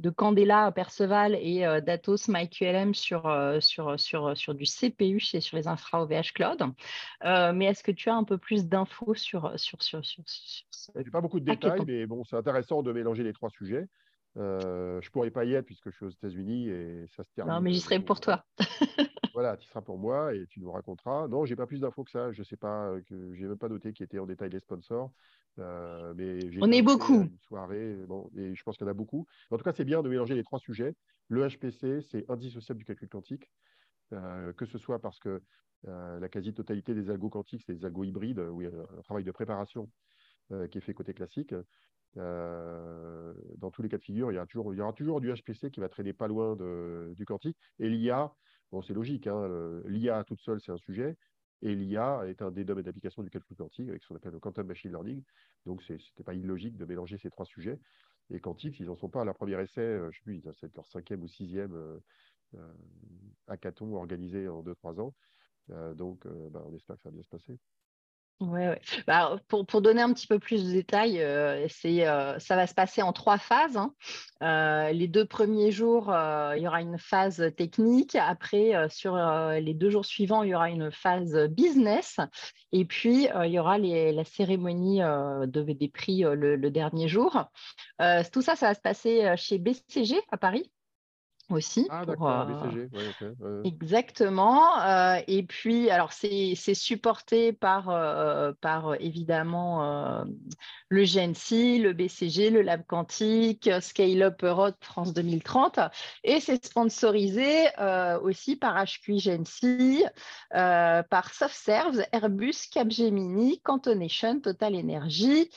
de 0.00 0.08
Candela 0.10 0.72
Perceval 0.72 1.34
et 1.40 1.66
euh, 1.66 1.80
d'Atos 1.80 2.28
MyQLM 2.28 2.94
sur, 2.94 3.26
euh, 3.26 3.60
sur, 3.60 4.00
sur, 4.00 4.36
sur 4.36 4.54
du 4.54 4.64
CPU 4.64 5.20
chez, 5.20 5.40
sur 5.40 5.56
les 5.56 5.68
infra 5.68 6.02
OVH 6.02 6.32
Cloud. 6.34 6.62
Euh, 7.24 7.52
mais 7.52 7.66
est-ce 7.66 7.84
que 7.84 7.92
tu 7.92 8.08
as 8.08 8.14
un 8.14 8.24
peu 8.24 8.38
plus 8.38 8.66
d'infos 8.66 9.14
sur, 9.14 9.52
sur, 9.56 9.82
sur, 9.82 10.04
sur, 10.04 10.22
sur 10.26 10.64
pas 11.12 11.20
beaucoup 11.20 11.40
de 11.40 11.44
détails, 11.44 11.82
mais 11.86 12.06
bon, 12.06 12.24
c'est 12.24 12.36
intéressant 12.36 12.82
de 12.82 12.92
mélanger 12.92 13.22
les 13.22 13.32
trois 13.32 13.50
sujets. 13.50 13.86
Je 14.36 14.40
ne 14.40 15.10
pourrais 15.10 15.30
pas 15.30 15.44
y 15.44 15.54
être 15.54 15.66
puisque 15.66 15.90
je 15.90 15.96
suis 15.96 16.06
aux 16.06 16.10
États-Unis 16.10 16.68
et 16.68 17.06
ça 17.16 17.24
se 17.24 17.32
termine. 17.34 17.54
Non, 17.54 17.60
mais 17.60 17.72
j'y 17.72 17.80
serai 17.80 18.00
pour 18.00 18.20
toi. 18.20 18.44
voilà, 19.34 19.56
tu 19.56 19.68
seras 19.68 19.80
pour 19.82 19.98
moi 19.98 20.34
et 20.34 20.46
tu 20.46 20.60
nous 20.60 20.70
raconteras. 20.70 21.28
Non, 21.28 21.44
j'ai 21.44 21.56
pas 21.56 21.66
plus 21.66 21.80
d'infos 21.80 22.04
que 22.04 22.10
ça. 22.10 22.32
Je 22.32 22.42
sais 22.42 22.56
pas, 22.56 22.92
que 23.08 23.34
j'ai 23.34 23.46
même 23.46 23.58
pas 23.58 23.68
noté 23.68 23.92
qui 23.92 24.02
étaient 24.02 24.18
en 24.18 24.26
détail 24.26 24.50
les 24.50 24.60
sponsors. 24.60 25.12
Euh, 25.58 26.14
mais 26.16 26.38
On 26.60 26.70
est 26.70 26.82
beaucoup. 26.82 27.22
Une 27.22 27.38
soirée, 27.48 27.94
bon, 28.06 28.30
et 28.36 28.54
je 28.54 28.62
pense 28.62 28.76
qu'il 28.76 28.86
y 28.86 28.88
en 28.88 28.90
a 28.90 28.94
beaucoup. 28.94 29.26
En 29.50 29.56
tout 29.56 29.64
cas, 29.64 29.72
c'est 29.72 29.84
bien 29.84 30.02
de 30.02 30.08
mélanger 30.08 30.34
les 30.34 30.44
trois 30.44 30.58
sujets. 30.58 30.94
Le 31.28 31.46
HPC, 31.48 32.02
c'est 32.10 32.28
indissociable 32.30 32.78
du 32.78 32.84
calcul 32.84 33.08
quantique, 33.08 33.50
euh, 34.12 34.52
que 34.52 34.66
ce 34.66 34.78
soit 34.78 34.98
parce 35.00 35.18
que 35.18 35.42
euh, 35.88 36.20
la 36.20 36.28
quasi-totalité 36.28 36.94
des 36.94 37.10
algos 37.10 37.30
quantiques, 37.30 37.62
c'est 37.66 37.74
des 37.74 37.84
algos 37.84 38.04
hybrides, 38.04 38.38
où 38.38 38.62
il 38.62 38.68
y 38.68 38.70
a 38.70 38.98
un 38.98 39.02
travail 39.02 39.24
de 39.24 39.32
préparation 39.32 39.90
qui 40.72 40.78
est 40.78 40.80
fait 40.80 40.94
côté 40.94 41.14
classique. 41.14 41.54
Dans 42.16 43.70
tous 43.72 43.82
les 43.82 43.88
cas 43.88 43.98
de 43.98 44.02
figure, 44.02 44.32
il 44.32 44.34
y, 44.34 44.80
aura 44.80 44.92
toujours 44.92 45.20
du 45.20 45.32
HPC 45.32 45.70
qui 45.70 45.80
va 45.80 45.88
traîner 45.88 46.12
pas 46.12 46.28
loin 46.28 46.56
de, 46.56 47.14
du 47.16 47.24
quantique. 47.24 47.56
Et 47.78 47.88
l'IA, 47.88 48.32
bon, 48.72 48.82
c'est 48.82 48.94
logique, 48.94 49.26
hein, 49.26 49.82
l'IA 49.86 50.24
toute 50.24 50.40
seule, 50.40 50.60
c'est 50.60 50.72
un 50.72 50.78
sujet. 50.78 51.16
Et 51.62 51.74
l'IA 51.74 52.22
est 52.26 52.42
un 52.42 52.50
des 52.50 52.64
domaines 52.64 52.84
d'application 52.84 53.22
du 53.22 53.30
calcul 53.30 53.56
quantique 53.56 53.88
avec 53.88 54.02
ce 54.02 54.08
qu'on 54.08 54.16
appelle 54.16 54.32
le 54.32 54.40
quantum 54.40 54.66
machine 54.66 54.90
learning. 54.90 55.22
Donc, 55.66 55.82
ce 55.82 55.92
n'était 55.92 56.24
pas 56.24 56.34
illogique 56.34 56.76
de 56.76 56.84
mélanger 56.86 57.18
ces 57.18 57.30
trois 57.30 57.44
sujets. 57.44 57.78
Et 58.30 58.40
quantique, 58.40 58.78
ils 58.80 58.86
n'en 58.86 58.96
sont 58.96 59.08
pas 59.08 59.22
à 59.22 59.24
leur 59.24 59.34
premier 59.34 59.60
essai, 59.60 59.80
euh, 59.80 60.10
je 60.10 60.20
ne 60.30 60.34
sais 60.34 60.42
plus, 60.42 60.54
c'est 60.60 60.74
leur 60.76 60.86
cinquième 60.86 61.22
ou 61.22 61.28
sixième 61.28 61.74
euh, 61.74 61.98
euh, 62.54 62.72
hackathon 63.48 63.94
organisé 63.94 64.48
en 64.48 64.62
deux, 64.62 64.74
trois 64.74 65.00
ans. 65.00 65.14
donc, 65.94 66.26
bah, 66.50 66.62
on 66.66 66.74
espère 66.74 66.96
que 66.96 67.02
ça 67.02 67.10
va 67.10 67.14
bien 67.14 67.22
se 67.22 67.28
passer. 67.28 67.58
Ouais, 68.40 68.80
bah, 69.06 69.38
pour, 69.48 69.66
pour, 69.66 69.82
donner 69.82 70.00
un 70.00 70.14
petit 70.14 70.26
peu 70.26 70.38
plus 70.38 70.64
de 70.64 70.72
détails, 70.72 71.20
euh, 71.20 71.66
c'est, 71.68 72.08
euh, 72.08 72.38
ça 72.38 72.56
va 72.56 72.66
se 72.66 72.72
passer 72.72 73.02
en 73.02 73.12
trois 73.12 73.36
phases. 73.36 73.76
Hein. 73.76 73.94
Euh, 74.42 74.92
les 74.92 75.08
deux 75.08 75.26
premiers 75.26 75.70
jours, 75.70 76.04
il 76.56 76.62
y 76.62 76.66
aura 76.66 76.80
une 76.80 76.96
phase 76.96 77.52
technique. 77.54 78.16
Après, 78.16 78.88
sur 78.88 79.16
les 79.16 79.74
deux 79.74 79.90
jours 79.90 80.06
suivants, 80.06 80.42
il 80.42 80.50
y 80.50 80.54
aura 80.54 80.70
une 80.70 80.90
phase 80.90 81.36
business. 81.50 82.16
Et 82.72 82.86
puis, 82.86 83.28
il 83.44 83.50
y 83.50 83.58
aura 83.58 83.76
les, 83.76 84.10
la 84.12 84.24
cérémonie 84.24 85.00
de, 85.00 85.72
des 85.72 85.88
prix 85.88 86.20
le, 86.20 86.56
le, 86.56 86.70
dernier 86.70 87.08
jour. 87.08 87.44
tout 88.32 88.42
ça, 88.42 88.56
ça 88.56 88.68
va 88.68 88.74
se 88.74 88.80
passer 88.80 89.34
chez 89.36 89.58
BCG 89.58 90.18
à 90.30 90.38
Paris 90.38 90.70
aussi. 91.50 91.86
Ah, 91.90 92.04
BCG. 92.04 92.88
Euh, 93.42 93.62
exactement. 93.64 94.80
Euh, 94.82 95.20
et 95.26 95.42
puis, 95.42 95.90
alors, 95.90 96.12
c'est 96.12 96.54
supporté 96.74 97.52
par, 97.52 97.90
euh, 97.90 98.52
par 98.60 98.94
évidemment 99.00 100.24
le 100.88 101.04
GNC, 101.04 101.78
le 101.78 101.92
BCG, 101.92 102.50
le 102.50 102.62
Lab 102.62 102.84
Quantique, 102.86 103.70
Scale 103.80 104.22
Up 104.22 104.42
Europe 104.42 104.76
France 104.80 105.12
2030. 105.12 105.78
Et 106.24 106.40
c'est 106.40 106.64
sponsorisé 106.64 107.66
aussi 108.22 108.56
par 108.56 108.84
HQI 108.84 109.18
GNC, 109.18 110.04
par 110.50 111.32
SoftServes, 111.32 112.02
Airbus, 112.12 112.68
Capgemini, 112.72 113.60
Cantonation, 113.60 114.40
Total 114.40 114.74
Energy, 114.74 115.50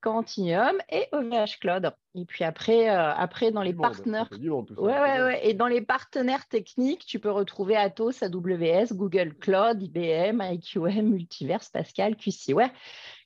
Quantium 0.00 0.76
et 0.90 1.08
OVH 1.12 1.58
Cloud. 1.60 1.92
Et 2.20 2.24
puis 2.24 2.44
après, 2.44 2.90
euh, 2.90 3.14
après 3.14 3.52
dans 3.52 3.62
les 3.62 3.72
partenaires, 3.72 4.28
ouais, 4.32 4.68
ouais, 4.78 5.22
ouais. 5.22 5.48
et 5.48 5.54
dans 5.54 5.68
les 5.68 5.80
partenaires 5.80 6.48
techniques, 6.48 7.06
tu 7.06 7.20
peux 7.20 7.30
retrouver 7.30 7.76
Atos, 7.76 8.22
AWS, 8.22 8.92
Google 8.92 9.34
Cloud, 9.34 9.80
IBM, 9.80 10.42
IQM, 10.42 11.08
Multiverse, 11.08 11.68
Pascal, 11.68 12.16
QCware, 12.16 12.70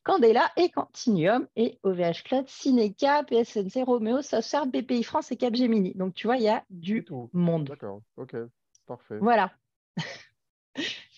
Candela 0.05 0.51
et 0.57 0.69
Continuum 0.71 1.47
et 1.57 1.79
OVH 1.85 2.23
Cloud, 2.25 2.49
Cineca, 2.49 3.23
PSNC, 3.25 3.83
Romeo, 3.85 4.21
SoftServe, 4.21 4.69
BPI 4.69 5.05
France 5.05 5.33
et 5.33 5.37
Capgemini. 5.37 5.95
Donc 5.95 6.15
tu 6.15 6.27
vois, 6.27 6.37
il 6.37 6.43
y 6.43 6.49
a 6.49 6.63
du 6.69 7.07
monde. 7.33 7.69
D'accord, 7.69 8.03
ok, 8.17 8.37
parfait. 8.87 9.19
Voilà. 9.21 9.53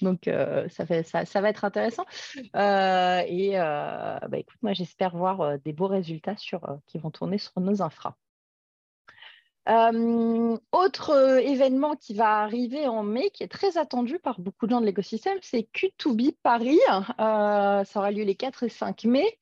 Donc, 0.05 0.29
euh, 0.29 0.69
ça, 0.69 0.85
va 1.41 1.49
être 1.49 1.65
intéressant. 1.65 2.05
Euh, 2.55 3.23
et 3.27 3.59
euh, 3.59 4.19
bah, 4.29 4.39
écoute, 4.39 4.59
moi, 4.63 4.73
j'espère 4.73 5.17
voir 5.17 5.59
des 5.59 5.73
beaux 5.73 5.89
résultats 5.89 6.37
sur, 6.37 6.61
qui 6.87 6.99
vont 6.99 7.11
tourner 7.11 7.39
sur 7.39 7.59
nos 7.61 7.83
infras. 7.83 8.17
Euh, 9.67 10.59
autre 10.73 11.11
euh, 11.11 11.39
événement 11.39 11.97
qui 11.97 12.13
va 12.13 12.43
arriver 12.43 12.87
en 12.87 13.03
mai, 13.03 13.31
qui 13.31 13.43
est 13.43 13.49
très 13.49 13.79
attendu 13.79 14.19
par 14.19 14.39
beaucoup 14.39 14.67
de 14.67 14.73
gens 14.73 14.81
de 14.81 14.87
l'écosystème, 14.87 15.39
c'est 15.41 15.67
Q2B 15.75 16.35
Paris. 16.43 16.79
Euh, 17.19 17.85
ça 17.85 17.99
aura 17.99 18.11
lieu 18.11 18.25
les 18.25 18.35
4 18.35 18.65
et 18.65 18.69
5 18.69 19.05
mai. 19.05 19.39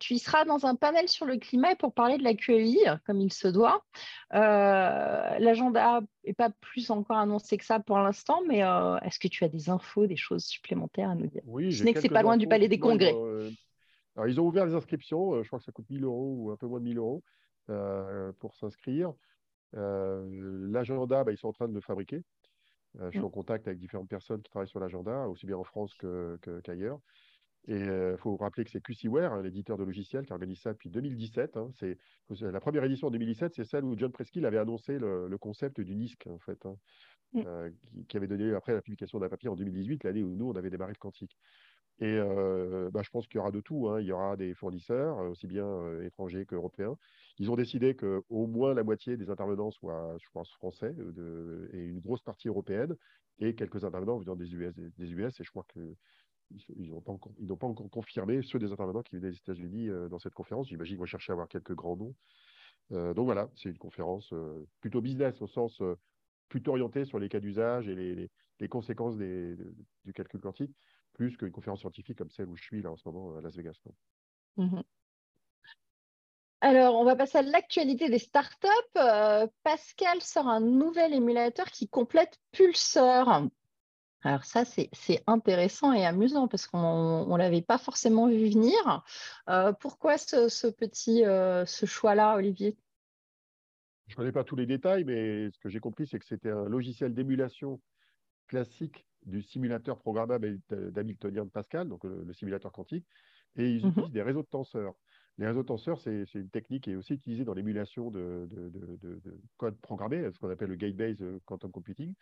tu 0.00 0.14
y 0.14 0.18
seras 0.18 0.44
dans 0.44 0.64
un 0.64 0.74
panel 0.74 1.08
sur 1.08 1.26
le 1.26 1.36
climat 1.36 1.74
pour 1.76 1.92
parler 1.92 2.16
de 2.16 2.24
la 2.24 2.34
QEI, 2.34 2.98
comme 3.06 3.20
il 3.20 3.32
se 3.32 3.48
doit. 3.48 3.84
L'agenda 4.30 6.00
n'est 6.26 6.32
pas 6.32 6.50
plus 6.50 6.90
encore 6.90 7.18
annoncé 7.18 7.58
que 7.58 7.64
ça 7.64 7.78
pour 7.78 7.98
l'instant, 7.98 8.40
mais 8.46 8.60
est-ce 9.02 9.18
que 9.18 9.28
tu 9.28 9.44
as 9.44 9.48
des 9.48 9.68
infos, 9.68 10.06
des 10.06 10.16
choses 10.16 10.44
supplémentaires 10.44 11.10
à 11.10 11.14
nous 11.14 11.26
dire? 11.26 11.42
Oui, 11.46 11.74
Ce 11.74 11.84
n'est 11.84 11.92
que 11.92 12.00
c'est 12.00 12.08
pas 12.08 12.22
loin 12.22 12.36
du 12.36 12.48
Palais 12.48 12.68
des 12.68 12.78
Congrès. 12.78 13.14
alors, 14.16 14.28
ils 14.28 14.40
ont 14.40 14.46
ouvert 14.46 14.64
les 14.64 14.74
inscriptions, 14.74 15.42
je 15.42 15.46
crois 15.46 15.58
que 15.58 15.64
ça 15.66 15.72
coûte 15.72 15.90
1000 15.90 16.04
euros 16.04 16.34
ou 16.38 16.50
un 16.50 16.56
peu 16.56 16.66
moins 16.66 16.80
de 16.80 16.84
1000 16.84 16.96
euros. 16.96 17.22
Euh, 17.68 18.32
pour 18.38 18.54
s'inscrire. 18.54 19.12
Euh, 19.74 20.24
l'agenda, 20.70 21.24
bah, 21.24 21.32
ils 21.32 21.36
sont 21.36 21.48
en 21.48 21.52
train 21.52 21.68
de 21.68 21.74
le 21.74 21.80
fabriquer. 21.80 22.22
Euh, 23.00 23.06
je 23.06 23.10
suis 23.10 23.20
mm. 23.20 23.24
en 23.24 23.30
contact 23.30 23.66
avec 23.66 23.80
différentes 23.80 24.08
personnes 24.08 24.40
qui 24.40 24.50
travaillent 24.50 24.68
sur 24.68 24.78
l'agenda, 24.78 25.26
aussi 25.28 25.46
bien 25.46 25.56
en 25.56 25.64
France 25.64 25.92
qu'ailleurs. 26.62 27.00
Et 27.66 27.80
il 27.80 28.16
faut 28.18 28.36
rappeler 28.36 28.64
que 28.64 28.70
c'est 28.70 28.80
QCware, 28.80 29.32
hein, 29.32 29.42
l'éditeur 29.42 29.76
de 29.76 29.82
logiciels, 29.82 30.24
qui 30.24 30.32
organise 30.32 30.60
ça 30.60 30.72
depuis 30.72 30.88
2017. 30.88 31.56
Hein. 31.56 31.72
C'est, 31.74 31.98
la 32.40 32.60
première 32.60 32.84
édition 32.84 33.08
en 33.08 33.10
2017, 33.10 33.54
c'est 33.56 33.64
celle 33.64 33.82
où 33.82 33.98
John 33.98 34.12
Preskill 34.12 34.46
avait 34.46 34.58
annoncé 34.58 35.00
le, 35.00 35.36
concept 35.36 35.80
du 35.80 35.96
NISC, 35.96 36.28
en 36.28 36.38
fait, 36.38 36.64
hein, 36.64 36.76
mm. 37.32 37.42
euh, 37.44 37.70
qui, 38.08 38.16
avait 38.16 38.28
donné 38.28 38.54
après 38.54 38.72
la 38.72 38.82
publication 38.82 39.18
d'un 39.18 39.28
papier 39.28 39.48
en 39.48 39.56
2018, 39.56 40.04
l'année 40.04 40.22
où 40.22 40.36
nous, 40.36 40.48
on 40.48 40.54
avait 40.54 40.70
démarré 40.70 40.92
le 40.92 40.98
quantique. 40.98 41.36
Et 41.98 42.12
euh, 42.12 42.90
bah, 42.90 43.00
je 43.02 43.10
pense 43.10 43.26
qu'il 43.26 43.36
y 43.36 43.38
aura 43.38 43.50
de 43.50 43.60
tout. 43.60 43.90
Il 43.98 44.06
y 44.06 44.12
aura 44.12 44.36
des 44.36 44.54
fournisseurs, 44.54 45.18
aussi 45.18 45.46
bien 45.46 46.00
étrangers 46.02 46.44
qu'européens. 46.44 46.96
Ils 47.38 47.50
ont 47.50 47.56
décidé 47.56 47.96
qu'au 47.96 48.46
moins 48.46 48.74
la 48.74 48.84
moitié 48.84 49.16
des 49.16 49.30
intervenants 49.30 49.70
soient, 49.70 50.16
je 50.20 50.28
pense, 50.32 50.50
français 50.52 50.94
et 51.72 51.78
une 51.78 52.00
grosse 52.00 52.22
partie 52.22 52.48
européenne 52.48 52.96
et 53.38 53.54
quelques 53.54 53.84
intervenants 53.84 54.18
venant 54.18 54.36
des 54.36 54.54
US, 54.54 54.74
des. 54.74 55.12
Et 55.12 55.44
je 55.44 55.50
crois 55.50 55.64
que 55.68 55.96
ils 56.76 56.90
n'ont 56.90 57.00
pas, 57.00 57.12
encore, 57.66 57.90
confirmé 57.90 58.42
ceux 58.42 58.58
des 58.58 58.72
intervenants 58.72 59.02
qui 59.02 59.16
venaient 59.16 59.30
des 59.30 59.36
États-Unis 59.36 59.88
euh, 59.88 60.08
dans 60.08 60.18
cette 60.18 60.34
conférence. 60.34 60.68
J'imagine 60.68 60.94
qu'ils 60.94 61.00
vont 61.00 61.06
chercher 61.06 61.32
à 61.32 61.34
avoir 61.34 61.48
quelques 61.48 61.74
grands 61.74 61.96
noms. 61.96 62.14
Euh, 62.92 63.14
donc 63.14 63.24
voilà, 63.24 63.50
c'est 63.56 63.68
une 63.68 63.78
conférence 63.78 64.32
euh, 64.32 64.66
plutôt 64.80 65.00
business, 65.00 65.40
au 65.42 65.48
sens 65.48 65.82
plutôt 66.48 66.72
orientée 66.72 67.04
sur 67.04 67.18
les 67.18 67.28
cas 67.28 67.40
d'usage 67.40 67.88
et 67.88 67.94
les, 67.94 68.68
conséquences 68.68 69.16
du 69.16 70.12
calcul 70.14 70.40
quantique, 70.40 70.74
plus 71.16 71.36
qu'une 71.36 71.50
conférence 71.50 71.80
scientifique 71.80 72.18
comme 72.18 72.30
celle 72.30 72.48
où 72.48 72.56
je 72.56 72.62
suis 72.62 72.82
là 72.82 72.90
en 72.90 72.96
ce 72.96 73.08
moment 73.08 73.36
à 73.36 73.40
Las 73.40 73.56
Vegas. 73.56 73.78
Mhm. 74.56 74.82
Alors, 76.60 76.94
on 76.94 77.04
va 77.04 77.16
passer 77.16 77.38
à 77.38 77.42
l'actualité 77.42 78.08
des 78.08 78.18
startups. 78.18 78.68
Pascal 79.62 80.20
sort 80.20 80.48
un 80.48 80.60
nouvel 80.60 81.14
émulateur 81.14 81.66
qui 81.66 81.88
complète 81.88 82.38
Pulsar. 82.52 83.48
Alors 84.22 84.44
ça, 84.44 84.64
c'est 84.64 85.22
intéressant 85.28 85.92
et 85.92 86.04
amusant 86.04 86.48
parce 86.48 86.66
qu'on 86.66 87.26
ne 87.26 87.38
l'avait 87.38 87.62
pas 87.62 87.78
forcément 87.78 88.28
vu 88.28 88.48
venir. 88.48 89.04
Euh, 89.48 89.72
pourquoi 89.72 90.18
ce, 90.18 90.66
petit 90.68 91.24
euh, 91.24 91.64
ce 91.64 91.86
choix-là, 91.86 92.34
Olivier? 92.34 92.76
Je 94.08 94.14
ne 94.14 94.16
connais 94.16 94.32
pas 94.32 94.42
tous 94.42 94.56
les 94.56 94.66
détails, 94.66 95.04
mais 95.04 95.50
ce 95.50 95.58
que 95.58 95.68
j'ai 95.68 95.78
compris, 95.78 96.06
c'est 96.06 96.18
que 96.18 96.24
c'était 96.24 96.50
un 96.50 96.68
logiciel 96.68 97.14
d'émulation 97.14 97.80
classique 98.48 99.05
du 99.26 99.42
simulateur 99.42 99.98
programmable 99.98 100.58
d'Hamiltonien 100.70 101.44
de 101.44 101.50
Pascal, 101.50 101.88
donc 101.88 102.04
le, 102.04 102.32
simulateur 102.32 102.72
quantique, 102.72 103.06
et 103.56 103.70
ils 103.70 103.86
mmh 103.86 103.90
utilisent 103.90 104.12
des 104.12 104.22
réseaux 104.22 104.42
de 104.42 104.48
tenseurs. 104.48 104.94
Les 105.38 105.46
réseaux 105.46 105.62
de 105.62 105.68
tenseurs, 105.68 106.00
c'est 106.00 106.24
une 106.34 106.48
technique 106.48 106.84
qui 106.84 106.92
est 106.92 106.96
aussi 106.96 107.14
utilisée 107.14 107.44
dans 107.44 107.52
l'émulation 107.52 108.10
de, 108.10 108.48
de, 108.50 109.20
code 109.58 109.76
programmé, 109.80 110.30
ce 110.32 110.38
qu'on 110.38 110.48
appelle 110.48 110.70
le 110.70 110.76
gate-based 110.76 111.22
quantum 111.44 111.70
computing. 111.70 112.14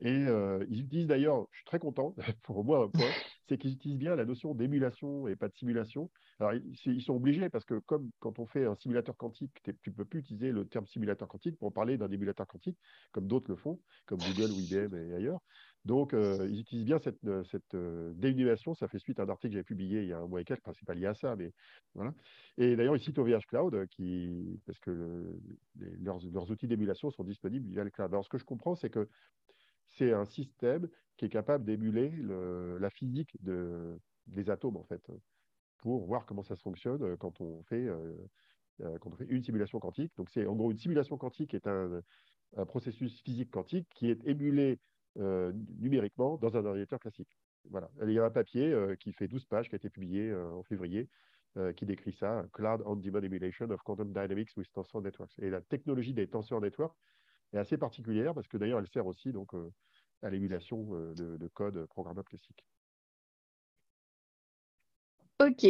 Et 0.00 0.26
euh, 0.26 0.64
ils 0.68 0.80
utilisent 0.80 1.06
d'ailleurs, 1.06 1.46
je 1.52 1.58
suis 1.58 1.64
très 1.64 1.78
content, 1.78 2.14
pour 2.42 2.58
un 2.58 2.88
point, 2.88 2.90
c'est 3.48 3.56
qu'ils 3.56 3.74
utilisent 3.74 3.98
bien 3.98 4.16
la 4.16 4.24
notion 4.24 4.54
d'émulation 4.54 5.28
et 5.28 5.36
pas 5.36 5.48
de 5.48 5.54
simulation. 5.54 6.10
Alors, 6.40 6.54
ils, 6.54 7.02
sont 7.02 7.14
obligés 7.14 7.48
parce 7.48 7.64
que 7.64 7.78
comme 7.78 8.10
quand 8.18 8.40
on 8.40 8.46
fait 8.46 8.64
un 8.64 8.74
simulateur 8.74 9.16
quantique, 9.16 9.52
tu 9.62 9.90
ne 9.90 9.94
peux 9.94 10.04
plus 10.04 10.20
utiliser 10.20 10.50
le 10.50 10.66
terme 10.66 10.86
simulateur 10.86 11.28
quantique 11.28 11.56
pour 11.56 11.72
parler 11.72 11.98
d'un 11.98 12.10
émulateur 12.10 12.48
quantique, 12.48 12.78
comme 13.12 13.28
d'autres 13.28 13.48
le 13.48 13.56
font, 13.56 13.80
comme 14.06 14.18
Google 14.18 14.50
ou 14.50 14.58
IBM 14.60 14.94
et 14.96 15.14
ailleurs. 15.14 15.40
Donc, 15.84 16.14
euh, 16.14 16.48
ils 16.50 16.60
utilisent 16.60 16.84
bien 16.84 16.98
cette, 16.98 17.24
euh, 17.24 17.42
cette 17.44 17.76
démulation. 18.18 18.74
Ça 18.74 18.88
fait 18.88 18.98
suite 18.98 19.18
à 19.18 19.24
un 19.24 19.28
article 19.28 19.50
que 19.50 19.54
j'avais 19.54 19.64
publié 19.64 20.02
il 20.02 20.08
y 20.08 20.12
a 20.12 20.18
un 20.18 20.26
mois 20.26 20.40
et 20.40 20.44
quelques. 20.44 20.62
Enfin, 20.66 20.74
ce 20.74 20.84
n'est 20.84 20.86
pas 20.86 20.94
lié 20.94 21.06
à 21.06 21.14
ça, 21.14 21.34
mais 21.36 21.52
voilà. 21.94 22.14
Et 22.58 22.76
d'ailleurs, 22.76 22.96
ils 22.96 23.02
citent 23.02 23.18
OVH 23.18 23.46
Cloud, 23.48 23.86
qui, 23.88 24.60
parce 24.66 24.78
que 24.78 25.40
leurs, 26.00 26.20
leurs, 26.32 26.50
outils 26.50 26.68
d'émulation 26.68 27.10
sont 27.10 27.24
disponibles 27.24 27.68
via 27.68 27.84
le 27.84 27.90
cloud. 27.90 28.12
Alors, 28.12 28.24
ce 28.24 28.28
que 28.28 28.38
je 28.38 28.44
comprends, 28.44 28.74
c'est 28.74 28.90
que 28.90 29.08
c'est 29.88 30.12
un 30.12 30.24
système 30.24 30.88
qui 31.16 31.26
est 31.26 31.30
capable 31.30 31.64
d'émuler 31.64 32.12
la 32.80 32.90
physique 32.90 33.36
des 33.42 34.50
atomes, 34.50 34.76
en 34.76 34.84
fait, 34.84 35.02
pour 35.82 36.06
voir 36.06 36.24
comment 36.24 36.42
ça 36.42 36.56
fonctionne 36.56 37.02
euh, 37.02 37.16
quand 37.16 37.40
on 37.40 37.62
fait, 37.64 37.86
euh, 37.86 38.14
euh, 38.80 38.98
quand 39.00 39.12
on 39.12 39.16
fait 39.16 39.26
une 39.28 39.42
simulation 39.42 39.78
quantique. 39.80 40.12
Donc, 40.16 40.30
c'est 40.30 40.46
en 40.46 40.54
gros 40.54 40.70
une 40.70 40.78
simulation 40.78 41.18
quantique 41.18 41.54
est 41.54 41.66
un, 41.66 42.02
processus 42.66 43.22
physique 43.22 43.50
quantique 43.50 43.88
qui 43.88 44.10
est 44.10 44.26
émulé 44.26 44.78
numériquement 45.16 46.36
dans 46.36 46.56
un 46.56 46.64
ordinateur 46.64 46.98
classique. 46.98 47.36
Voilà. 47.70 47.90
Il 48.02 48.12
y 48.12 48.18
a 48.18 48.24
un 48.24 48.30
papier 48.30 48.74
qui 48.98 49.12
fait 49.12 49.28
12 49.28 49.44
pages 49.44 49.68
qui 49.68 49.74
a 49.74 49.76
été 49.76 49.90
publié 49.90 50.34
en 50.34 50.62
février 50.62 51.08
qui 51.76 51.84
décrit 51.84 52.12
ça, 52.12 52.46
Cloud 52.52 52.82
On-Demand 52.86 53.22
Emulation 53.22 53.70
of 53.70 53.82
Quantum 53.82 54.12
Dynamics 54.12 54.56
with 54.56 54.72
Tensor 54.72 55.02
Networks. 55.02 55.38
Et 55.38 55.50
la 55.50 55.60
technologie 55.60 56.14
des 56.14 56.26
tensor 56.26 56.60
networks 56.60 56.96
est 57.52 57.58
assez 57.58 57.76
particulière 57.76 58.34
parce 58.34 58.48
que 58.48 58.56
d'ailleurs, 58.56 58.78
elle 58.78 58.88
sert 58.88 59.06
aussi 59.06 59.32
donc, 59.32 59.54
euh, 59.54 59.70
à 60.22 60.30
l'émulation 60.30 60.88
euh, 60.92 61.14
de, 61.14 61.48
code 61.48 61.86
programmable 61.86 62.26
classique. 62.26 62.64
Ok. 65.42 65.66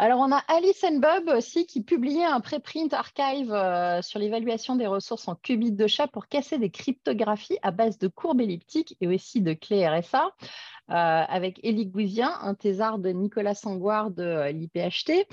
Alors, 0.00 0.18
on 0.18 0.32
a 0.32 0.38
Alice 0.48 0.82
and 0.82 0.96
Bob 0.96 1.28
aussi 1.28 1.64
qui 1.64 1.84
publiait 1.84 2.24
un 2.24 2.40
préprint 2.40 2.92
archive 2.92 3.52
euh, 3.52 4.02
sur 4.02 4.18
l'évaluation 4.18 4.74
des 4.74 4.88
ressources 4.88 5.28
en 5.28 5.36
qubits 5.36 5.70
de 5.70 5.86
chat 5.86 6.08
pour 6.08 6.26
casser 6.26 6.58
des 6.58 6.70
cryptographies 6.70 7.58
à 7.62 7.70
base 7.70 7.98
de 7.98 8.08
courbes 8.08 8.40
elliptiques 8.40 8.96
et 9.00 9.06
aussi 9.06 9.40
de 9.40 9.52
clés 9.52 9.86
RSA. 9.86 10.32
Euh, 10.90 10.94
avec 10.94 11.60
Élie 11.62 11.86
Gouzien, 11.86 12.36
un 12.42 12.54
thésard 12.54 12.98
de 12.98 13.10
Nicolas 13.10 13.54
Sangoire 13.54 14.10
de 14.10 14.24
euh, 14.24 14.50
l'IPHT 14.50 15.28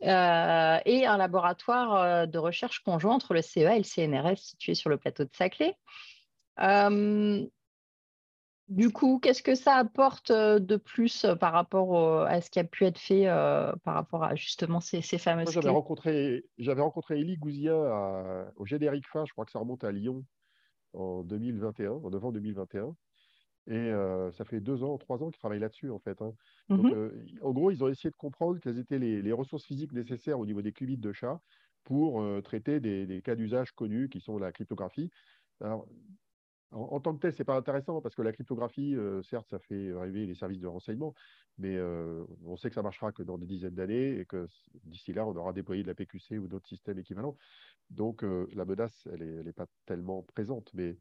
et 0.00 0.06
un 1.06 1.16
laboratoire 1.16 2.28
de 2.28 2.38
recherche 2.38 2.78
conjoint 2.84 3.14
entre 3.14 3.34
le 3.34 3.42
CEA 3.42 3.74
et 3.74 3.78
le 3.78 3.84
CNRS 3.84 4.38
situé 4.38 4.74
sur 4.74 4.88
le 4.88 4.98
plateau 4.98 5.24
de 5.24 5.30
Saclay. 5.32 5.76
Du 8.72 8.90
coup, 8.90 9.18
qu'est-ce 9.18 9.42
que 9.42 9.54
ça 9.54 9.74
apporte 9.74 10.32
de 10.32 10.76
plus 10.76 11.26
par 11.40 11.52
rapport 11.52 12.24
à 12.26 12.40
ce 12.40 12.50
qui 12.50 12.58
a 12.58 12.64
pu 12.64 12.84
être 12.84 12.98
fait 12.98 13.26
par 13.84 13.94
rapport 13.94 14.24
à 14.24 14.34
justement 14.34 14.80
ces, 14.80 15.02
ces 15.02 15.18
fameuses 15.18 15.50
J'avais 15.50 15.68
rencontré, 15.68 16.44
j'avais 16.58 16.82
rencontré 16.82 17.18
Élie 17.18 17.36
Gouzien 17.36 17.74
au 18.56 18.66
générique 18.66 19.06
fin, 19.06 19.24
je 19.26 19.32
crois 19.32 19.44
que 19.44 19.52
ça 19.52 19.58
remonte 19.58 19.84
à 19.84 19.92
Lyon 19.92 20.24
en 20.94 21.22
2021, 21.22 21.92
en 21.92 22.10
novembre 22.10 22.34
2021. 22.34 22.94
Et 23.68 23.74
euh, 23.74 24.32
ça 24.32 24.44
fait 24.44 24.60
deux 24.60 24.82
ans, 24.82 24.98
trois 24.98 25.22
ans 25.22 25.30
qu'ils 25.30 25.38
travaillent 25.38 25.60
là-dessus, 25.60 25.90
en 25.90 26.00
fait. 26.00 26.20
Hein. 26.20 26.34
Donc, 26.68 26.86
mmh 26.86 26.94
euh, 26.94 27.26
en 27.42 27.52
gros, 27.52 27.70
ils 27.70 27.84
ont 27.84 27.88
essayé 27.88 28.10
de 28.10 28.16
comprendre 28.16 28.58
quelles 28.58 28.78
étaient 28.78 28.98
les, 28.98 29.32
ressources 29.32 29.64
physiques 29.64 29.92
nécessaires 29.92 30.38
au 30.38 30.46
niveau 30.46 30.62
des 30.62 30.72
qubits 30.72 30.96
de 30.96 31.12
chat 31.12 31.40
pour 31.84 32.22
euh, 32.22 32.40
traiter 32.40 32.80
des, 32.80 33.22
cas 33.22 33.36
d'usage 33.36 33.72
connus 33.72 34.08
qui 34.08 34.20
sont 34.20 34.38
la 34.38 34.50
cryptographie. 34.50 35.10
Alors, 35.60 35.86
en, 36.72 37.00
tant 37.00 37.14
que 37.14 37.20
tel, 37.20 37.32
ce 37.32 37.38
n'est 37.38 37.44
pas 37.44 37.56
intéressant 37.56 38.00
parce 38.00 38.14
que 38.14 38.22
la 38.22 38.32
cryptographie, 38.32 38.96
certes, 39.28 39.48
ça 39.48 39.58
fait 39.58 39.92
arriver 39.92 40.26
les 40.26 40.34
services 40.34 40.60
de 40.60 40.66
renseignement, 40.66 41.14
mais 41.58 41.78
on 42.44 42.56
sait 42.56 42.68
que 42.68 42.74
ça 42.74 42.82
marchera 42.82 43.12
que 43.12 43.22
dans 43.22 43.38
des 43.38 43.46
dizaines 43.46 43.74
d'années 43.74 44.18
et 44.18 44.24
que 44.24 44.48
d'ici 44.84 45.12
là, 45.12 45.26
on 45.26 45.36
aura 45.36 45.52
déployé 45.52 45.82
de 45.82 45.88
la 45.88 45.94
PQC 45.94 46.38
ou 46.38 46.48
d'autres 46.48 46.68
systèmes 46.68 46.98
équivalents. 46.98 47.36
Donc, 47.90 48.22
la 48.22 48.64
menace, 48.64 49.06
elle 49.12 49.42
n'est 49.44 49.52
pas 49.52 49.66
tellement 49.86 50.22
présente. 50.22 50.72
Mais 50.74 50.96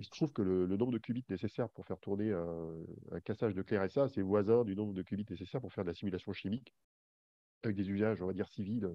il 0.00 0.06
se 0.06 0.10
trouve 0.10 0.32
que 0.32 0.40
le, 0.40 0.66
nombre 0.78 0.92
de 0.92 0.98
qubits 0.98 1.26
nécessaires 1.28 1.68
pour 1.68 1.84
faire 1.84 1.98
tourner 1.98 2.32
un, 2.32 3.20
cassage 3.20 3.54
de 3.54 3.60
clé 3.60 3.78
RSA, 3.78 4.08
c'est 4.08 4.22
voisin 4.22 4.64
du 4.64 4.74
nombre 4.74 4.94
de 4.94 5.02
qubits 5.02 5.26
nécessaires 5.28 5.60
pour 5.60 5.72
faire 5.72 5.84
de 5.84 5.90
la 5.90 5.94
simulation 5.94 6.32
chimique 6.32 6.74
avec 7.62 7.76
des 7.76 7.90
usages, 7.90 8.22
on 8.22 8.26
va 8.26 8.32
dire, 8.32 8.48
civils 8.48 8.88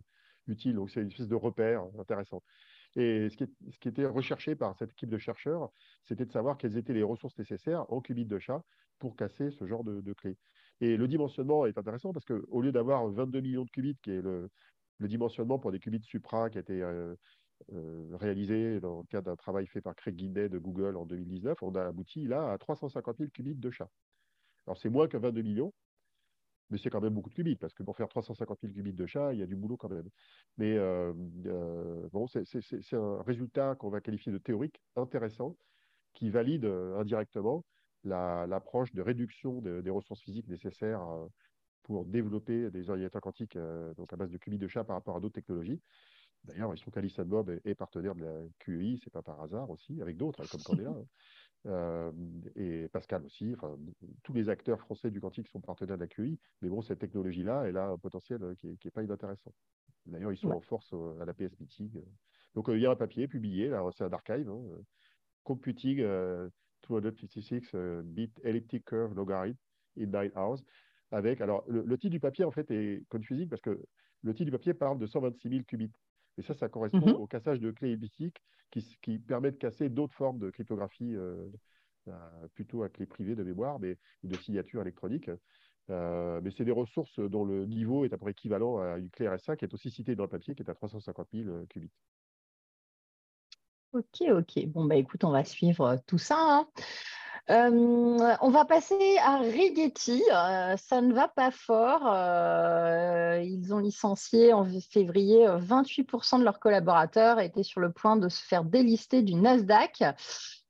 utiles. 0.48 0.74
Donc, 0.74 0.90
c'est 0.90 1.02
une 1.02 1.10
espèce 1.10 1.28
de 1.28 1.36
repère 1.36 1.84
intéressant. 2.00 2.42
Et 2.96 3.30
ce 3.30 3.36
qui, 3.36 3.88
était 3.90 4.06
recherché 4.06 4.56
par 4.56 4.76
cette 4.78 4.92
équipe 4.92 5.10
de 5.10 5.18
chercheurs, 5.18 5.70
c'était 6.06 6.26
de 6.26 6.32
savoir 6.32 6.58
quelles 6.58 6.78
étaient 6.78 6.94
les 6.94 7.04
ressources 7.04 7.38
nécessaires 7.38 7.86
en 7.92 8.00
qubits 8.00 8.26
de 8.26 8.40
chat 8.40 8.64
pour 9.00 9.16
casser 9.18 9.52
ce 9.52 9.68
genre 9.68 9.84
de, 9.84 10.14
clé. 10.14 10.38
Et 10.80 10.96
le 10.96 11.08
dimensionnement 11.08 11.66
est 11.66 11.78
intéressant 11.78 12.14
parce 12.14 12.26
qu'au 12.26 12.62
lieu 12.62 12.72
d'avoir 12.72 13.08
22 13.10 13.42
millions 13.42 13.66
de 13.66 13.70
qubits, 13.70 13.98
qui 14.02 14.12
est 14.12 14.22
le, 14.22 14.50
dimensionnement 15.02 15.60
pour 15.60 15.74
des 15.74 15.80
qubits 15.80 16.02
supra 16.04 16.50
qui 16.50 16.58
a 16.58 16.62
été 16.62 16.82
euh, 16.82 17.16
euh, 17.74 18.08
réalisé 18.14 18.80
dans 18.80 19.00
le 19.00 19.06
cadre 19.08 19.26
d'un 19.26 19.36
travail 19.36 19.68
fait 19.68 19.82
par 19.82 19.96
Craig 19.96 20.16
Guinday 20.16 20.48
de 20.48 20.58
Google 20.58 20.96
en 20.96 21.06
2019, 21.06 21.62
on 21.64 21.76
a 21.76 21.84
abouti 21.84 22.28
là 22.28 22.52
à 22.52 22.58
350 22.58 23.18
000 23.18 23.30
qubits 23.32 23.56
de 23.56 23.72
chat. 23.72 23.90
Alors 24.68 24.78
c'est 24.78 24.90
moins 24.90 25.08
que 25.08 25.18
22 25.18 25.42
millions, 25.42 25.74
mais 26.70 26.78
c'est 26.78 26.90
quand 26.90 27.02
même 27.02 27.14
beaucoup 27.14 27.30
de 27.30 27.36
qubits, 27.36 27.56
parce 27.56 27.74
que 27.74 27.84
pour 27.84 27.96
faire 27.96 28.08
350 28.08 28.60
000 28.62 28.74
qubits 28.74 28.94
de 28.94 29.06
chat, 29.06 29.34
il 29.34 29.40
y 29.40 29.44
a 29.44 29.46
du 29.46 29.56
boulot 29.56 29.78
quand 29.78 29.90
même. 29.90 30.10
Mais 30.58 30.78
euh, 30.78 31.14
euh, 31.46 32.08
bon, 32.12 32.28
c'est 32.28 32.94
un 32.94 33.22
résultat 33.22 33.76
qu'on 33.76 33.90
va 33.90 34.02
qualifier 34.02 34.32
de 34.32 34.38
théorique 34.38 34.82
intéressant, 34.96 35.58
qui 36.14 36.30
valide 36.30 36.66
indirectement 36.66 37.66
l'approche 38.04 38.94
de 38.94 39.02
réduction 39.02 39.62
des 39.62 39.90
ressources 39.90 40.22
physiques 40.22 40.48
nécessaires 40.48 41.06
pour 41.84 42.06
développer 42.06 42.72
des 42.72 42.90
ordinateurs 42.90 43.22
quantiques 43.22 43.58
donc 43.98 44.14
à 44.14 44.16
base 44.16 44.32
de 44.32 44.38
qubits 44.38 44.58
de 44.58 44.68
chat 44.68 44.84
par 44.84 44.96
rapport 44.96 45.18
à 45.18 45.20
d'autres 45.20 45.36
technologies. 45.36 45.82
D'ailleurs, 46.46 46.74
il 46.74 46.78
se 46.78 46.84
trouve 46.84 46.94
qu'Alice 46.94 47.20
Bob 47.20 47.50
est, 47.66 47.76
partenaire 47.76 48.16
de 48.16 48.24
la 48.24 48.42
QEI, 48.60 48.98
c'est 49.04 49.12
pas 49.12 49.22
par 49.22 49.42
hasard 49.42 49.70
aussi, 49.70 50.02
avec 50.02 50.18
d'autres, 50.18 50.42
hein, 50.42 50.48
comme 50.52 50.62
Candela. 50.62 50.96
Euh, 51.68 52.12
et 52.56 52.88
Pascal 52.90 53.26
aussi. 53.26 53.54
Enfin, 53.56 53.78
tous 54.24 54.34
les 54.34 54.50
acteurs 54.50 54.80
français 54.80 55.10
du 55.10 55.20
quantique 55.20 55.48
sont 55.48 55.62
partenaires 55.62 55.98
de 55.98 56.02
la 56.02 56.08
QEI. 56.08 56.38
Mais 56.62 56.70
bon, 56.70 56.82
cette 56.82 57.00
technologie-là, 57.00 57.64
elle 57.68 57.78
a 57.78 57.88
un 57.90 57.98
potentiel 57.98 58.44
euh, 58.44 58.54
qui 58.56 58.68
n'est 58.68 58.92
pas 58.92 59.04
inintéressant. 59.04 59.52
D'ailleurs, 60.06 60.32
ils 60.32 60.38
sont 60.38 60.52
en 60.52 60.62
force 60.62 60.94
euh, 60.94 61.20
à 61.22 61.26
la 61.26 61.34
PS 61.34 61.60
Meeting. 61.60 61.90
Donc, 62.54 62.68
il 62.70 62.80
y 62.80 62.86
a 62.86 62.92
un 62.92 62.96
papier 62.96 63.28
publié, 63.28 63.72
c'est 63.98 64.04
un 64.04 64.14
archive, 64.14 64.50
hein, 64.50 64.62
Computing 65.44 65.98
256 66.88 67.76
bit 68.04 68.32
elliptic 68.44 68.86
curve 68.86 69.14
logarithm 69.14 69.58
in 70.00 70.08
9 70.08 70.32
hours. 70.36 70.64
avec. 71.12 71.42
Alors, 71.42 71.66
le, 71.68 71.98
titre 71.98 72.12
du 72.12 72.20
papier, 72.20 72.46
en 72.46 72.52
fait, 72.52 72.70
est 72.72 73.04
confusing 73.10 73.50
parce 73.50 73.62
que 73.62 73.84
le 74.24 74.34
titre 74.34 74.46
du 74.46 74.52
papier 74.52 74.74
parle 74.74 74.98
de 75.00 75.06
126 75.06 75.50
000 75.50 75.64
qubits. 75.64 75.92
Et 76.38 76.42
ça, 76.42 76.54
ça 76.54 76.70
correspond 76.70 77.06
mhm. 77.06 77.16
au 77.16 77.28
cassage 77.28 77.60
de 77.60 77.72
clés 77.72 77.92
elliptiques 77.92 78.42
qui, 78.72 78.98
qui 79.02 79.20
permet 79.20 79.52
de 79.52 79.58
casser 79.58 79.90
d'autres 79.90 80.16
formes 80.16 80.40
de 80.40 80.50
cryptographie, 80.50 81.16
euh, 82.08 82.48
plutôt 82.54 82.84
à 82.84 82.90
clé 82.90 83.08
privée 83.08 83.36
de 83.36 83.44
mémoire, 83.44 83.80
mais 83.80 83.98
de 84.24 84.36
signature 84.38 84.82
électronique. 84.82 85.30
Euh, 85.90 86.40
mais 86.44 86.52
c'est 86.52 86.66
des 86.66 86.72
ressources 86.72 87.20
dont 87.20 87.46
le 87.46 87.66
niveau 87.66 88.06
est 88.06 88.14
à 88.14 88.18
peu 88.18 88.22
près 88.22 88.32
équivalent 88.32 88.78
à 88.78 88.98
une 88.98 89.10
clé 89.10 89.28
RSA 89.28 89.56
qui 89.56 89.66
est 89.66 89.74
aussi 89.74 89.90
citée 89.90 90.16
dans 90.16 90.24
le 90.24 90.30
papier, 90.30 90.56
qui 90.56 90.62
est 90.62 90.70
à 90.70 90.76
350 90.76 91.28
000 91.34 91.50
euh, 91.50 91.66
qubits. 91.68 91.92
Ok, 93.94 94.22
ok. 94.30 94.66
Bon, 94.68 94.86
bah 94.86 94.96
écoute, 94.96 95.24
on 95.24 95.32
va 95.32 95.44
suivre 95.44 95.98
tout 96.06 96.18
ça. 96.18 96.38
Hein. 96.38 96.68
Euh, 97.52 98.36
on 98.42 98.50
va 98.50 98.66
passer 98.66 99.18
à 99.20 99.38
Rigetti. 99.38 100.24
ça 100.78 101.02
ne 101.02 101.14
va 101.14 101.28
pas 101.28 101.52
fort. 101.52 102.02
ils 103.44 103.74
ont 103.74 103.80
licencié 103.80 104.52
en 104.54 104.66
février 104.90 105.46
28% 105.48 106.40
de 106.40 106.44
leurs 106.44 106.60
collaborateurs 106.60 107.40
étaient 107.40 107.64
sur 107.64 107.82
le 107.82 107.92
point 107.92 108.18
de 108.18 108.30
se 108.30 108.44
faire 108.44 108.64
délister 108.64 109.22
du 109.22 109.36
Nasdaq. 109.36 110.04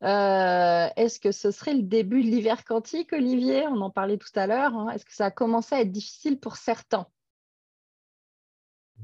Euh, 0.03 0.88
est-ce 0.97 1.19
que 1.19 1.31
ce 1.31 1.51
serait 1.51 1.73
le 1.73 1.83
début 1.83 2.21
de 2.23 2.27
l'hiver 2.27 2.63
quantique, 2.63 3.13
Olivier? 3.13 3.65
On 3.67 3.81
en 3.81 3.89
parlait 3.89 4.17
tout 4.17 4.27
à 4.35 4.45
l'heure. 4.45 4.75
Hein. 4.75 4.89
Est-ce 4.89 5.05
que 5.05 5.13
ça 5.13 5.25
a 5.25 5.31
commencé 5.31 5.73
à 5.73 5.81
être 5.81 5.91
difficile 5.91 6.39
pour 6.39 6.57
certains? 6.57 7.07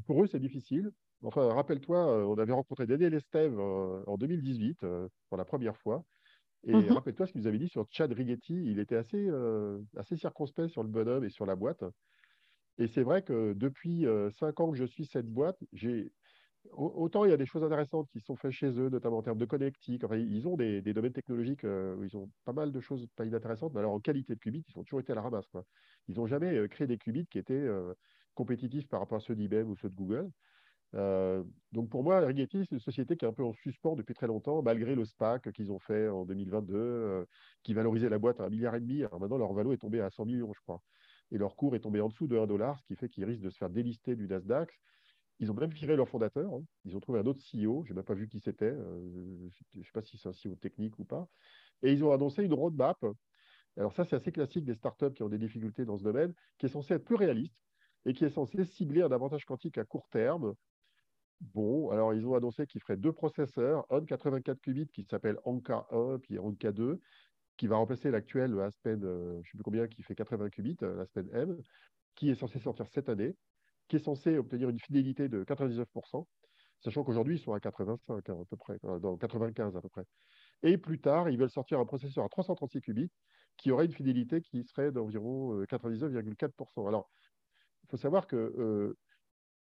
Pour 0.05 0.23
eux, 0.23 0.27
c'est 0.27 0.39
difficile. 0.39 0.91
Enfin, 1.23 1.53
rappelle-toi, 1.53 2.07
euh, 2.07 2.23
on 2.25 2.37
avait 2.37 2.53
rencontré 2.53 2.85
Daniel 2.85 3.13
Estève 3.13 3.57
euh, 3.57 4.03
en 4.05 4.17
2018 4.17 4.85
pour 5.29 5.37
la 5.37 5.45
première 5.45 5.77
fois. 5.77 6.03
Et 6.63 6.73
mhm. 6.73 6.91
rappelle-toi 6.91 7.25
ce 7.25 7.31
qu'il 7.31 7.41
nous 7.41 7.47
avait 7.47 7.57
dit 7.57 7.69
sur 7.69 7.87
Chad 7.89 8.11
Rigetti. 8.11 8.53
Il 8.53 8.79
était 8.79 8.95
assez, 8.95 9.29
assez 9.97 10.15
circonspect 10.15 10.69
sur 10.69 10.83
le 10.83 10.89
bonhomme 10.89 11.23
et 11.23 11.29
sur 11.29 11.45
la 11.45 11.55
boîte. 11.55 11.83
Et 12.77 12.87
c'est 12.87 13.03
vrai 13.03 13.23
que 13.23 13.53
depuis 13.53 14.05
cinq 14.39 14.59
ans 14.59 14.71
que 14.71 14.77
je 14.77 14.85
suis 14.85 15.05
cette 15.05 15.27
boîte, 15.27 15.57
j'ai 15.73 16.11
Autant 16.73 17.25
il 17.25 17.31
y 17.31 17.33
a 17.33 17.37
des 17.37 17.45
choses 17.45 17.63
intéressantes 17.63 18.07
qui 18.11 18.19
sont 18.21 18.35
faites 18.35 18.51
chez 18.51 18.67
eux, 18.79 18.89
notamment 18.89 19.17
en 19.17 19.21
termes 19.23 19.37
de 19.37 19.45
connectique. 19.45 20.03
Enfin, 20.03 20.17
ils 20.17 20.47
ont 20.47 20.55
des, 20.55 20.81
domaines 20.81 21.11
technologiques 21.11 21.63
euh, 21.63 21.95
où 21.95 22.03
ils 22.03 22.15
ont 22.15 22.29
pas 22.45 22.53
mal 22.53 22.71
de 22.71 22.79
choses 22.79 23.07
pas 23.15 23.25
inintéressantes, 23.25 23.73
mais 23.73 23.79
alors 23.79 23.93
en 23.93 23.99
qualité 23.99 24.35
de 24.35 24.39
qubits, 24.39 24.63
ils 24.69 24.79
ont 24.79 24.83
toujours 24.83 24.99
été 24.99 25.11
à 25.11 25.15
la 25.15 25.21
ramasse. 25.21 25.47
Quoi. 25.47 25.65
Ils 26.07 26.15
n'ont 26.15 26.27
jamais 26.27 26.55
euh, 26.55 26.67
créé 26.67 26.87
des 26.87 26.97
qubits 26.97 27.25
qui 27.25 27.39
étaient 27.39 27.53
euh, 27.53 27.93
compétitifs 28.35 28.87
par 28.87 28.99
rapport 28.99 29.17
à 29.17 29.21
ceux 29.21 29.35
d'IBM 29.35 29.69
ou 29.69 29.75
ceux 29.75 29.89
de 29.89 29.95
Google. 29.95 30.29
Donc 30.93 31.89
pour 31.89 32.03
moi, 32.03 32.19
Rigetti, 32.19 32.65
c'est 32.65 32.75
une 32.75 32.79
société 32.79 33.15
qui 33.15 33.25
est 33.25 33.27
un 33.27 33.33
peu 33.33 33.43
en 33.43 33.53
suspens 33.53 33.95
depuis 33.95 34.13
très 34.13 34.27
longtemps, 34.27 34.61
malgré 34.61 34.95
le 34.95 35.05
SPAC 35.05 35.51
qu'ils 35.53 35.71
ont 35.71 35.79
fait 35.79 36.09
en 36.09 36.25
2022, 36.25 37.25
qui 37.63 37.73
valorisait 37.73 38.09
la 38.09 38.19
boîte 38.19 38.39
à 38.39 38.45
un 38.45 38.49
milliard 38.49 38.75
et 38.75 38.81
demi. 38.81 39.03
Maintenant, 39.19 39.37
leur 39.37 39.53
valeur 39.53 39.73
est 39.73 39.77
tombé 39.77 40.01
à 40.01 40.09
100 40.09 40.25
millions, 40.25 40.51
je 40.53 40.61
crois. 40.61 40.81
Et 41.31 41.37
leur 41.37 41.55
cours 41.55 41.75
est 41.75 41.79
tombé 41.79 42.01
en 42.01 42.09
dessous 42.09 42.27
de 42.27 42.37
1 42.37 42.45
dollar, 42.45 42.79
ce 42.79 42.85
qui 42.85 42.95
fait 42.95 43.09
qu'ils 43.09 43.23
risquent 43.23 43.43
de 43.43 43.49
se 43.49 43.57
faire 43.57 43.69
délister 43.69 44.15
du 44.15 44.27
Nasdaq. 44.27 44.69
Ils 45.39 45.49
ont 45.49 45.55
même 45.55 45.71
viré 45.71 45.95
leur 45.95 46.07
fondateur. 46.07 46.53
Hein. 46.53 46.63
Ils 46.85 46.95
ont 46.95 46.99
trouvé 46.99 47.19
un 47.19 47.25
autre 47.25 47.39
CEO. 47.39 47.83
Je 47.85 47.91
n'ai 47.91 47.95
même 47.95 48.05
pas 48.05 48.13
vu 48.13 48.27
qui 48.27 48.39
c'était. 48.39 48.65
Euh, 48.65 49.49
je 49.73 49.79
ne 49.79 49.83
sais 49.83 49.91
pas 49.91 50.01
si 50.01 50.17
c'est 50.17 50.29
un 50.29 50.33
CEO 50.33 50.55
technique 50.55 50.99
ou 50.99 51.05
pas. 51.05 51.27
Et 51.81 51.91
ils 51.91 52.03
ont 52.03 52.11
annoncé 52.11 52.43
une 52.43 52.53
roadmap. 52.53 53.03
Alors 53.77 53.93
ça, 53.93 54.05
c'est 54.05 54.15
assez 54.15 54.31
classique 54.31 54.65
des 54.65 54.75
startups 54.75 55.13
qui 55.15 55.23
ont 55.23 55.29
des 55.29 55.39
difficultés 55.39 55.85
dans 55.85 55.97
ce 55.97 56.03
domaine, 56.03 56.33
qui 56.57 56.67
est 56.67 56.69
censé 56.69 56.93
être 56.93 57.05
plus 57.05 57.15
réaliste 57.15 57.57
et 58.05 58.13
qui 58.13 58.25
est 58.25 58.29
censé 58.29 58.63
cibler 58.65 59.01
un 59.01 59.11
avantage 59.11 59.45
quantique 59.45 59.77
à 59.77 59.85
court 59.85 60.07
terme. 60.09 60.53
Bon, 61.41 61.89
alors 61.89 62.13
ils 62.13 62.25
ont 62.27 62.35
annoncé 62.35 62.67
qu'ils 62.67 62.81
feraient 62.81 62.97
deux 62.97 63.13
processeurs, 63.13 63.85
un 63.89 63.99
de 64.01 64.05
84 64.05 64.61
qubits 64.61 64.87
qui 64.87 65.03
s'appelle 65.05 65.39
Anka 65.43 65.87
1, 65.91 66.19
puis 66.19 66.37
Anka 66.37 66.71
2, 66.71 66.99
qui 67.57 67.67
va 67.67 67.77
remplacer 67.77 68.11
l'actuel 68.11 68.59
Aspen, 68.59 69.03
euh, 69.03 69.33
je 69.35 69.37
ne 69.39 69.43
sais 69.43 69.57
plus 69.57 69.63
combien, 69.63 69.87
qui 69.87 70.03
fait 70.03 70.15
80 70.15 70.49
qubits, 70.49 70.77
euh, 70.83 70.95
l'Aspen 70.97 71.29
M, 71.33 71.57
qui 72.15 72.29
est 72.29 72.35
censé 72.35 72.59
sortir 72.59 72.87
cette 72.87 73.09
année 73.09 73.37
qui 73.89 73.97
est 73.97 73.99
censé 73.99 74.37
obtenir 74.37 74.69
une 74.69 74.79
fidélité 74.79 75.29
de 75.29 75.43
99%, 75.43 76.29
sachant 76.79 77.03
qu'aujourd'hui, 77.03 77.35
ils 77.37 77.39
sont 77.39 77.53
à 77.53 77.59
85 77.61 78.29
hein, 78.29 78.41
à 78.41 78.45
peu 78.45 78.57
près, 78.57 78.77
euh, 78.85 78.99
dans 78.99 79.17
95 79.17 79.77
à 79.77 79.81
peu 79.81 79.89
près. 79.89 80.05
Et 80.63 80.77
plus 80.77 81.01
tard, 81.01 81.29
ils 81.29 81.37
veulent 81.37 81.51
sortir 81.51 81.79
un 81.79 81.85
processeur 81.85 82.25
à 82.25 82.29
336 82.29 82.81
qubits 82.81 83.11
qui 83.57 83.71
aurait 83.71 83.85
une 83.85 83.93
fidélité 83.93 84.41
qui 84.41 84.63
serait 84.63 84.91
d'environ 84.91 85.63
99,4%. 85.65 86.85
Euh, 86.85 86.87
Alors, 86.89 87.09
il 87.83 87.89
faut 87.91 87.97
savoir 87.97 88.27
que 88.27 88.95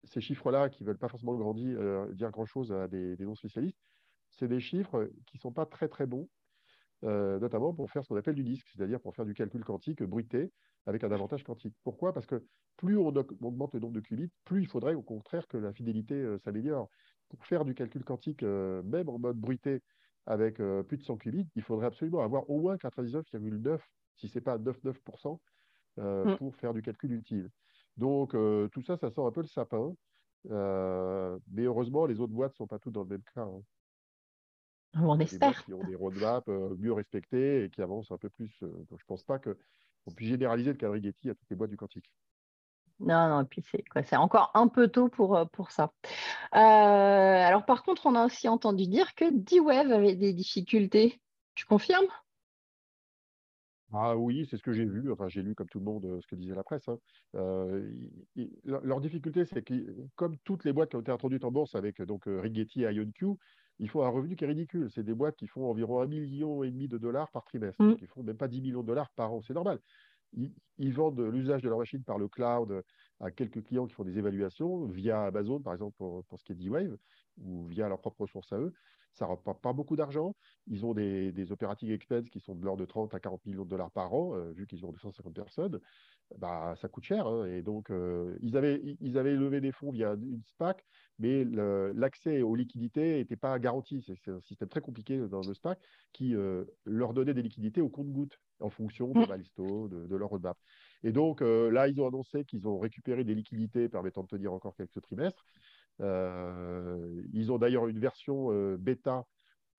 ces 0.04 0.22
chiffres-là, 0.22 0.70
qui 0.70 0.84
ne 0.84 0.88
veulent 0.88 0.98
pas 0.98 1.10
forcément 1.10 1.36
grandir, 1.36 2.08
dire 2.14 2.32
grand-chose 2.32 2.72
à 2.72 2.88
des, 2.88 3.16
des 3.16 3.26
non-spécialistes, 3.26 3.80
c'est 4.30 4.48
des 4.48 4.60
chiffres 4.60 5.10
qui 5.26 5.38
ne 5.38 5.42
sont 5.42 5.52
pas 5.52 5.66
très 5.66 5.88
très 5.88 6.06
bons 6.06 6.28
euh, 7.04 7.40
notamment 7.40 7.74
pour 7.74 7.92
faire 7.92 8.04
ce 8.04 8.10
qu'on 8.10 8.16
appelle 8.16 8.36
du 8.36 8.44
disque, 8.44 8.68
c'est-à-dire 8.74 9.00
pour 9.00 9.14
faire 9.16 9.26
du 9.26 9.34
calcul 9.34 9.64
quantique 9.64 10.02
bruité 10.02 10.52
avec 10.86 11.04
un 11.04 11.12
avantage 11.12 11.44
quantique. 11.44 11.76
Pourquoi? 11.84 12.14
Parce 12.14 12.26
que 12.26 12.44
plus 12.78 12.98
on 12.98 13.10
augmente 13.10 13.74
le 13.74 13.80
nombre 13.80 13.94
de 13.94 14.00
qubits, 14.00 14.32
plus 14.44 14.62
il 14.62 14.68
faudrait 14.68 14.96
au 14.96 15.02
contraire 15.02 15.48
que 15.48 15.58
la 15.58 15.74
fidélité 15.74 16.16
euh, 16.16 16.38
s'améliore. 16.40 16.90
Pour 17.30 17.46
faire 17.46 17.66
du 17.66 17.76
calcul 17.76 18.04
quantique, 18.04 18.44
euh, 18.44 18.82
même 18.84 19.10
en 19.10 19.20
mode 19.20 19.38
bruité, 19.38 19.82
avec 20.28 20.56
plus 20.56 20.98
de 20.98 21.04
100 21.04 21.18
qubits, 21.18 21.48
il 21.56 21.62
faudrait 21.62 21.86
absolument 21.86 22.24
avoir 22.24 22.50
au 22.50 22.60
moins 22.60 22.78
99,9, 22.78 23.80
si 24.16 24.28
ce 24.28 24.40
n'est 24.40 24.44
pas 24.44 24.58
99%, 24.58 25.38
mm. 25.98 26.38
pour 26.38 26.56
faire 26.56 26.74
du 26.74 26.82
calcul 26.82 27.14
utile. 27.14 27.52
Donc 27.98 28.32
tout 28.32 28.82
ça, 28.82 28.98
ça 28.98 29.10
sort 29.12 29.28
un 29.28 29.32
peu 29.32 29.42
le 29.42 29.48
sapin. 29.48 29.94
mais 30.50 31.64
heureusement, 31.64 32.06
les 32.06 32.20
autres 32.20 32.34
boîtes 32.34 32.54
ne 32.54 32.58
sont 32.58 32.68
pas 32.68 32.80
toutes 32.80 32.94
dans 32.94 33.04
le 33.04 33.10
même 33.10 33.24
cas. 33.34 33.44
Hein. 33.44 33.62
On 35.02 35.20
espère. 35.20 35.64
Qui 35.66 35.74
ont 35.74 35.84
des 35.84 35.96
roadmaps 35.96 36.48
euh, 36.48 36.76
mieux 36.78 36.94
respectés 36.94 37.66
et 37.66 37.70
qui 37.70 37.82
avancent 37.82 38.12
un 38.12 38.18
peu 38.18 38.30
plus. 38.30 38.52
Euh, 38.64 38.72
je 38.90 38.96
ne 38.96 39.08
pense 39.08 39.24
pas 39.24 39.40
qu'on 39.40 40.12
puisse 40.16 40.30
généraliser 40.30 40.72
le 40.72 40.78
cadre 40.78 40.96
Getty 40.96 41.30
à 41.30 41.36
toutes 41.36 41.50
les 41.50 41.56
boîtes 41.56 41.70
du 41.70 41.78
quantique. 41.78 42.10
Non, 43.00 43.28
non, 43.28 43.42
et 43.42 43.46
puis 43.46 43.62
c'est 44.06 44.16
encore 44.16 44.52
un 44.54 44.70
peu 44.70 44.88
tôt 44.88 45.10
pour, 45.10 45.36
euh, 45.36 45.44
pour 45.44 45.72
ça. 45.72 45.92
alors 46.54 47.66
par 47.66 47.84
contre, 47.84 48.06
on 48.06 48.16
a 48.16 48.26
aussi 48.26 48.48
entendu 48.48 48.88
dire 48.88 49.16
que 49.16 49.26
D-Wave 49.30 49.92
avait 49.92 50.16
des 50.16 50.32
difficultés. 50.32 51.20
Tu 51.56 51.66
confirmes? 51.66 52.08
Ah 53.98 54.18
oui, 54.18 54.48
c'est 54.50 54.58
ce 54.58 54.64
que 54.64 54.74
j'ai 54.74 54.86
vu. 54.86 55.12
Enfin, 55.12 55.28
j'ai 55.28 55.42
lu 55.42 55.56
comme 55.56 55.70
tout 55.70 55.80
le 55.80 55.86
monde 55.86 56.20
ce 56.22 56.28
que 56.28 56.36
disait 56.36 56.56
la 56.56 56.64
presse. 56.64 56.88
Hein. 56.88 57.00
leur, 58.64 59.02
difficulté, 59.02 59.46
c'est 59.46 59.62
que 59.62 59.74
comme 60.16 60.38
toutes 60.44 60.66
les 60.66 60.74
boîtes 60.74 60.90
qui 60.90 60.96
ont 60.98 61.02
été 61.02 61.12
introduites 61.12 61.46
en 61.46 61.52
bourse 61.52 61.76
avec 61.76 62.02
donc 62.02 62.24
Rigetti 62.26 62.84
et 62.84 62.92
IonQ, 62.92 63.38
il 63.80 63.90
faut 63.90 64.04
un 64.04 64.10
revenu 64.10 64.36
qui 64.36 64.44
est 64.44 64.48
ridicule. 64.48 64.90
C'est 64.92 65.04
des 65.04 65.14
boîtes 65.14 65.36
qui 65.36 65.48
font 65.48 65.70
environ 65.70 66.02
un 66.02 66.08
million 66.08 66.64
et 66.64 66.72
demi 66.72 66.88
de 66.88 66.98
dollars 66.98 67.32
par 67.32 67.44
trimestre, 67.44 67.82
Ils 67.82 67.98
qui 67.98 68.08
font 68.08 68.24
même 68.24 68.38
pas 68.38 68.48
10 68.48 68.62
millions 68.62 68.82
de 68.82 68.88
dollars 68.88 69.10
par 69.12 69.34
an. 69.34 69.42
C'est 69.42 69.54
normal. 69.54 69.80
Ils, 70.78 70.94
vendent 70.94 71.20
l'usage 71.20 71.62
de 71.62 71.70
leur 71.70 71.78
machine 71.78 72.04
par 72.04 72.18
le 72.18 72.28
cloud 72.28 72.84
à 73.22 73.32
quelques 73.32 73.64
clients 73.64 73.88
qui 73.88 73.94
font 73.94 74.04
des 74.04 74.18
évaluations 74.18 74.86
via 74.88 75.24
Amazon, 75.24 75.62
par 75.62 75.74
exemple, 75.74 75.96
pour, 75.98 76.24
ce 76.38 76.44
qui 76.44 76.52
est 76.52 76.56
D-Wave, 76.56 76.98
ou 77.38 77.66
via 77.66 77.88
leurs 77.88 78.00
propres 78.00 78.22
ressources 78.22 78.52
à 78.52 78.60
eux. 78.60 78.74
Ça 79.16 79.26
ne 79.26 79.30
rapporte 79.30 79.62
pas 79.62 79.72
beaucoup 79.72 79.96
d'argent. 79.96 80.36
Ils 80.68 80.86
ont 80.86 80.94
des, 80.94 81.32
des 81.32 81.52
operating 81.54 81.90
expenses 81.90 82.30
qui 82.30 82.42
sont 82.42 82.54
de 82.54 82.64
l'ordre 82.66 82.82
de 82.82 82.86
30 82.86 83.14
à 83.14 83.20
40 83.20 83.46
millions 83.46 83.64
de 83.64 83.70
dollars 83.70 83.92
par 83.92 84.14
an, 84.14 84.36
euh, 84.36 84.52
vu 84.52 84.68
qu'ils 84.68 84.86
ont 84.86 84.92
250 84.92 85.34
personnes. 85.34 85.80
Bah, 86.38 86.74
ça 86.82 86.90
coûte 86.90 87.06
cher. 87.06 87.26
Hein. 87.28 87.46
et 87.46 87.62
donc, 87.62 87.92
euh, 87.92 88.36
ils, 88.42 88.58
avaient, 88.58 88.82
ils 89.00 89.18
avaient 89.18 89.36
levé 89.36 89.62
des 89.62 89.72
fonds 89.72 89.92
via 89.92 90.16
une 90.16 90.42
SPAC, 90.48 90.84
mais 91.18 91.46
l'accès 91.94 92.42
aux 92.42 92.56
liquidités 92.56 93.18
n'était 93.18 93.38
pas 93.38 93.58
garanti. 93.58 94.04
C'est 94.06 94.32
un 94.32 94.42
système 94.42 94.68
très 94.68 94.82
compliqué 94.82 95.18
dans 95.18 95.42
le 95.42 95.54
SPAC 95.54 95.80
qui 96.12 96.36
euh, 96.36 96.66
leur 96.84 97.14
donnait 97.14 97.34
des 97.34 97.44
liquidités 97.44 97.80
au 97.80 97.90
compte-goutte 97.90 98.38
en 98.60 98.70
fonction 98.70 99.14
de 99.14 99.26
Malisto, 99.28 99.88
de, 99.88 100.08
de, 100.08 100.16
leur 100.16 100.30
roadmap. 100.30 100.58
Et 101.04 101.12
donc, 101.12 101.42
là, 101.42 101.88
ils 101.88 102.02
ont 102.02 102.08
annoncé 102.08 102.44
qu'ils 102.44 102.68
ont 102.68 102.80
récupéré 102.80 103.24
des 103.24 103.36
liquidités 103.36 103.88
permettant 103.88 104.24
de 104.24 104.28
tenir 104.28 104.52
encore 104.52 104.76
quelques 104.76 105.02
trimestres. 105.02 105.46
Euh, 106.02 107.24
ils 107.34 107.52
ont 107.52 107.58
d'ailleurs 107.58 107.88
une 107.88 108.00
version 108.00 108.52
euh, 108.52 108.78
bêta 108.78 109.26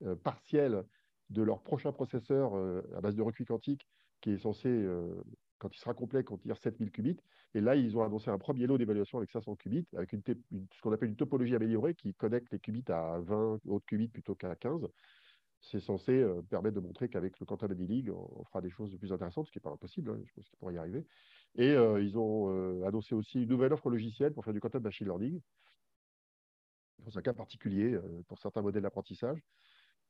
euh, 0.02 0.14
partielle 0.16 0.84
de 1.30 1.42
leur 1.42 1.62
prochain 1.62 1.92
processeur 1.92 2.54
à 2.96 3.00
base 3.00 3.16
de 3.16 3.22
recuit 3.22 3.44
quantique 3.44 3.88
qui 4.20 4.30
est 4.30 4.38
censé, 4.38 4.86
quand 5.58 5.74
il 5.74 5.78
sera 5.78 5.92
complet, 5.92 6.22
contenir 6.22 6.56
7000 6.56 6.92
qubits. 6.92 7.16
Et 7.54 7.60
là, 7.60 7.74
ils 7.74 7.96
ont 7.96 8.04
annoncé 8.04 8.30
un 8.30 8.38
premier 8.38 8.68
lot 8.68 8.78
d'évaluation 8.78 9.18
avec 9.18 9.32
500 9.32 9.56
qubits, 9.56 9.88
avec 9.96 10.12
ce 10.12 10.80
qu'on 10.80 10.92
appelle 10.92 11.08
une 11.08 11.16
topologie 11.16 11.56
améliorée 11.56 11.96
qui 11.96 12.14
connecte 12.14 12.52
les 12.52 12.60
qubits 12.60 12.84
à 12.88 13.18
20 13.18 13.58
autres 13.66 13.86
qubits 13.86 14.06
plutôt 14.06 14.36
qu'à 14.36 14.54
15. 14.54 14.86
C'est 15.60 15.80
censé 15.80 16.24
permettre 16.48 16.76
de 16.76 16.80
montrer 16.80 17.08
qu'avec 17.08 17.40
le 17.40 17.46
Quantum 17.46 17.72
League, 17.72 18.12
on, 18.12 18.44
fera 18.44 18.60
des 18.60 18.70
choses 18.70 18.96
plus 18.96 19.12
intéressantes, 19.12 19.46
ce 19.46 19.50
qui 19.50 19.58
n'est 19.58 19.62
pas 19.62 19.72
impossible, 19.72 20.10
hein, 20.10 20.20
je 20.24 20.32
pense 20.32 20.48
qu'il 20.48 20.58
pourrait 20.58 20.74
y 20.74 20.78
arriver. 20.78 21.04
Et 21.56 21.72
ils 21.72 22.16
ont 22.16 22.84
annoncé 22.86 23.16
aussi 23.16 23.42
une 23.42 23.48
nouvelle 23.48 23.72
offre 23.72 23.90
logicielle 23.90 24.32
pour 24.32 24.44
faire 24.44 24.54
du 24.54 24.60
Quantum 24.60 24.84
Machine 24.84 25.08
Learning, 25.08 25.40
dans 27.06 27.18
un 27.18 27.22
cas 27.22 27.32
particulier 27.32 27.94
euh, 27.94 28.22
pour 28.28 28.38
certains 28.38 28.62
modèles 28.62 28.82
d'apprentissage. 28.82 29.38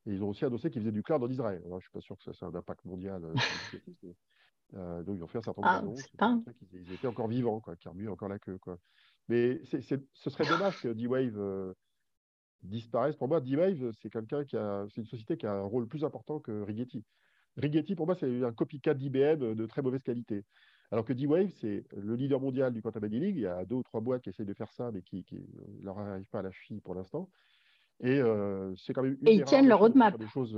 Et 0.07 0.13
ils 0.13 0.23
ont 0.23 0.29
aussi 0.29 0.45
annoncé 0.45 0.71
qu'ils 0.71 0.83
faisaient 0.83 0.93
du 0.93 1.03
cloud 1.03 1.23
en 1.23 1.29
Israël. 1.29 1.63
je 1.65 1.75
ne 1.75 1.81
suis 1.81 1.91
pas 1.91 2.01
sûr 2.01 2.17
que 2.17 2.25
ça, 2.25 2.33
c'est 2.33 2.45
un 2.45 2.55
impact 2.55 2.85
mondial. 2.85 3.25
Euh, 3.25 3.35
euh, 4.75 5.03
donc, 5.03 5.17
ils 5.19 5.23
ont 5.23 5.27
fait 5.27 5.39
un 5.39 5.43
certain 5.43 5.61
nombre 5.61 5.73
ah, 5.73 5.81
d'annonces. 5.81 6.03
Ils, 6.73 6.93
étaient 6.93 7.07
encore 7.07 7.29
vivants, 7.29 7.61
quoi, 7.61 7.77
qui 7.77 7.89
remuent 7.89 8.09
encore 8.09 8.29
la 8.29 8.39
queue. 8.39 8.59
Quoi. 8.59 8.79
Mais 9.29 9.61
ce 9.65 10.31
serait 10.31 10.47
dommage 10.47 10.81
que 10.81 10.89
D-Wave 10.89 11.75
disparaisse. 12.63 13.17
Pour 13.17 13.29
moi, 13.29 13.41
D-Wave, 13.41 13.93
c'est 14.01 14.11
quelqu'un 14.11 14.45
qui 14.45 14.57
a, 14.57 14.87
c'est 14.91 15.01
une 15.01 15.07
société 15.07 15.37
qui 15.37 15.47
a 15.47 15.53
un 15.53 15.65
rôle 15.65 15.89
plus 15.89 16.05
important 16.05 16.41
que 16.41 16.63
Rigetti. 16.63 17.05
Rigetti, 17.57 17.97
pour 17.97 18.07
moi, 18.07 18.15
c'est 18.15 18.45
un 18.45 18.53
copycat 18.53 18.95
d'IBM 18.95 19.55
de 19.55 19.67
très 19.67 19.83
mauvaise 19.83 20.03
qualité. 20.03 20.45
Alors 20.92 21.05
que 21.05 21.12
D-Wave, 21.12 21.51
c'est 21.61 21.85
le 21.96 22.14
leader 22.14 22.40
mondial 22.40 22.72
du 22.72 22.83
quantum 22.83 23.05
annealing. 23.05 23.35
Il 23.35 23.40
y 23.40 23.46
a 23.46 23.64
deux 23.64 23.77
ou 23.77 23.83
trois 23.83 24.01
boîtes 24.01 24.22
qui 24.22 24.31
essayent 24.31 24.46
de 24.46 24.55
faire 24.55 24.72
ça, 24.72 24.90
mais 24.92 25.03
qui 25.03 25.25
ne 25.33 25.85
leur 25.85 25.99
arrivent 25.99 26.27
pas 26.27 26.38
à 26.40 26.42
la 26.42 26.53
cheville 26.53 26.81
pour 26.81 26.94
l'instant. 26.94 27.29
Et 28.01 28.20
c'est 28.77 28.92
quand 28.92 29.03
même 29.03 29.16
une 29.20 29.29
Et 29.29 29.35
ils 29.35 29.44
tiennent 29.44 29.68
leur 29.68 29.81
roadmap. 29.81 30.16
Des 30.18 30.29
choses, 30.29 30.57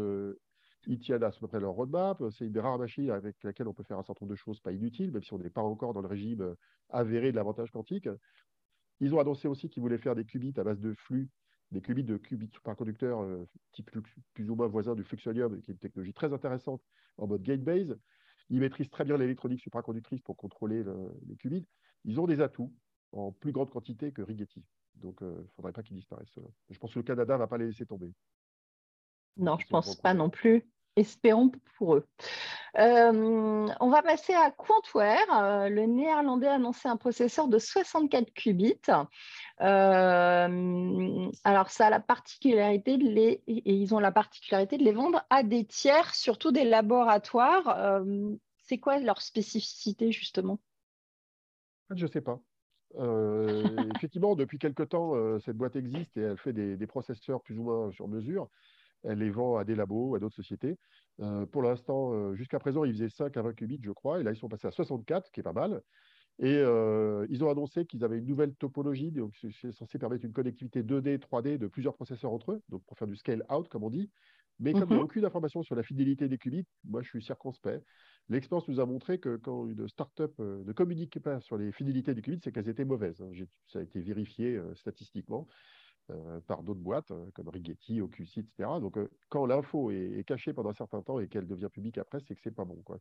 ils 0.87 0.99
tiennent 0.99 1.23
à 1.23 1.31
peu 1.31 1.47
près 1.47 1.61
leur 1.61 1.73
roadmap. 1.73 2.23
C'est 2.31 2.45
une 2.45 2.53
des 2.53 2.61
rares 2.61 2.79
machines 2.79 3.11
avec 3.11 3.37
laquelle 3.43 3.69
on 3.69 3.75
peut 3.75 3.85
faire 3.85 3.99
un 3.99 4.03
certain 4.03 4.25
nombre 4.25 4.35
de 4.35 4.39
choses 4.39 4.61
pas 4.61 4.73
inutiles, 4.73 5.13
même 5.13 5.23
si 5.23 5.33
on 5.33 5.39
n'est 5.39 5.51
pas 5.51 5.63
encore 5.63 5.95
dans 5.95 6.03
le 6.03 6.09
régime 6.09 6.55
avéré 6.91 7.31
de 7.31 7.37
l'avantage 7.37 7.71
quantique. 7.71 8.09
Ils 9.01 9.15
ont 9.15 9.21
annoncé 9.21 9.49
aussi 9.49 9.69
qu'ils 9.69 9.83
voulaient 9.83 9.99
faire 9.99 10.15
des 10.15 10.25
qubits 10.25 10.55
à 10.57 10.65
base 10.65 10.81
de 10.81 10.93
flux, 10.95 11.29
des 11.71 11.81
qubits 11.81 12.05
de 12.05 12.17
qubits 12.17 12.51
superconducteurs, 12.53 13.23
euh, 13.23 13.47
type 13.73 13.91
plus, 14.35 14.51
ou 14.51 14.55
moins 14.55 14.67
voisin 14.67 14.95
du 14.95 15.05
fluxonium, 15.05 15.61
qui 15.61 15.71
est 15.71 15.75
une 15.75 15.79
technologie 15.79 16.13
très 16.13 16.33
intéressante 16.33 16.83
en 17.17 17.27
mode 17.27 17.43
gate-base. 17.43 17.97
Ils 18.51 18.61
maîtrisent 18.61 18.91
très 18.91 19.05
bien 19.05 19.17
l'électronique 19.17 19.61
supraconductrice 19.61 20.21
pour 20.23 20.37
contrôler 20.37 20.85
les 21.27 21.37
qubits. 21.37 21.67
Ils 22.05 22.19
ont 22.21 22.27
des 22.27 22.41
atouts 22.41 22.73
en 23.13 23.33
plus 23.33 23.53
grande 23.53 23.71
quantité 23.71 24.13
que 24.13 24.23
Rigetti. 24.23 24.65
Donc, 24.95 25.23
euh, 25.23 25.35
il 25.39 25.43
ne 25.43 25.49
faudrait 25.57 25.73
pas 25.73 25.83
qu'ils 25.83 25.97
disparaissent. 25.97 26.39
Je 26.71 26.79
pense 26.79 26.93
que 26.93 26.99
le 26.99 27.05
Canada 27.05 27.35
ne 27.35 27.39
va 27.39 27.47
pas 27.47 27.59
les 27.59 27.67
laisser 27.67 27.87
tomber. 27.87 28.13
Non, 29.37 29.57
je 29.59 29.67
ne 29.67 29.71
pense 29.71 29.97
pas 29.97 30.15
non 30.15 30.31
plus. 30.31 30.69
Espérons 30.99 31.53
pour 31.77 31.95
eux. 31.95 32.05
Euh, 32.77 33.69
on 33.81 33.89
va 33.89 34.03
passer 34.03 34.35
à 34.35 34.51
Quantware. 34.51 35.33
Euh, 35.33 35.69
le 35.69 35.87
néerlandais 35.87 36.49
a 36.49 36.55
annoncé 36.55 36.89
un 36.89 36.97
processeur 36.97 37.47
de 37.47 37.61
64 37.61 38.33
qubits. 38.35 38.81
Euh, 39.61 41.31
alors, 41.45 41.71
ça 41.71 41.87
a 41.87 41.91
la 41.91 42.01
particularité 42.01 42.99
de 42.99 43.05
les, 43.05 43.45
et 43.47 43.73
ils 43.73 43.95
ont 43.95 44.01
la 44.01 44.11
particularité 44.11 44.77
de 44.77 44.83
les 44.83 44.91
vendre 44.91 45.25
à 45.31 45.45
des 45.45 45.65
tiers, 45.65 46.13
surtout 46.17 46.51
des 46.51 46.65
laboratoires. 46.65 48.03
c'est 48.65 48.79
quoi 48.79 48.99
leur 48.99 49.23
spécificité 49.23 50.11
justement? 50.11 50.59
Je 51.91 52.07
ne 52.07 52.11
sais 52.11 52.21
pas. 52.21 52.41
effectivement, 53.97 54.35
depuis 54.35 54.59
quelque 54.59 54.83
temps, 54.83 55.13
cette 55.39 55.57
boîte 55.57 55.77
existe 55.77 56.17
et 56.17 56.23
elle 56.23 56.39
fait 56.39 56.53
des, 56.53 56.87
processeurs 56.89 57.41
plus 57.41 57.57
ou 57.57 57.63
moins 57.63 57.93
sur 57.93 58.09
mesure 58.09 58.49
elle 59.05 59.19
les 59.19 59.31
vend 59.31 59.57
à 59.57 59.65
des 59.65 59.75
labos, 59.75 60.15
à 60.15 60.19
d'autres 60.19 60.37
sociétés. 60.37 60.77
Euh, 61.21 61.47
pour 61.47 61.63
l'instant, 61.63 62.13
euh, 62.13 62.35
jusqu'à 62.35 62.59
présent, 62.59 62.85
ils 62.85 62.93
faisaient 62.93 63.09
5 63.09 63.37
à 63.37 63.43
20 63.43 63.55
qubits, 63.55 63.81
je 63.83 63.91
crois, 63.91 64.21
et 64.21 64.23
là, 64.23 64.33
ils 64.33 64.37
sont 64.37 64.49
passés 64.49 64.69
à 64.69 64.71
64, 64.71 65.31
qui 65.31 65.41
est 65.41 65.43
pas 65.43 65.53
mal. 65.53 65.83
Et 66.41 66.55
euh, 66.55 67.27
ils 67.31 67.43
ont 67.43 67.51
annoncé 67.51 67.85
qu'ils 67.85 68.05
avaient 68.05 68.19
une 68.19 68.27
nouvelle 68.27 68.55
topologie, 68.55 69.11
donc 69.11 69.35
c'est 69.61 69.73
censé 69.73 69.99
permettre 69.99 70.25
une 70.25 70.33
connectivité 70.33 70.85
2D, 70.85 71.19
3D 71.19 71.59
de 71.59 71.67
plusieurs 71.67 71.95
processeurs 71.95 72.33
entre 72.33 72.53
eux, 72.53 72.63
donc 72.69 72.85
pour 72.85 72.97
faire 72.97 73.09
du 73.09 73.17
scale-out, 73.17 73.69
comme 73.69 73.83
on 73.83 73.91
dit. 73.91 74.09
Mais 74.61 74.73
comme 74.73 74.85
il 74.85 74.89
n'y 74.89 74.95
a 74.95 74.97
mhm. 74.99 75.05
aucune 75.05 75.25
information 75.25 75.63
sur 75.63 75.77
la 75.77 75.85
fidélité 75.85 76.29
des 76.29 76.39
qubits, 76.39 76.67
moi, 76.85 77.03
je 77.03 77.09
suis 77.09 77.23
circonspect. 77.23 77.85
L'expérience 78.29 78.69
nous 78.69 78.81
a 78.81 78.87
montré 78.87 79.19
que 79.19 79.37
quand 79.37 79.67
une 79.69 79.89
startup 79.89 80.37
ne 80.39 80.73
communiquait 80.73 81.21
pas 81.21 81.41
sur 81.41 81.57
les 81.57 81.71
fidélités 81.73 82.13
des 82.13 82.23
qubits, 82.23 82.41
c'est 82.43 82.53
qu'elles 82.53 82.69
étaient 82.69 82.85
mauvaises. 82.85 83.21
Hein. 83.23 83.31
Ça 83.69 83.79
a 83.79 83.83
été 83.83 84.01
vérifié 84.01 84.61
statistiquement. 84.75 85.47
Euh, 86.11 86.41
par 86.47 86.63
d'autres 86.63 86.81
boîtes 86.81 87.11
euh, 87.11 87.27
comme 87.35 87.51
Rigetti, 87.51 88.01
OQC, 88.01 88.39
etc. 88.39 88.81
Donc, 88.81 88.97
euh, 88.97 89.11
quand 89.29 89.45
l'info 89.45 89.91
est, 89.91 90.25
cachée 90.27 90.55
pendant 90.55 90.71
un 90.71 90.75
certain 90.75 91.03
temps 91.03 91.21
et 91.21 91.29
qu'elle 91.29 91.47
devient 91.47 91.69
publique 91.71 91.99
après, 91.99 92.19
c'est 92.27 92.35
que 92.35 92.41
c'est 92.43 92.55
pas 92.55 92.65
bon. 92.65 92.77
Quoi. 92.83 92.99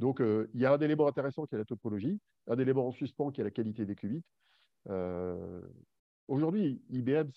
Donc, 0.00 0.20
il 0.20 0.60
y 0.60 0.66
a 0.66 0.72
un 0.72 0.80
élément 0.80 1.06
intéressant 1.06 1.46
qui 1.46 1.54
est 1.54 1.58
la 1.58 1.64
topologie, 1.64 2.20
un 2.48 2.58
élément 2.58 2.88
en 2.88 2.90
suspens 2.90 3.30
qui 3.30 3.40
est 3.40 3.44
la 3.44 3.52
qualité 3.52 3.86
des 3.86 3.94
qubits. 3.94 4.24
Aujourd'hui, 6.26 6.82
IBM, 6.90 7.30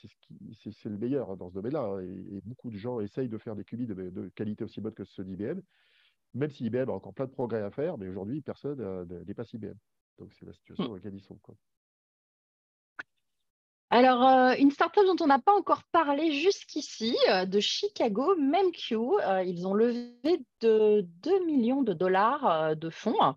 c'est 0.56 0.90
le 0.90 0.98
meilleur 0.98 1.30
hein, 1.30 1.36
dans 1.36 1.50
ce 1.50 1.54
domaine-là, 1.54 1.84
hein, 1.84 2.00
et, 2.00 2.42
beaucoup 2.44 2.72
de 2.72 2.78
gens 2.78 3.00
essayent 3.00 3.30
de 3.30 3.38
faire 3.38 3.56
des 3.56 3.64
qubits 3.64 3.86
de, 3.86 4.32
qualité 4.34 4.64
aussi 4.64 4.82
bonne 4.82 4.94
que 4.94 5.04
ceux 5.04 5.24
d'IBM, 5.24 5.60
même 6.34 6.50
si 6.50 6.66
IBM 6.66 6.90
a 6.90 6.94
encore 6.94 7.14
plein 7.14 7.26
de 7.26 7.32
progrès 7.32 7.62
à 7.62 7.70
faire, 7.70 8.00
mais 8.00 8.08
aujourd'hui, 8.08 8.42
personne 8.42 8.80
ne 8.80 9.24
dépasse 9.24 9.54
IBM. 9.54 9.78
Donc, 10.18 10.34
c'est 10.34 10.48
la 10.48 10.54
situation 10.54 10.88
dans 10.88 10.96
laquelle 10.96 11.14
ils 11.14 11.22
sont. 11.22 11.38
Quoi. 11.44 11.56
Alors, 13.98 14.28
euh, 14.28 14.54
une 14.60 14.70
startup 14.70 15.04
dont 15.08 15.16
on 15.22 15.26
n'a 15.26 15.40
pas 15.40 15.56
encore 15.56 15.82
parlé 15.92 16.32
jusqu'ici, 16.32 17.18
euh, 17.32 17.46
de 17.46 17.60
Chicago, 17.60 18.36
MemQ, 18.38 18.96
euh, 18.96 19.42
ils 19.44 19.66
ont 19.66 19.74
levé 19.74 20.14
de 20.62 21.02
2 21.24 21.46
millions 21.48 21.82
de 21.82 21.94
dollars 21.94 22.76
de 22.76 22.92
fonds 22.92 23.36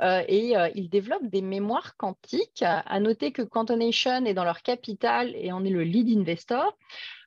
et 0.00 0.54
ils 0.74 0.88
développent 0.88 1.28
des 1.28 1.42
mémoires 1.42 1.96
quantiques. 1.96 2.64
À 2.64 2.98
noter 2.98 3.30
que 3.30 3.42
Quantonation 3.42 4.24
est 4.24 4.34
dans 4.34 4.42
leur 4.42 4.62
capital 4.62 5.32
et 5.36 5.52
en 5.52 5.64
est 5.64 5.70
le 5.70 5.84
lead 5.84 6.08
investor. 6.18 6.76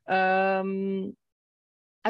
à 0.08 0.64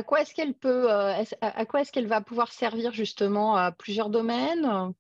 quoi 0.04 0.22
est-ce 0.22 0.34
qu'elle 0.34 0.56
peut, 0.56 0.90
à 0.90 1.66
quoi 1.68 1.82
est-ce 1.82 1.92
qu'elle 1.92 2.08
va 2.08 2.22
pouvoir 2.22 2.52
servir 2.52 2.94
justement 2.94 3.56
à 3.56 3.72
plusieurs 3.72 4.10
domaines? 4.10 4.96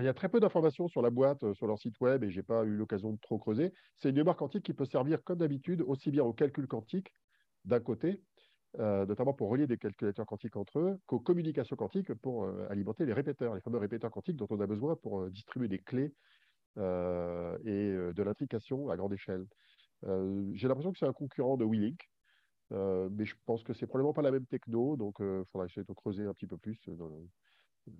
Il 0.00 0.04
y 0.04 0.08
a 0.08 0.14
très 0.14 0.28
peu 0.28 0.40
d'informations 0.40 0.88
sur 0.88 1.02
la 1.02 1.10
boîte, 1.10 1.44
euh, 1.44 1.54
sur 1.54 1.66
leur 1.66 1.78
site 1.78 2.00
web, 2.00 2.24
et 2.24 2.30
je 2.30 2.36
n'ai 2.36 2.42
pas 2.42 2.64
eu 2.64 2.76
l'occasion 2.76 3.12
de 3.12 3.18
trop 3.18 3.38
creuser. 3.38 3.72
C'est 3.96 4.08
une 4.10 4.16
mémoire 4.16 4.36
quantique 4.36 4.64
qui 4.64 4.74
peut 4.74 4.86
servir, 4.86 5.22
comme 5.22 5.38
d'habitude, 5.38 5.82
aussi 5.82 6.10
bien 6.10 6.24
au 6.24 6.32
calcul 6.32 6.66
quantique, 6.66 7.12
d'un 7.64 7.80
côté, 7.80 8.20
euh, 8.80 9.06
notamment 9.06 9.34
pour 9.34 9.48
relier 9.50 9.66
des 9.66 9.78
calculateurs 9.78 10.26
quantiques 10.26 10.56
entre 10.56 10.80
eux, 10.80 10.98
qu'aux 11.06 11.20
communications 11.20 11.76
quantiques 11.76 12.12
pour 12.14 12.44
euh, 12.44 12.66
alimenter 12.70 13.06
les 13.06 13.12
répéteurs, 13.12 13.54
les 13.54 13.60
fameux 13.60 13.78
répéteurs 13.78 14.10
quantiques 14.10 14.36
dont 14.36 14.48
on 14.50 14.60
a 14.60 14.66
besoin 14.66 14.96
pour 14.96 15.30
distribuer 15.30 15.68
des 15.68 15.78
clés 15.78 16.14
et 16.76 16.80
de 16.80 18.22
l'intrication 18.24 18.88
à 18.90 18.96
grande 18.96 19.12
échelle. 19.12 19.46
J'ai 20.02 20.66
l'impression 20.66 20.90
que 20.90 20.98
c'est 20.98 21.06
un 21.06 21.12
concurrent 21.12 21.56
de 21.56 21.64
WeLink, 21.64 22.00
mais 22.72 23.24
je 23.24 23.36
pense 23.46 23.62
que 23.62 23.72
c'est 23.72 23.86
probablement 23.86 24.12
pas 24.12 24.22
la 24.22 24.32
même 24.32 24.44
techno, 24.44 24.96
donc 24.96 25.18
il 25.20 25.44
faudra 25.52 25.66
essayer 25.66 25.84
de 25.84 25.92
creuser 25.92 26.24
un 26.24 26.34
petit 26.34 26.48
peu 26.48 26.58
plus 26.58 26.80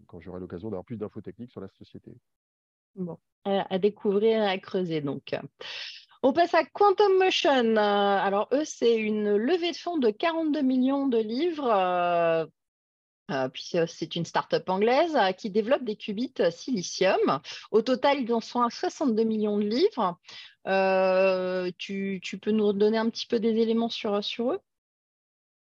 quand 0.07 0.21
j'aurai 0.21 0.41
l'occasion 0.41 0.69
d'avoir 0.69 0.85
plus 0.85 0.97
d'infos 0.97 1.21
techniques 1.21 1.51
sur 1.51 1.61
la 1.61 1.69
société. 1.69 2.13
Bon, 2.97 3.19
à 3.45 3.79
découvrir 3.79 4.43
et 4.43 4.49
à 4.49 4.59
creuser 4.59 5.01
donc. 5.01 5.35
On 6.27 6.33
passe 6.33 6.55
à 6.55 6.65
Quantum 6.65 7.19
Motion. 7.19 7.77
Euh, 7.77 7.79
alors, 7.79 8.49
eux, 8.53 8.65
c'est 8.65 8.97
une 8.97 9.37
levée 9.37 9.73
de 9.73 9.77
fonds 9.77 9.99
de 9.99 10.09
42 10.09 10.63
millions 10.63 11.07
de 11.07 11.19
livres. 11.19 11.71
Euh, 11.71 12.47
euh, 13.31 13.49
puis 13.51 13.73
c'est 13.87 14.17
une 14.17 14.25
start-up 14.25 14.67
anglaise 14.71 15.19
qui 15.37 15.51
développe 15.51 15.85
des 15.85 15.97
qubits 15.97 16.33
silicium. 16.51 17.41
Au 17.71 17.83
total, 17.83 18.23
ils 18.23 18.33
en 18.33 18.41
sont 18.41 18.63
à 18.63 18.71
62 18.71 19.23
millions 19.25 19.59
de 19.59 19.65
livres. 19.65 20.19
Tu, 21.77 22.39
peux 22.41 22.53
nous 22.53 22.73
donner 22.73 22.97
un 22.97 23.11
petit 23.11 23.27
peu 23.27 23.39
des 23.39 23.59
éléments 23.59 23.91
sur 23.91 24.15
eux? 24.51 24.61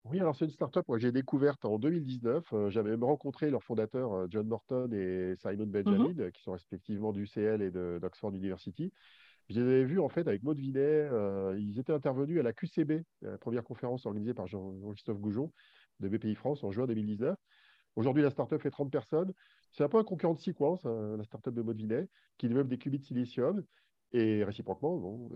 Oui, 0.09 0.19
alors 0.19 0.35
c'est 0.35 0.45
une 0.45 0.51
startup 0.51 0.85
que 0.87 0.97
j'ai 0.97 1.11
découverte 1.11 1.65
en 1.65 1.79
2019. 1.79 2.45
Euh, 2.53 2.69
j'avais 2.69 2.91
même 2.91 3.03
rencontré 3.03 3.49
leurs 3.49 3.63
fondateurs, 3.63 4.13
euh, 4.13 4.27
John 4.29 4.47
Morton 4.47 4.89
et 4.91 5.35
Simon 5.37 5.65
mmh 5.65 5.71
Benjamin, 5.71 6.19
euh, 6.19 6.31
qui 6.31 6.41
sont 6.41 6.53
respectivement 6.53 7.11
du 7.11 7.27
CL 7.27 7.61
et 7.61 7.71
d'Oxford 7.71 8.33
University. 8.33 8.91
Je 9.49 9.59
les 9.59 9.61
avais 9.61 9.83
vus 9.85 9.99
en 9.99 10.09
fait 10.09 10.27
avec 10.27 10.43
Maud 10.43 10.57
Vinet. 10.57 11.09
ils 11.57 11.79
étaient 11.79 11.93
intervenus 11.93 12.39
à 12.39 12.43
la 12.43 12.51
QCB, 12.51 13.03
la 13.21 13.37
première 13.37 13.63
conférence 13.63 14.05
organisée 14.05 14.33
par 14.33 14.45
Jean-Christophe 14.47 15.19
Goujon 15.19 15.53
de 16.01 16.09
BPI 16.09 16.35
France 16.35 16.65
en 16.65 16.71
juin 16.71 16.85
2019. 16.85 17.37
Aujourd'hui, 17.95 18.23
la 18.23 18.29
startup 18.29 18.61
fait 18.61 18.69
30 18.69 18.91
personnes. 18.91 19.33
C'est 19.71 19.85
un 19.85 19.89
peu 19.89 19.97
un 19.99 20.03
concurrent 20.03 20.33
de 20.33 20.39
Sequence, 20.39 20.85
hein, 20.85 21.15
la 21.17 21.23
startup 21.23 21.53
de 21.53 21.61
Maud 21.61 21.77
Vinet, 21.77 22.09
qui 22.37 22.49
développe 22.49 22.67
des 22.67 22.77
qubits 22.77 22.99
de 22.99 23.05
silicium. 23.05 23.63
Et 24.11 24.43
réciproquement, 24.43 24.97
bon, 24.97 25.29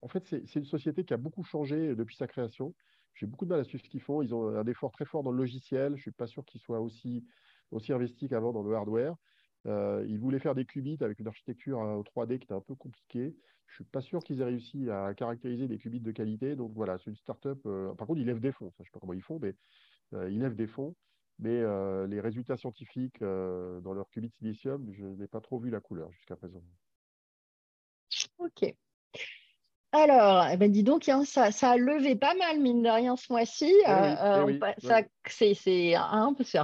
en 0.00 0.08
fait, 0.08 0.24
c'est 0.26 0.56
une 0.56 0.64
société 0.64 1.04
qui 1.04 1.12
a 1.14 1.16
beaucoup 1.16 1.44
changé 1.44 1.94
depuis 1.94 2.16
sa 2.16 2.26
création. 2.26 2.74
J'ai 3.16 3.26
beaucoup 3.26 3.46
de 3.46 3.50
mal 3.50 3.60
à 3.60 3.64
suivre 3.64 3.82
ce 3.82 3.88
qu'ils 3.88 4.02
font. 4.02 4.22
Ils 4.22 4.34
ont 4.34 4.56
un 4.56 4.66
effort 4.66 4.92
très 4.92 5.06
fort 5.06 5.22
dans 5.22 5.30
le 5.30 5.38
logiciel. 5.38 5.92
Je 5.92 5.96
ne 5.96 6.02
suis 6.02 6.10
pas 6.10 6.26
sûr 6.26 6.44
qu'ils 6.44 6.60
soient 6.60 6.80
aussi, 6.80 7.26
aussi 7.70 7.92
investis 7.92 8.28
qu'avant 8.28 8.52
dans 8.52 8.62
le 8.62 8.74
hardware. 8.74 9.16
Euh, 9.66 10.04
ils 10.06 10.18
voulaient 10.18 10.38
faire 10.38 10.54
des 10.54 10.66
qubits 10.66 10.98
avec 11.00 11.18
une 11.18 11.26
architecture 11.26 11.78
en 11.78 12.02
3D 12.02 12.38
qui 12.38 12.44
était 12.44 12.54
un 12.54 12.60
peu 12.60 12.74
compliquée. 12.74 13.34
Je 13.66 13.72
ne 13.72 13.74
suis 13.76 13.84
pas 13.84 14.02
sûr 14.02 14.22
qu'ils 14.22 14.40
aient 14.40 14.44
réussi 14.44 14.90
à 14.90 15.12
caractériser 15.14 15.66
des 15.66 15.78
qubits 15.78 16.00
de 16.00 16.12
qualité. 16.12 16.56
Donc 16.56 16.72
voilà, 16.74 16.98
c'est 16.98 17.10
une 17.10 17.16
startup. 17.16 17.58
Euh, 17.66 17.92
par 17.94 18.06
contre, 18.06 18.20
ils 18.20 18.26
lèvent 18.26 18.40
des 18.40 18.52
fonds. 18.52 18.70
je 18.76 18.82
ne 18.82 18.84
sais 18.84 18.92
pas 18.92 19.00
comment 19.00 19.14
ils 19.14 19.22
font, 19.22 19.40
mais 19.40 19.54
euh, 20.12 20.30
ils 20.30 20.38
lèvent 20.38 20.54
des 20.54 20.68
fonds. 20.68 20.94
Mais 21.38 21.60
les 22.08 22.20
résultats 22.20 22.56
scientifiques 22.56 23.20
dans 23.20 23.92
leur 23.92 24.08
qubit 24.08 24.30
silicium, 24.30 24.90
je 24.94 25.04
n'ai 25.04 25.26
pas 25.26 25.42
trop 25.42 25.58
vu 25.58 25.68
la 25.68 25.80
couleur 25.80 26.10
jusqu'à 26.12 26.34
présent. 26.34 26.62
OK. 28.38 28.74
Alors, 29.98 30.46
eh 30.52 30.58
ben 30.58 30.70
dis 30.70 30.82
donc, 30.82 31.08
hein, 31.08 31.22
ça, 31.24 31.46
a 31.46 31.76
levé 31.78 32.16
pas 32.16 32.34
mal, 32.34 32.60
mine 32.60 32.82
de 32.82 32.88
rien, 32.88 33.16
ce 33.16 33.32
mois-ci. 33.32 33.72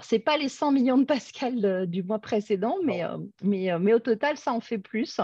c'est 0.04 0.18
pas 0.18 0.36
les 0.36 0.50
100 0.50 0.72
millions 0.72 0.98
de 0.98 1.04
Pascal 1.04 1.86
du 1.88 2.02
mois 2.02 2.18
précédent, 2.18 2.76
mais, 2.84 3.02
euh, 3.04 3.16
mais, 3.42 3.72
euh, 3.72 3.78
mais, 3.78 3.94
au 3.94 4.00
total, 4.00 4.36
ça 4.36 4.52
en 4.52 4.60
fait 4.60 4.76
plus. 4.76 5.18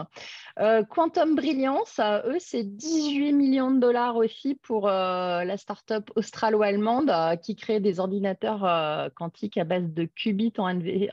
Euh, 0.58 0.84
Quantum 0.84 1.34
Brilliance, 1.34 2.00
eux, 2.00 2.38
c'est 2.38 2.64
18 2.64 3.34
millions 3.34 3.70
de 3.70 3.78
dollars 3.78 4.16
aussi 4.16 4.54
pour 4.54 4.86
la 4.86 5.56
start-up 5.58 6.10
australo-allemande 6.16 7.12
qui 7.42 7.56
crée 7.56 7.78
des 7.78 8.00
ordinateurs 8.00 9.10
quantiques 9.16 9.58
à 9.58 9.64
base 9.64 9.92
de 9.92 10.04
qubits 10.04 10.54
en 10.56 10.68
NV 10.68 11.10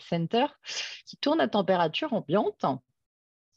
Center 0.00 0.46
qui 1.04 1.18
tournent 1.18 1.42
à 1.42 1.48
température 1.48 2.14
ambiante. 2.14 2.64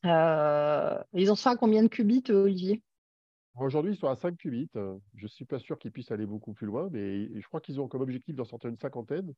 Euh, 0.05 1.03
ils 1.13 1.31
en 1.31 1.35
sont 1.35 1.49
à 1.49 1.55
combien 1.55 1.83
de 1.83 1.87
qubits, 1.87 2.23
Olivier? 2.29 2.83
Aujourd'hui, 3.59 3.93
ils 3.93 3.97
sont 3.97 4.07
à 4.07 4.15
5 4.15 4.37
qubits. 4.37 4.69
Je 4.73 5.23
ne 5.23 5.27
suis 5.27 5.45
pas 5.45 5.59
sûr 5.59 5.77
qu'ils 5.77 5.91
puissent 5.91 6.11
aller 6.11 6.25
beaucoup 6.25 6.53
plus 6.53 6.67
loin, 6.67 6.89
mais 6.91 7.27
je 7.39 7.47
crois 7.47 7.61
qu'ils 7.61 7.79
ont 7.81 7.87
comme 7.87 8.01
objectif 8.01 8.35
d'en 8.35 8.45
sortir 8.45 8.69
une 8.69 8.77
cinquantaine. 8.77 9.33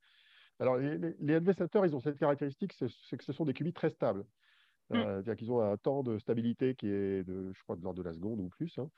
Alors, 0.59 0.77
les, 0.77 0.97
les 0.97 1.39
ils 1.39 1.95
ont 1.95 1.99
cette 1.99 2.19
caractéristique, 2.19 2.73
c'est 2.73 3.17
que 3.17 3.23
ce 3.23 3.33
sont 3.33 3.45
des 3.45 3.53
qubits 3.53 3.73
très 3.73 3.89
stables. 3.89 4.23
Mm. 4.89 4.95
Euh, 4.95 5.03
c'est-à-dire 5.15 5.35
qu'ils 5.35 5.51
ont 5.51 5.61
un 5.61 5.77
temps 5.77 6.03
de 6.03 6.17
stabilité 6.19 6.75
qui 6.75 6.87
est, 6.87 7.23
de, 7.23 7.51
je 7.53 7.63
crois, 7.63 7.75
de 7.75 7.81
l'ordre 7.81 8.01
de 8.01 8.07
la 8.07 8.13
seconde 8.13 8.39
ou 8.39 8.49
plus, 8.49 8.77
hein, 8.77 8.89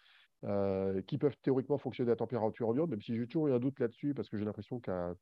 euh, 0.43 1.01
qui 1.03 1.17
peuvent 1.17 1.37
théoriquement 1.41 1.77
fonctionner 1.77 2.11
à 2.11 2.15
température 2.15 2.69
ambiante, 2.69 2.89
même 2.89 3.01
si 3.01 3.15
j'ai 3.15 3.25
toujours 3.25 3.47
eu 3.47 3.53
un 3.53 3.59
doute 3.59 3.79
là-dessus, 3.79 4.13
parce 4.13 4.29
que 4.29 4.37
j'ai 4.37 4.45
l'impression 4.45 4.79
qu'à 4.79 5.15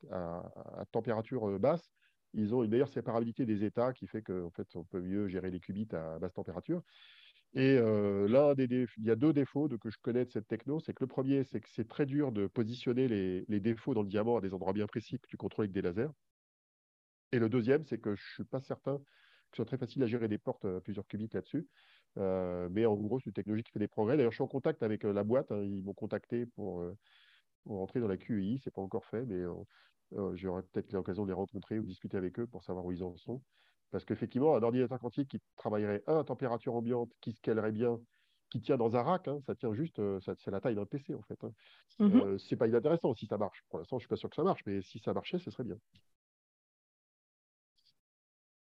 température 0.91 1.49
euh, 1.49 1.59
basse, 1.59 1.91
ils 2.34 2.53
ont 2.55 2.63
une 2.63 2.71
meilleure 2.71 2.89
séparabilité 2.89 3.45
des 3.45 3.63
états 3.63 3.93
qui 3.93 4.07
fait 4.07 4.21
qu'en 4.21 4.49
fait, 4.49 4.67
on 4.75 4.84
peut 4.84 5.01
mieux 5.01 5.27
gérer 5.27 5.51
les 5.51 5.59
qubits 5.59 5.88
à 5.93 6.19
basse 6.19 6.34
température. 6.34 6.81
Et 7.55 7.75
là, 7.77 8.55
il 8.57 8.88
y 8.97 9.11
a 9.11 9.15
deux 9.15 9.31
défauts 9.31 9.67
de, 9.67 9.77
que 9.77 9.89
je 9.91 9.97
connais 10.01 10.25
de 10.25 10.31
cette 10.31 10.47
techno. 10.47 10.79
C'est 10.79 10.93
que 10.93 11.03
le 11.03 11.07
premier, 11.07 11.43
c'est 11.43 11.61
que 11.61 11.69
c'est 11.69 11.88
très 11.88 12.05
dur 12.05 12.31
de 12.31 12.47
positionner 12.47 13.07
les, 13.07 13.59
défauts 13.59 13.93
dans 13.93 14.01
le 14.01 14.07
diamant 14.07 14.38
à 14.38 14.41
des 14.41 14.53
endroits 14.53 14.73
bien 14.73 14.88
précis 14.88 15.19
que 15.19 15.27
tu 15.27 15.38
contrôles 15.38 15.65
avec 15.65 15.71
des 15.71 15.81
lasers. 15.81 16.09
Et 17.31 17.39
le 17.39 17.49
deuxième, 17.49 17.86
c'est 17.86 17.99
que 17.99 18.15
je 18.15 18.23
suis 18.34 18.43
pas 18.43 18.61
certain 18.61 18.97
que 18.97 19.57
ce 19.57 19.63
soit 19.63 19.65
très 19.65 19.77
facile 19.77 20.01
à 20.01 20.07
gérer 20.07 20.27
des 20.27 20.39
portes 20.39 20.65
à 20.65 20.81
plusieurs 20.81 21.05
qubits 21.05 21.29
là-dessus. 21.31 21.67
mais 22.15 22.88
en 22.88 22.95
gros, 22.95 23.19
c'est 23.19 23.27
une 23.27 23.34
technologie 23.34 23.63
qui 23.63 23.71
fait 23.71 23.79
des 23.79 23.88
progrès. 23.88 24.17
D'ailleurs, 24.17 24.31
je 24.31 24.38
suis 24.38 24.43
en 24.43 24.47
contact 24.47 24.81
avec 24.81 25.03
la 25.03 25.23
boîte. 25.23 25.51
Hein. 25.51 25.61
ils 25.61 25.84
m'ont 25.84 25.93
contacté 25.93 26.47
pour, 26.47 26.84
pour, 27.63 27.77
rentrer 27.77 27.99
dans 27.99 28.07
la 28.07 28.17
QEI. 28.17 28.57
Ce 28.57 28.69
n'est 28.69 28.73
pas 28.73 28.81
encore 28.81 29.05
fait, 29.05 29.25
mais 29.27 29.43
j'aurai 30.34 30.61
peut-être 30.64 30.91
l'occasion 30.91 31.24
de 31.24 31.30
les 31.30 31.34
rencontrer 31.34 31.80
ou 31.80 31.84
discuter 31.84 32.18
avec 32.18 32.39
eux 32.39 32.47
pour 32.47 32.64
savoir 32.64 32.86
où 32.86 32.91
ils 32.91 33.03
en 33.03 33.16
sont. 33.18 33.41
Parce 33.91 34.05
qu'effectivement, 34.05 34.55
un 34.55 34.64
ordinateur 34.64 34.99
quantique 34.99 35.30
qui 35.30 35.41
travaillerait 35.55 36.03
à 36.07 36.24
température 36.24 36.76
ambiante, 36.76 37.11
qui 37.22 37.34
scalerait 37.34 37.72
bien, 37.72 37.99
qui 38.49 38.61
tient 38.61 38.78
dans 38.78 38.95
un 38.95 39.03
rack, 39.03 39.28
hein, 39.28 39.39
ça 39.45 39.55
tient 39.55 39.74
juste, 39.74 39.99
euh, 39.99 40.20
c'est 40.20 40.51
la 40.51 40.59
taille 40.59 40.76
d'un 40.76 40.86
PC 40.86 41.14
en 41.14 41.22
fait. 41.24 41.43
Hein. 41.43 41.51
Mmh 41.99 42.20
euh, 42.20 42.38
c'est 42.38 42.55
pas 42.55 42.68
inintéressant 42.68 43.14
si 43.14 43.28
ça 43.28 43.38
marche. 43.38 43.64
Pour 43.70 43.80
l'instant, 43.80 43.99
je 43.99 44.03
suis 44.03 44.09
pas 44.09 44.16
sûr 44.16 44.30
que 44.30 44.36
ça 44.36 44.43
marche, 44.43 44.61
mais 44.66 44.82
si 44.82 44.99
ça 44.99 45.14
marchait, 45.14 45.39
ce 45.39 45.51
serait 45.51 45.64
bien. 45.64 45.78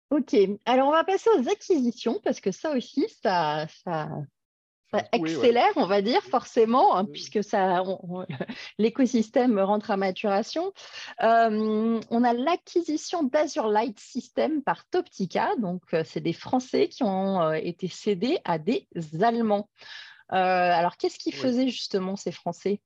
Ok, 0.10 0.36
alors 0.66 0.88
on 0.88 0.92
va 0.92 1.04
passer 1.04 1.30
aux 1.38 1.48
acquisitions 1.48 2.20
parce 2.24 2.42
que 2.42 2.52
ça 2.52 2.76
aussi, 2.76 3.08
ça, 3.22 3.68
ça, 3.68 4.10
accélère, 4.92 5.72
on 5.76 5.86
va 5.86 6.02
dire, 6.02 6.22
forcément, 6.24 6.96
hein, 6.96 7.06
puisque 7.06 7.44
ça, 7.44 7.84
l'écosystème 8.78 9.60
rentre 9.60 9.92
à 9.92 9.98
maturation. 9.98 10.74
Euh, 11.22 12.00
on 12.10 12.24
a 12.24 12.34
l'acquisition 12.34 13.24
d'Azure 13.24 13.68
Light 13.68 14.00
System 14.00 14.64
par 14.64 14.88
Toptica. 14.90 15.56
Donc, 15.58 15.84
euh, 15.94 16.04
c'est 16.06 16.22
des 16.22 16.34
Français 16.34 16.88
qui 16.88 17.04
ont 17.04 17.42
euh, 17.42 17.54
été 17.54 17.88
cédés 17.88 18.40
à 18.46 18.58
des 18.58 18.88
Allemands. 19.22 19.70
alors, 20.30 20.98
qu'est-ce 20.98 21.20
qu'ils 21.20 21.36
faisaient 21.36 21.70
justement, 21.70 22.16
ces 22.16 22.32
Français? 22.32 22.82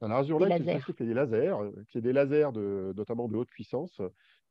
Alors, 0.00 0.18
Azure 0.18 0.40
Light, 0.40 0.64
c'est 0.96 1.04
des 1.04 1.14
lasers, 1.14 1.54
c'est 1.92 2.00
des 2.00 2.12
lasers 2.12 2.52
de, 2.52 2.92
notamment 2.96 3.28
de 3.28 3.36
haute 3.36 3.50
puissance. 3.50 4.00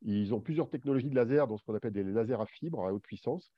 Ils 0.03 0.33
ont 0.33 0.39
plusieurs 0.39 0.69
technologies 0.69 1.09
de 1.09 1.15
laser, 1.15 1.47
dont 1.47 1.57
ce 1.57 1.63
qu'on 1.65 1.75
appelle 1.75 1.91
des 1.91 2.03
lasers 2.03 2.41
à 2.41 2.45
fibre 2.45 2.85
à 2.85 2.93
haute 2.93 3.03
puissance 3.03 3.51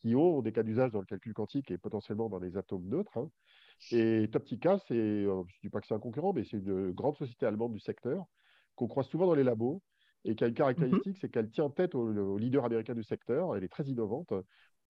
qui 0.00 0.14
ont 0.14 0.42
des 0.42 0.52
cas 0.52 0.62
d'usage 0.62 0.92
dans 0.92 1.00
le 1.00 1.06
calcul 1.06 1.32
quantique 1.34 1.70
et 1.70 1.78
potentiellement 1.78 2.28
dans 2.28 2.38
les 2.38 2.56
atomes 2.56 2.86
neutres. 2.86 3.16
Hein. 3.18 3.30
Et 3.92 4.28
Toptica, 4.32 4.78
c'est, 4.88 4.94
euh, 4.94 5.42
je 5.48 5.56
ne 5.56 5.60
dis 5.62 5.70
pas 5.70 5.80
que 5.80 5.86
c'est 5.86 5.94
un 5.94 5.98
concurrent, 5.98 6.32
mais 6.32 6.44
c'est 6.44 6.58
une 6.58 6.92
grande 6.92 7.16
société 7.16 7.46
allemande 7.46 7.72
du 7.72 7.80
secteur 7.80 8.24
qu'on 8.74 8.88
croise 8.88 9.06
souvent 9.06 9.26
dans 9.26 9.34
les 9.34 9.44
labos 9.44 9.82
et 10.24 10.34
qui 10.34 10.44
a 10.44 10.48
une 10.48 10.54
caractéristique, 10.54 11.06
mhm. 11.06 11.18
c'est 11.20 11.28
qu'elle 11.28 11.50
tient 11.50 11.70
tête 11.70 11.94
au, 11.94 12.36
leader 12.36 12.64
américain 12.64 12.94
du 12.94 13.04
secteur. 13.04 13.56
Elle 13.56 13.64
est 13.64 13.68
très 13.68 13.84
innovante. 13.84 14.32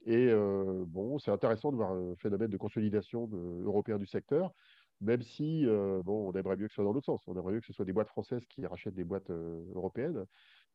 Et 0.06 0.28
euh, 0.28 0.84
bon, 0.86 1.18
c'est 1.18 1.30
intéressant 1.30 1.72
de 1.72 1.76
voir 1.76 1.92
un 1.92 2.14
phénomène 2.16 2.50
de 2.50 2.56
consolidation 2.56 3.28
européen 3.64 3.98
du 3.98 4.06
secteur, 4.06 4.52
même 5.00 5.22
si 5.22 5.66
euh, 5.66 6.00
bon, 6.04 6.28
on 6.28 6.32
aimerait 6.32 6.56
mieux 6.56 6.66
que 6.66 6.72
ce 6.72 6.76
soit 6.76 6.84
dans 6.84 6.92
l'autre 6.92 7.06
sens. 7.06 7.22
On 7.26 7.34
aimerait 7.34 7.54
mieux 7.54 7.60
que 7.60 7.66
ce 7.66 7.72
soit 7.72 7.84
des 7.84 7.92
boîtes 7.92 8.08
françaises 8.08 8.44
qui 8.46 8.64
rachètent 8.66 8.94
des 8.94 9.04
boîtes 9.04 9.30
européennes. 9.30 10.24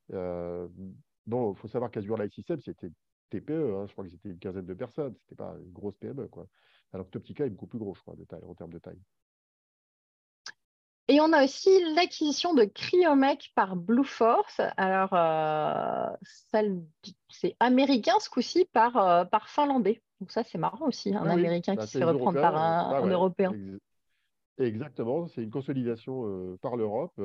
bon, 0.09 1.53
il 1.53 1.57
faut 1.57 1.67
savoir 1.67 1.91
qu'Azure 1.91 2.17
Light 2.17 2.33
System, 2.33 2.59
c'était 2.61 2.91
TPE, 3.31 3.75
hein, 3.75 3.85
je 3.87 3.93
crois 3.93 4.03
que 4.03 4.11
c'était 4.11 4.29
une 4.29 4.39
quinzaine 4.39 4.65
de 4.65 4.73
personnes, 4.73 5.15
c'était 5.17 5.35
pas 5.35 5.55
une 5.59 5.71
grosse 5.71 5.95
PME. 5.97 6.27
Quoi. 6.27 6.47
Alors 6.93 7.05
que 7.05 7.11
Toptica 7.11 7.45
est 7.45 7.49
beaucoup 7.49 7.67
plus 7.67 7.79
gros, 7.79 7.95
je 7.95 8.01
crois, 8.01 8.15
de 8.15 8.25
taille, 8.25 8.43
en 8.47 8.53
termes 8.53 8.73
de 8.73 8.79
taille. 8.79 9.01
Et 11.07 11.19
on 11.19 11.33
a 11.33 11.43
aussi 11.43 11.69
l'acquisition 11.95 12.53
de 12.53 12.63
Cryomec 12.63 13.51
par 13.55 13.75
Blue 13.75 14.05
Force. 14.05 14.61
Alors, 14.77 15.09
euh, 15.13 16.15
c'est 17.29 17.55
américain 17.59 18.13
ce 18.19 18.29
coup-ci 18.29 18.65
par, 18.71 18.95
euh, 18.97 19.25
par 19.25 19.49
finlandais. 19.49 20.01
Donc 20.19 20.31
ça, 20.31 20.43
c'est 20.43 20.57
marrant 20.57 20.87
aussi, 20.87 21.13
un 21.13 21.27
américain 21.27 21.75
bah, 21.75 21.81
qui 21.81 21.91
se 21.91 21.97
fait 21.97 22.03
reprendre 22.03 22.39
par 22.39 22.55
un, 22.55 23.07
européen. 23.07 23.51
Exactement, 24.57 25.27
c'est 25.27 25.41
une 25.41 25.49
consolidation 25.49 26.27
euh, 26.27 26.57
par 26.61 26.77
l'Europe. 26.77 27.19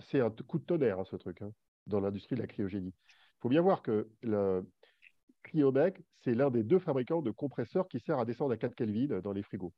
c'est 0.00 0.20
un 0.20 0.30
coup 0.30 0.58
de 0.58 0.64
tonnerre, 0.64 0.98
hein, 0.98 1.04
ce 1.04 1.16
truc, 1.16 1.42
hein, 1.42 1.52
dans 1.86 2.00
l'industrie 2.00 2.34
de 2.34 2.40
la 2.40 2.46
cryogénie. 2.46 2.94
Il 3.06 3.40
faut 3.40 3.50
bien 3.50 3.60
voir 3.60 3.82
que 3.82 4.08
le, 4.22 4.64
Cryomec, 5.42 6.00
c'est 6.24 6.34
l'un 6.34 6.50
des 6.50 6.62
deux 6.62 6.78
fabricants 6.78 7.22
de 7.22 7.30
compresseurs 7.30 7.88
qui 7.88 8.00
sert 8.00 8.18
à 8.18 8.24
descendre 8.24 8.52
à 8.52 8.56
4 8.56 8.74
Kelvin 8.74 9.20
dans 9.20 9.32
les 9.32 9.42
frigos. 9.42 9.72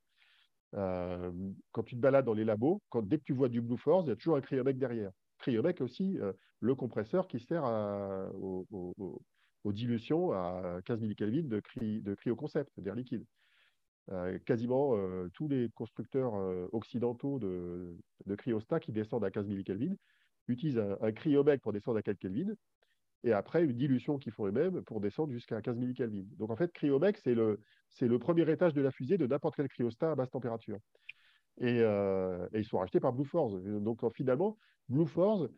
Euh, 0.74 1.32
quand 1.72 1.82
tu 1.82 1.94
te 1.94 2.00
balades 2.00 2.24
dans 2.24 2.34
les 2.34 2.44
labos, 2.44 2.82
quand, 2.88 3.02
dès 3.02 3.18
que 3.18 3.24
tu 3.24 3.32
vois 3.32 3.48
du 3.48 3.60
Blue 3.60 3.78
Force, 3.78 4.06
il 4.06 4.10
y 4.10 4.12
a 4.12 4.16
toujours 4.16 4.36
un 4.36 4.40
Cryomec 4.40 4.78
derrière. 4.78 5.10
Cryomec 5.38 5.80
aussi, 5.80 6.18
euh, 6.18 6.32
le 6.60 6.74
compresseur 6.74 7.28
qui 7.28 7.40
sert 7.40 7.64
aux 8.34 9.72
dilutions 9.72 10.32
à 10.32 10.80
15 10.84 11.00
millikelvin 11.00 11.42
de, 11.42 11.60
cry, 11.60 12.00
de 12.02 12.14
cryoconcept, 12.14 12.70
d'air 12.78 12.94
liquide. 12.94 13.24
Euh, 14.10 14.38
quasiment 14.40 14.94
tous 15.32 15.48
les 15.48 15.70
constructeurs 15.74 16.34
occidentaux 16.74 17.38
de, 17.38 17.96
de 18.26 18.78
qui 18.78 18.92
descendent 18.92 19.24
à 19.24 19.30
15 19.30 19.46
millikelvin 19.46 19.94
utilisent 20.48 20.78
un, 20.78 20.98
un 21.00 21.58
pour 21.58 21.72
descendre 21.72 21.98
à 21.98 22.02
4 22.02 22.18
Kelvin 22.18 22.54
et 23.24 23.32
après 23.32 23.64
une 23.64 23.72
dilution 23.72 24.18
qu'ils 24.18 24.32
font 24.32 24.46
eux-mêmes 24.46 24.82
pour 24.82 25.00
descendre 25.00 25.32
jusqu'à 25.32 25.60
15 25.60 25.78
millikelvin. 25.78 26.24
Donc 26.36 26.50
en 26.50 26.56
fait, 26.56 26.70
Cryomec, 26.72 27.16
c'est 27.16 27.34
le, 27.34 27.58
le 28.00 28.18
premier 28.18 28.48
étage 28.50 28.74
de 28.74 28.82
la 28.82 28.90
fusée 28.90 29.16
de 29.16 29.26
n'importe 29.26 29.56
quel 29.56 29.68
cryostat 29.68 30.12
à 30.12 30.14
basse 30.14 30.30
température. 30.30 30.78
Et, 31.58 31.80
euh, 31.80 32.46
ils 32.52 32.66
sont 32.66 32.78
rachetés 32.78 33.00
par 33.00 33.14
Blue 33.14 33.24
Force. 33.24 33.54
Donc 33.54 34.00
finalement, 34.14 34.58
Blue 34.90 35.06
Force 35.06 35.48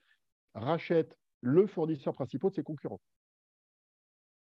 rachète 0.55 1.19
le 1.41 1.67
fournisseur 1.67 2.15
principal 2.15 2.51
de 2.51 2.55
ses 2.55 2.63
concurrents. 2.63 3.01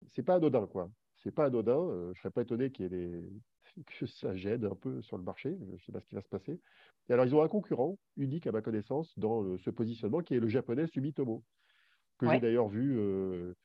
C'est 0.10 0.24
pas 0.24 0.36
anodin, 0.36 0.68
quoi. 0.68 0.90
C'est 1.16 1.32
pas 1.32 1.46
anodin. 1.46 1.80
Euh, 1.80 2.14
je 2.14 2.20
serais 2.20 2.32
pas 2.32 2.44
étonné 2.44 2.72
qu'il 2.72 2.84
y 2.84 2.86
ait 2.86 2.90
des... 2.90 3.24
que 4.00 4.06
ça 4.06 4.36
gêne 4.36 4.66
un 4.66 4.76
peu 4.76 5.02
sur 5.02 5.18
le 5.18 5.24
marché. 5.24 5.58
Je 5.60 5.74
ne 5.74 5.78
sais 5.80 5.92
pas 5.92 6.00
ce 6.00 6.06
qui 6.06 6.16
va 6.16 6.22
se 6.22 6.30
passer. 6.30 6.60
Et 7.10 7.14
alors, 7.14 7.26
ils 7.26 7.34
ont 7.34 7.42
un 7.42 7.48
concurrent 7.48 7.98
unique, 8.18 8.46
à 8.46 8.52
ma 8.52 8.62
connaissance, 8.62 9.18
dans 9.18 9.58
ce 9.58 9.70
positionnement, 9.72 10.20
qui 10.20 10.36
est 10.36 10.40
le 10.40 10.48
japonais 10.48 10.86
Sumitomo 10.88 11.44
que 12.20 12.30
j'ai 12.30 12.40
d'ailleurs 12.40 12.68
vu 12.68 12.98
euh, 13.00 13.56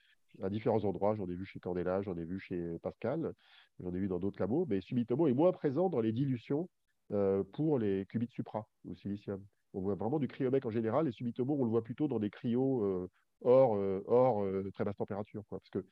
à 0.43 0.49
différents 0.49 0.85
endroits. 0.85 1.15
J'en 1.15 1.29
ai 1.29 1.35
vu 1.35 1.45
chez 1.45 1.61
Candela, 1.61 2.01
j'en 2.03 2.17
ai 2.17 2.25
vu 2.25 2.41
chez 2.41 2.79
Pascal, 2.83 3.35
j'en 3.81 3.93
ai 3.93 3.99
vu 3.99 4.09
dans 4.09 4.19
d'autres 4.19 4.41
labos. 4.41 4.67
Mais 4.69 4.81
Sumitomo 4.81 5.27
est 5.27 5.35
moins 5.35 5.53
présent 5.53 5.91
dans 5.91 6.01
les 6.01 6.13
dilutions 6.13 6.69
euh, 7.13 7.45
pour 7.53 7.79
les 7.79 8.07
qubits 8.07 8.31
supra 8.31 8.67
au 8.89 8.95
silicium. 8.95 9.45
On 9.75 9.81
voit 9.81 9.97
vraiment 9.97 10.19
du 10.19 10.29
cryomec 10.29 10.65
en 10.65 10.71
général, 10.71 11.09
et 11.09 11.13
Sumitomo, 11.13 11.57
on 11.59 11.65
le 11.65 11.71
voit 11.71 11.83
plutôt 11.83 12.09
dans 12.09 12.21
des 12.21 12.31
cryos 12.31 12.85
euh, 12.85 13.11
hors, 13.43 13.73
hors 14.07 14.47
très 14.73 14.85
basse 14.85 14.97
température. 14.97 15.43
Parce 15.51 15.69
que 15.69 15.85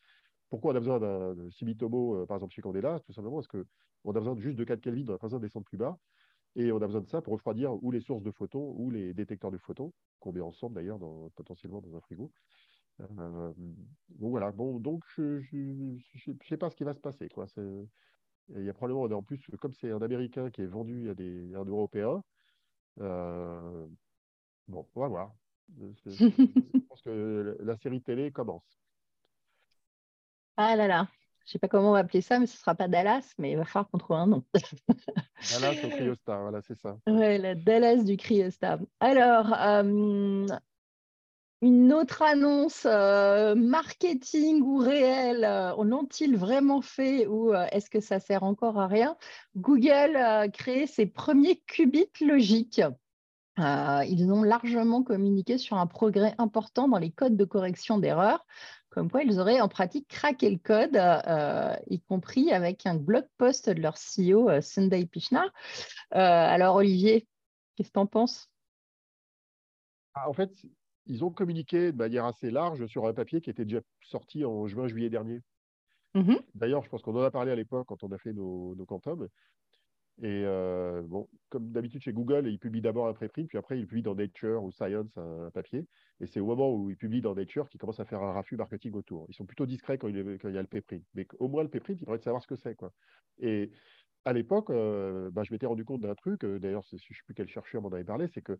pourquoi 0.48 0.72
on 0.72 0.76
a 0.76 0.80
besoin 0.80 1.00
d'un 1.00 1.50
Sumitomo, 1.50 2.24
par 2.26 2.36
exemple 2.36 2.54
chez 2.54 2.62
Candela? 2.62 3.00
Tout 3.00 3.12
simplement 3.12 3.36
parce 3.36 3.48
qu'on 3.48 4.10
a 4.10 4.18
besoin 4.20 4.34
de 4.34 4.40
juste 4.40 4.56
de 4.56 4.64
4 4.64 4.80
Kelvin, 4.80 5.04
on 5.08 5.14
a 5.14 5.18
besoin 5.18 5.40
de 5.40 5.44
descendre 5.44 5.66
plus 5.66 5.78
bas. 5.78 5.98
Et 6.56 6.70
on 6.70 6.76
a 6.76 6.86
besoin 6.86 7.00
de 7.00 7.08
ça 7.08 7.22
pour 7.22 7.32
refroidir 7.32 7.82
ou 7.82 7.90
les 7.90 8.00
sources 8.00 8.22
de 8.22 8.30
photons 8.30 8.74
ou 8.76 8.90
les 8.90 9.14
détecteurs 9.14 9.50
de 9.50 9.58
photons, 9.58 9.92
qu'on 10.20 10.32
met 10.32 10.40
ensemble 10.40 10.74
d'ailleurs 10.74 10.98
potentiellement 11.34 11.80
dans 11.80 11.96
un 11.96 12.00
frigo. 12.00 12.30
Euh, 13.00 13.52
donc 13.56 14.30
voilà, 14.30 14.52
bon, 14.52 14.78
donc 14.78 15.04
je 15.16 15.40
ne 15.52 16.36
sais 16.46 16.56
pas 16.56 16.70
ce 16.70 16.76
qui 16.76 16.84
va 16.84 16.94
se 16.94 17.00
passer. 17.00 17.28
Quoi. 17.28 17.46
Il 17.56 18.64
y 18.64 18.68
a 18.68 18.74
probablement, 18.74 19.04
en 19.16 19.22
plus, 19.22 19.40
comme 19.60 19.72
c'est 19.72 19.90
un 19.90 20.02
Américain 20.02 20.50
qui 20.50 20.62
est 20.62 20.66
vendu 20.66 21.10
à 21.10 21.14
des 21.14 21.54
un 21.54 21.64
Européen, 21.64 22.22
euh, 23.00 23.86
bon, 24.68 24.86
on 24.94 25.00
va 25.00 25.08
voir. 25.08 25.34
je 25.78 26.86
pense 26.88 27.02
que 27.02 27.56
la 27.60 27.76
série 27.76 28.02
télé 28.02 28.30
commence. 28.30 28.78
Ah 30.56 30.76
là 30.76 30.86
là, 30.86 31.08
je 31.44 31.50
ne 31.50 31.52
sais 31.52 31.58
pas 31.58 31.68
comment 31.68 31.90
on 31.90 31.92
va 31.92 32.00
appeler 32.00 32.20
ça, 32.20 32.38
mais 32.38 32.46
ce 32.46 32.54
ne 32.54 32.58
sera 32.58 32.74
pas 32.74 32.88
Dallas, 32.88 33.34
mais 33.38 33.52
il 33.52 33.56
va 33.56 33.64
falloir 33.64 33.90
qu'on 33.90 33.98
trouve 33.98 34.16
un 34.16 34.26
nom. 34.26 34.44
Dallas 35.60 35.84
au 35.84 35.88
Cryostar, 35.88 36.42
voilà, 36.42 36.60
c'est 36.62 36.78
ça. 36.78 36.96
Oui, 37.08 37.38
la 37.38 37.54
Dallas 37.54 38.04
du 38.04 38.16
Cryostar. 38.16 38.78
Alors, 39.00 39.52
euh, 39.52 40.46
une 41.62 41.92
autre 41.92 42.22
annonce 42.22 42.86
euh, 42.86 43.56
marketing 43.56 44.62
ou 44.62 44.76
réelle, 44.78 45.44
euh, 45.44 45.72
l'ont-ils 45.82 46.36
vraiment 46.36 46.80
fait 46.80 47.26
ou 47.26 47.52
est-ce 47.54 47.90
que 47.90 48.00
ça 48.00 48.20
sert 48.20 48.44
encore 48.44 48.78
à 48.78 48.86
rien? 48.86 49.16
Google 49.56 50.16
a 50.16 50.48
créé 50.48 50.86
ses 50.86 51.06
premiers 51.06 51.60
qubits 51.66 52.06
logiques. 52.20 52.82
ils 53.58 54.28
ont 54.30 54.44
largement 54.44 55.02
communiqué 55.02 55.58
sur 55.58 55.76
un 55.76 55.88
progrès 55.88 56.34
important 56.38 56.86
dans 56.86 56.98
les 56.98 57.10
codes 57.10 57.36
de 57.36 57.44
correction 57.44 57.98
d'erreurs 57.98 58.46
comme 58.92 59.10
quoi 59.10 59.22
ils 59.22 59.40
auraient 59.40 59.60
en 59.60 59.68
pratique 59.68 60.06
craqué 60.06 60.50
le 60.50 60.58
code, 60.58 60.96
euh, 60.96 61.74
y 61.88 62.00
compris 62.00 62.52
avec 62.52 62.84
un 62.86 62.94
blog 62.94 63.24
post 63.38 63.70
de 63.70 63.80
leur 63.80 63.94
CEO, 63.96 64.50
euh, 64.50 64.60
Sunday 64.60 65.06
Pichnar. 65.06 65.46
Euh, 66.14 66.18
alors, 66.18 66.76
Olivier, 66.76 67.26
qu'est-ce 67.74 67.88
que 67.88 67.94
tu 67.94 67.98
en 67.98 68.06
penses? 68.06 68.50
Ah, 70.14 70.28
En 70.28 70.34
fait, 70.34 70.50
ils 71.06 71.24
ont 71.24 71.30
communiqué 71.30 71.90
de 71.90 71.96
manière 71.96 72.26
assez 72.26 72.50
large 72.50 72.86
sur 72.86 73.06
un 73.06 73.14
papier 73.14 73.40
qui 73.40 73.48
était 73.48 73.64
déjà 73.64 73.80
sorti 74.02 74.44
en 74.44 74.66
juin-juillet 74.66 75.08
dernier. 75.08 75.40
Mmh 76.14 76.34
D'ailleurs, 76.54 76.84
je 76.84 76.90
pense 76.90 77.00
qu'on 77.00 77.16
en 77.16 77.22
a 77.22 77.30
parlé 77.30 77.50
à 77.50 77.56
l'époque 77.56 77.86
quand 77.88 78.04
on 78.04 78.12
a 78.12 78.18
fait 78.18 78.34
nos, 78.34 78.74
nos 78.74 78.84
quantums. 78.84 79.26
Et 80.20 80.44
euh, 80.44 81.02
bon, 81.02 81.28
comme 81.48 81.72
d'habitude 81.72 82.02
chez 82.02 82.12
Google, 82.12 82.46
ils 82.46 82.58
publient 82.58 82.82
d'abord 82.82 83.08
un 83.08 83.14
préprint, 83.14 83.48
puis 83.48 83.56
après 83.56 83.78
ils 83.78 83.86
publient 83.86 84.02
dans 84.02 84.14
Nature 84.14 84.62
ou 84.62 84.70
Science 84.70 85.16
un, 85.16 85.50
papier. 85.50 85.86
Et 86.20 86.26
c'est 86.26 86.38
au 86.38 86.46
moment 86.46 86.72
où 86.72 86.90
ils 86.90 86.96
publient 86.96 87.22
dans 87.22 87.34
Nature 87.34 87.68
qu'ils 87.68 87.80
commencent 87.80 88.00
à 88.00 88.04
faire 88.04 88.22
un 88.22 88.32
raffut 88.32 88.56
marketing 88.56 88.92
autour. 88.92 89.26
Ils 89.28 89.34
sont 89.34 89.46
plutôt 89.46 89.64
discrets 89.64 89.96
quand 89.96 90.08
il, 90.08 90.16
y 90.16 90.20
a 90.20 90.62
le 90.62 90.66
préprint. 90.66 91.02
Mais 91.14 91.26
au 91.38 91.48
moins 91.48 91.62
le 91.62 91.70
préprint, 91.70 91.98
ils 92.00 92.04
pourraient 92.04 92.18
savoir 92.18 92.42
ce 92.42 92.46
que 92.46 92.56
c'est. 92.56 92.74
Quoi. 92.74 92.92
Et 93.38 93.70
à 94.24 94.32
l'époque, 94.32 94.70
euh, 94.70 95.30
bah, 95.30 95.42
je 95.44 95.52
m'étais 95.52 95.66
rendu 95.66 95.84
compte 95.84 96.02
d'un 96.02 96.14
truc, 96.14 96.44
euh, 96.44 96.60
d'ailleurs, 96.60 96.84
je 96.90 96.96
ne 96.96 97.00
sais 97.00 97.22
plus 97.24 97.34
quel 97.34 97.48
chercheur 97.48 97.82
m'en 97.82 97.88
avait 97.88 98.04
parlé, 98.04 98.28
c'est 98.28 98.42
que 98.42 98.58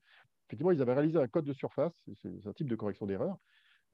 effectivement, 0.49 0.73
ils 0.73 0.83
avaient 0.83 0.95
réalisé 0.95 1.19
un 1.19 1.29
code 1.29 1.45
de 1.45 1.53
surface, 1.53 1.93
c'est 2.23 2.47
un 2.47 2.53
type 2.53 2.69
de 2.69 2.77
correction 2.77 3.07
d'erreur, 3.07 3.37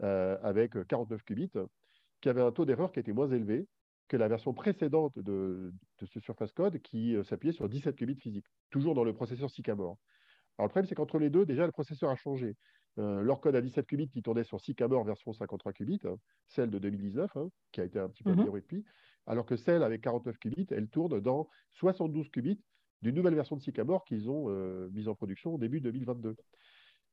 avec 0.01 0.73
49 0.87 1.23
qubits, 1.25 1.51
qui 2.21 2.29
avait 2.29 2.41
un 2.41 2.53
taux 2.53 2.65
d'erreur 2.65 2.93
qui 2.93 3.01
était 3.01 3.13
moins 3.13 3.29
élevé 3.29 3.67
que 4.09 4.17
la 4.17 4.29
version 4.29 4.55
précédente 4.55 5.19
de, 5.19 5.73
ce 6.03 6.21
surface 6.21 6.53
code 6.53 6.79
qui 6.81 7.15
euh, 7.15 7.25
s'appuyait 7.25 7.53
sur 7.53 7.69
17 7.69 7.95
qubits 7.97 8.17
physiques, 8.17 8.47
toujours 8.71 8.95
dans 8.95 9.05
le 9.05 9.13
processeur 9.13 9.51
Sycamore. 9.51 9.99
Alors 10.59 10.67
le 10.67 10.71
problème, 10.71 10.87
c'est 10.89 10.95
qu'entre 10.95 11.19
les 11.19 11.31
deux, 11.31 11.47
déjà, 11.47 11.67
le 11.67 11.73
processeur 11.73 12.11
a 12.11 12.17
changé. 12.17 12.57
Euh, 12.99 13.23
leur 13.23 13.41
code 13.41 13.55
à 13.55 13.61
17 13.61 13.87
qubits 13.87 14.09
qui 14.09 14.23
tournait 14.23 14.43
sur 14.43 14.61
Sycamore 14.61 15.05
version 15.05 15.33
53 15.33 15.73
qubits, 15.73 16.01
hein, 16.05 16.17
celle 16.49 16.71
de 16.71 16.79
2019, 16.79 17.37
hein, 17.37 17.49
qui 17.71 17.81
a 17.81 17.85
été 17.85 17.99
un 18.01 18.09
petit 18.09 18.25
peu 18.25 18.31
mhm. 18.31 18.39
améliorée 18.39 18.61
depuis, 18.63 18.85
alors 19.27 19.47
que 19.47 19.57
celle 19.57 19.85
avec 19.85 20.01
49 20.01 20.37
qubits, 20.39 20.67
elle 20.71 20.89
tourne 20.89 21.21
dans 21.21 21.49
72 21.73 22.29
qubits 22.31 22.61
d'une 23.03 23.15
nouvelle 23.15 23.37
version 23.37 23.55
de 23.55 23.63
Sycamore 23.63 24.05
qu'ils 24.05 24.29
ont 24.29 24.47
euh, 24.49 24.89
mise 24.91 25.07
en 25.07 25.15
production 25.15 25.55
au 25.55 25.59
début 25.59 25.81
2022. 25.81 26.37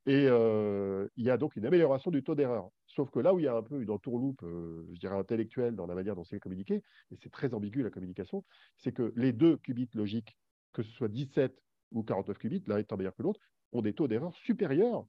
Et 0.07 0.27
euh, 0.27 1.07
il 1.15 1.25
y 1.25 1.31
a 1.31 1.37
donc 1.37 1.55
une 1.55 1.65
amélioration 1.65 2.11
du 2.11 2.23
taux 2.23 2.35
d'erreur. 2.35 2.69
Sauf 2.85 3.09
que 3.09 3.19
là 3.19 3.33
où 3.33 3.39
il 3.39 3.45
y 3.45 3.47
a 3.47 3.55
un 3.55 3.63
peu 3.63 3.81
une 3.81 3.89
entourloupe, 3.89 4.43
euh, 4.43 4.87
je 4.93 4.99
dirais, 4.99 5.15
intellectuelle 5.17 5.75
dans 5.75 5.87
la 5.87 5.95
manière 5.95 6.15
dont 6.15 6.23
c'est 6.23 6.39
communiqué, 6.39 6.83
et 7.11 7.15
c'est 7.15 7.31
très 7.31 7.53
ambigu 7.53 7.81
la 7.81 7.89
communication, 7.89 8.45
c'est 8.77 8.91
que 8.91 9.11
les 9.15 9.33
deux 9.33 9.57
qubits 9.57 9.89
logiques, 9.95 10.37
que 10.73 10.83
ce 10.83 10.91
soit 10.91 11.07
17 11.07 11.59
ou 11.91 12.03
49 12.03 12.37
qubits, 12.37 12.63
l'un 12.67 12.77
étant 12.77 12.97
meilleur 12.97 13.15
que 13.15 13.23
l'autre, 13.23 13.39
ont 13.71 13.81
des 13.81 13.93
taux 13.93 14.07
d'erreur 14.07 14.35
supérieurs 14.35 15.07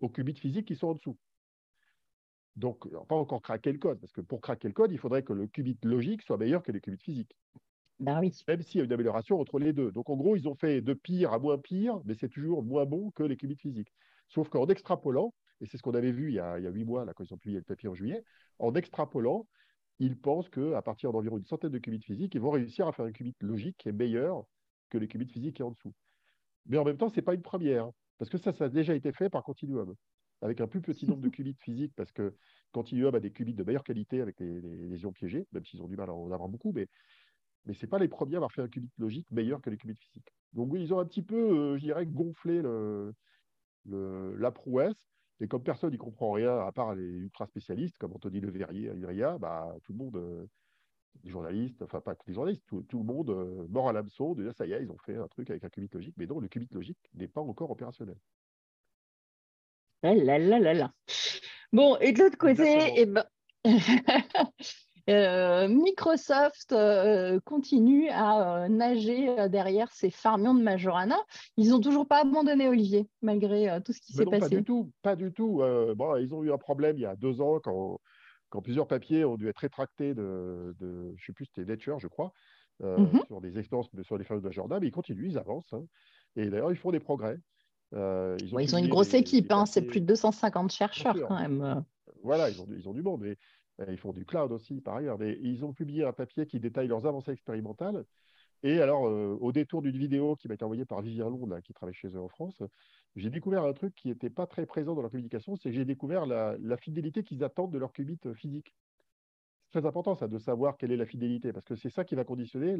aux 0.00 0.08
qubits 0.08 0.34
physiques 0.34 0.66
qui 0.68 0.76
sont 0.76 0.88
en 0.88 0.94
dessous. 0.94 1.18
Donc, 2.56 2.88
pas 3.06 3.14
encore 3.14 3.42
craquer 3.42 3.72
le 3.72 3.78
code, 3.78 4.00
parce 4.00 4.12
que 4.12 4.20
pour 4.20 4.40
craquer 4.40 4.68
le 4.68 4.74
code, 4.74 4.92
il 4.92 4.98
faudrait 4.98 5.22
que 5.22 5.32
le 5.32 5.46
qubit 5.46 5.78
logique 5.84 6.22
soit 6.22 6.36
meilleur 6.38 6.62
que 6.62 6.72
les 6.72 6.80
qubits 6.80 7.02
physiques. 7.02 7.36
Ben 8.02 8.20
Même 8.20 8.62
s'il 8.62 8.78
y 8.78 8.80
a 8.80 8.84
une 8.84 8.92
amélioration 8.92 9.38
entre 9.38 9.60
les 9.60 9.72
deux. 9.72 9.92
Donc 9.92 10.10
en 10.10 10.16
gros, 10.16 10.34
ils 10.34 10.48
ont 10.48 10.56
fait 10.56 10.80
de 10.80 10.92
pire 10.92 11.32
à 11.32 11.38
moins 11.38 11.56
pire, 11.56 12.00
mais 12.04 12.14
c'est 12.14 12.28
toujours 12.28 12.64
moins 12.64 12.84
bon 12.84 13.12
que 13.12 13.22
les 13.22 13.36
qubits 13.36 13.54
physiques. 13.54 13.92
Sauf 14.28 14.48
qu'en 14.48 14.66
extrapolant, 14.66 15.32
et 15.60 15.66
c'est 15.66 15.76
ce 15.76 15.82
qu'on 15.84 15.94
avait 15.94 16.10
vu 16.10 16.30
il 16.30 16.34
y 16.34 16.40
a 16.40 16.58
huit 16.58 16.84
mois, 16.84 17.04
là, 17.04 17.14
quand 17.14 17.22
ils 17.22 17.32
ont 17.32 17.36
publié 17.36 17.58
le 17.58 17.64
papier 17.64 17.88
en 17.88 17.94
juillet, 17.94 18.24
en 18.58 18.74
extrapolant, 18.74 19.46
ils 20.00 20.18
pensent 20.18 20.48
qu'à 20.48 20.82
partir 20.82 21.12
d'environ 21.12 21.38
une 21.38 21.44
centaine 21.44 21.70
de 21.70 21.78
qubits 21.78 22.02
physiques, 22.02 22.34
ils 22.34 22.40
vont 22.40 22.50
réussir 22.50 22.88
à 22.88 22.92
faire 22.92 23.04
un 23.04 23.12
qubit 23.12 23.36
logique 23.40 23.76
qui 23.78 23.88
est 23.88 23.92
meilleur 23.92 24.46
que 24.90 24.98
les 24.98 25.06
qubits 25.06 25.28
physiques 25.28 25.54
qui 25.54 25.62
est 25.62 25.64
en 25.64 25.70
dessous. 25.70 25.94
Mais 26.66 26.78
en 26.78 26.84
même 26.84 26.96
temps, 26.96 27.08
ce 27.08 27.14
n'est 27.14 27.22
pas 27.22 27.34
une 27.34 27.42
première, 27.42 27.88
parce 28.18 28.30
que 28.30 28.38
ça, 28.38 28.52
ça 28.52 28.64
a 28.64 28.68
déjà 28.68 28.96
été 28.96 29.12
fait 29.12 29.30
par 29.30 29.44
Continuum, 29.44 29.94
avec 30.40 30.60
un 30.60 30.66
plus 30.66 30.80
petit 30.80 31.06
nombre 31.06 31.20
de 31.20 31.28
qubits 31.28 31.56
physiques, 31.60 31.92
parce 31.94 32.10
que 32.10 32.34
Continuum 32.72 33.14
a 33.14 33.20
des 33.20 33.30
qubits 33.30 33.54
de 33.54 33.62
meilleure 33.62 33.84
qualité 33.84 34.20
avec 34.20 34.40
les, 34.40 34.60
les 34.60 35.02
ions 35.02 35.12
piégés, 35.12 35.46
même 35.52 35.64
s'ils 35.64 35.82
ont 35.82 35.88
du 35.88 35.96
mal 35.96 36.10
à 36.10 36.14
en 36.14 36.32
avoir 36.32 36.48
beaucoup, 36.48 36.72
mais 36.72 36.88
mais 37.66 37.74
ce 37.74 37.84
n'est 37.84 37.90
pas 37.90 37.98
les 37.98 38.08
premiers 38.08 38.34
à 38.34 38.38
avoir 38.38 38.52
fait 38.52 38.62
un 38.62 38.68
qubit 38.68 38.90
logique 38.98 39.30
meilleur 39.30 39.60
que 39.60 39.70
les 39.70 39.76
qubits 39.76 39.94
physiques. 39.94 40.32
Donc 40.52 40.72
oui, 40.72 40.82
ils 40.82 40.92
ont 40.92 40.98
un 40.98 41.04
petit 41.04 41.22
peu, 41.22 41.36
euh, 41.36 41.76
je 41.76 41.82
dirais, 41.82 42.06
gonflé 42.06 42.60
le, 42.62 43.14
la 43.84 44.50
prouesse. 44.50 45.08
Et 45.40 45.48
comme 45.48 45.62
personne 45.62 45.90
n'y 45.90 45.98
comprend 45.98 46.32
rien, 46.32 46.58
à 46.58 46.72
part 46.72 46.94
les 46.94 47.04
ultra 47.04 47.46
spécialistes 47.46 47.98
comme 47.98 48.12
Anthony 48.12 48.40
Leverrier 48.40 48.90
à 48.90 48.94
l'IRIA, 48.94 49.38
bah, 49.38 49.74
tout 49.82 49.92
le 49.92 49.98
monde, 49.98 50.16
euh, 50.16 50.46
les 51.24 51.30
journalistes, 51.30 51.82
enfin 51.82 52.00
pas 52.00 52.14
que 52.14 52.22
les 52.26 52.34
journalistes, 52.34 52.64
tout, 52.66 52.84
le 52.92 53.04
monde 53.04 53.30
euh, 53.30 53.66
mort 53.68 53.88
à 53.88 53.92
l'hameçon, 53.92 54.34
de 54.34 54.44
dire 54.44 54.54
ça 54.54 54.66
y 54.66 54.72
est, 54.72 54.82
ils 54.82 54.90
ont 54.90 54.98
fait 55.04 55.16
un 55.16 55.28
truc 55.28 55.50
avec 55.50 55.64
un 55.64 55.68
qubit 55.68 55.88
logique. 55.92 56.14
Mais 56.16 56.26
non, 56.26 56.38
le 56.38 56.48
qubit 56.48 56.68
logique 56.72 56.98
n'est 57.14 57.28
pas 57.28 57.40
encore 57.40 57.70
opérationnel. 57.70 58.16
Ah 60.04 60.14
là 60.14 60.38
là 60.38 60.58
là 60.58 60.74
là. 60.74 60.92
Bon, 61.72 61.96
et 61.98 62.12
de 62.12 62.20
l'autre 62.20 62.38
côté, 62.38 62.92
eh 62.96 63.06
ben... 63.06 63.24
Euh, 65.10 65.68
Microsoft 65.68 66.72
euh, 66.72 67.40
continue 67.44 68.08
à 68.10 68.64
euh, 68.64 68.68
nager 68.68 69.48
derrière 69.48 69.90
ces 69.92 70.10
farmions 70.10 70.54
de 70.54 70.62
Majorana. 70.62 71.16
Ils 71.56 71.70
n'ont 71.70 71.80
toujours 71.80 72.06
pas 72.06 72.20
abandonné 72.20 72.68
Olivier, 72.68 73.08
malgré 73.20 73.80
tout 73.84 73.92
ce 73.92 74.00
qui 74.00 74.12
s'est 74.12 74.24
passé. 74.24 74.40
Pas 74.40 74.48
du 74.48 74.64
tout, 74.64 74.92
pas 75.02 75.16
du 75.16 75.32
tout. 75.32 75.62
bon, 75.96 76.16
ils 76.16 76.34
ont 76.34 76.42
eu 76.42 76.52
un 76.52 76.58
problème 76.58 76.96
il 76.96 77.02
y 77.02 77.06
a 77.06 77.16
deux 77.16 77.40
ans 77.40 77.58
quand, 77.60 78.00
quand 78.50 78.62
plusieurs 78.62 78.86
papiers 78.86 79.24
ont 79.24 79.36
dû 79.36 79.48
être 79.48 79.58
rétractés 79.58 80.14
de, 80.14 80.74
de 80.78 81.14
je 81.16 81.22
ne 81.22 81.26
sais 81.26 81.32
plus, 81.32 81.46
c'était 81.46 81.64
Nature, 81.64 81.98
je 81.98 82.08
crois, 82.08 82.32
mhm. 82.80 83.22
sur 83.26 83.40
des 83.40 83.58
expériences 83.58 83.88
sur 84.02 84.18
les 84.18 84.24
farmions 84.24 84.40
de 84.40 84.46
Majorana, 84.46 84.80
mais 84.80 84.88
ils 84.88 84.92
continuent, 84.92 85.28
ils 85.28 85.38
avancent. 85.38 85.72
Hein. 85.72 85.84
Et 86.36 86.48
d'ailleurs, 86.48 86.70
ils 86.70 86.78
font 86.78 86.92
des 86.92 87.00
progrès. 87.00 87.38
ils, 87.92 87.98
ont, 88.52 88.58
ils 88.58 88.74
ont 88.74 88.78
une 88.78 88.88
grosse 88.88 89.14
équipe, 89.14 89.50
hein, 89.50 89.66
c'est 89.66 89.82
plus 89.82 90.00
de 90.00 90.06
250 90.06 90.70
chercheurs 90.70 91.16
quand 91.26 91.38
même. 91.40 91.84
Voilà, 92.22 92.50
ils 92.50 92.60
ont, 92.60 92.66
ils 92.70 92.88
ont 92.88 92.92
du 92.92 93.02
monde. 93.02 93.22
Mais 93.22 93.36
ils 93.88 93.98
font 93.98 94.12
du 94.12 94.24
cloud 94.24 94.52
aussi, 94.52 94.80
par 94.80 94.96
ailleurs. 94.96 95.18
Mais 95.18 95.38
ils 95.42 95.64
ont 95.64 95.72
publié 95.72 96.04
un 96.04 96.12
papier 96.12 96.46
qui 96.46 96.60
détaille 96.60 96.88
leurs 96.88 97.06
avancées 97.06 97.32
expérimentales. 97.32 98.04
Et 98.62 98.80
alors, 98.80 99.08
euh, 99.08 99.36
au 99.40 99.50
détour 99.50 99.82
d'une 99.82 99.96
vidéo 99.96 100.36
qui 100.36 100.46
m'a 100.46 100.54
été 100.54 100.64
envoyée 100.64 100.84
par 100.84 101.02
Vivien 101.02 101.28
Long, 101.28 101.48
qui 101.64 101.72
travaille 101.72 101.94
chez 101.94 102.08
eux 102.08 102.20
en 102.20 102.28
France, 102.28 102.62
j'ai 103.16 103.28
découvert 103.28 103.64
un 103.64 103.72
truc 103.72 103.94
qui 103.94 104.08
n'était 104.08 104.30
pas 104.30 104.46
très 104.46 104.66
présent 104.66 104.94
dans 104.94 105.02
leur 105.02 105.10
communication, 105.10 105.56
c'est 105.56 105.70
que 105.70 105.74
j'ai 105.74 105.84
découvert 105.84 106.26
la, 106.26 106.76
fidélité 106.76 107.24
qu'ils 107.24 107.42
attendent 107.42 107.72
de 107.72 107.78
leur 107.78 107.92
qubit 107.92 108.20
physique. 108.34 108.72
C'est 109.64 109.80
très 109.80 109.88
important, 109.88 110.14
ça, 110.14 110.28
de 110.28 110.38
savoir 110.38 110.76
quelle 110.76 110.92
est 110.92 110.96
la 110.96 111.06
fidélité, 111.06 111.52
parce 111.52 111.66
que 111.66 111.74
c'est 111.74 111.90
ça 111.90 112.04
qui 112.04 112.14
va 112.14 112.24
conditionner 112.24 112.76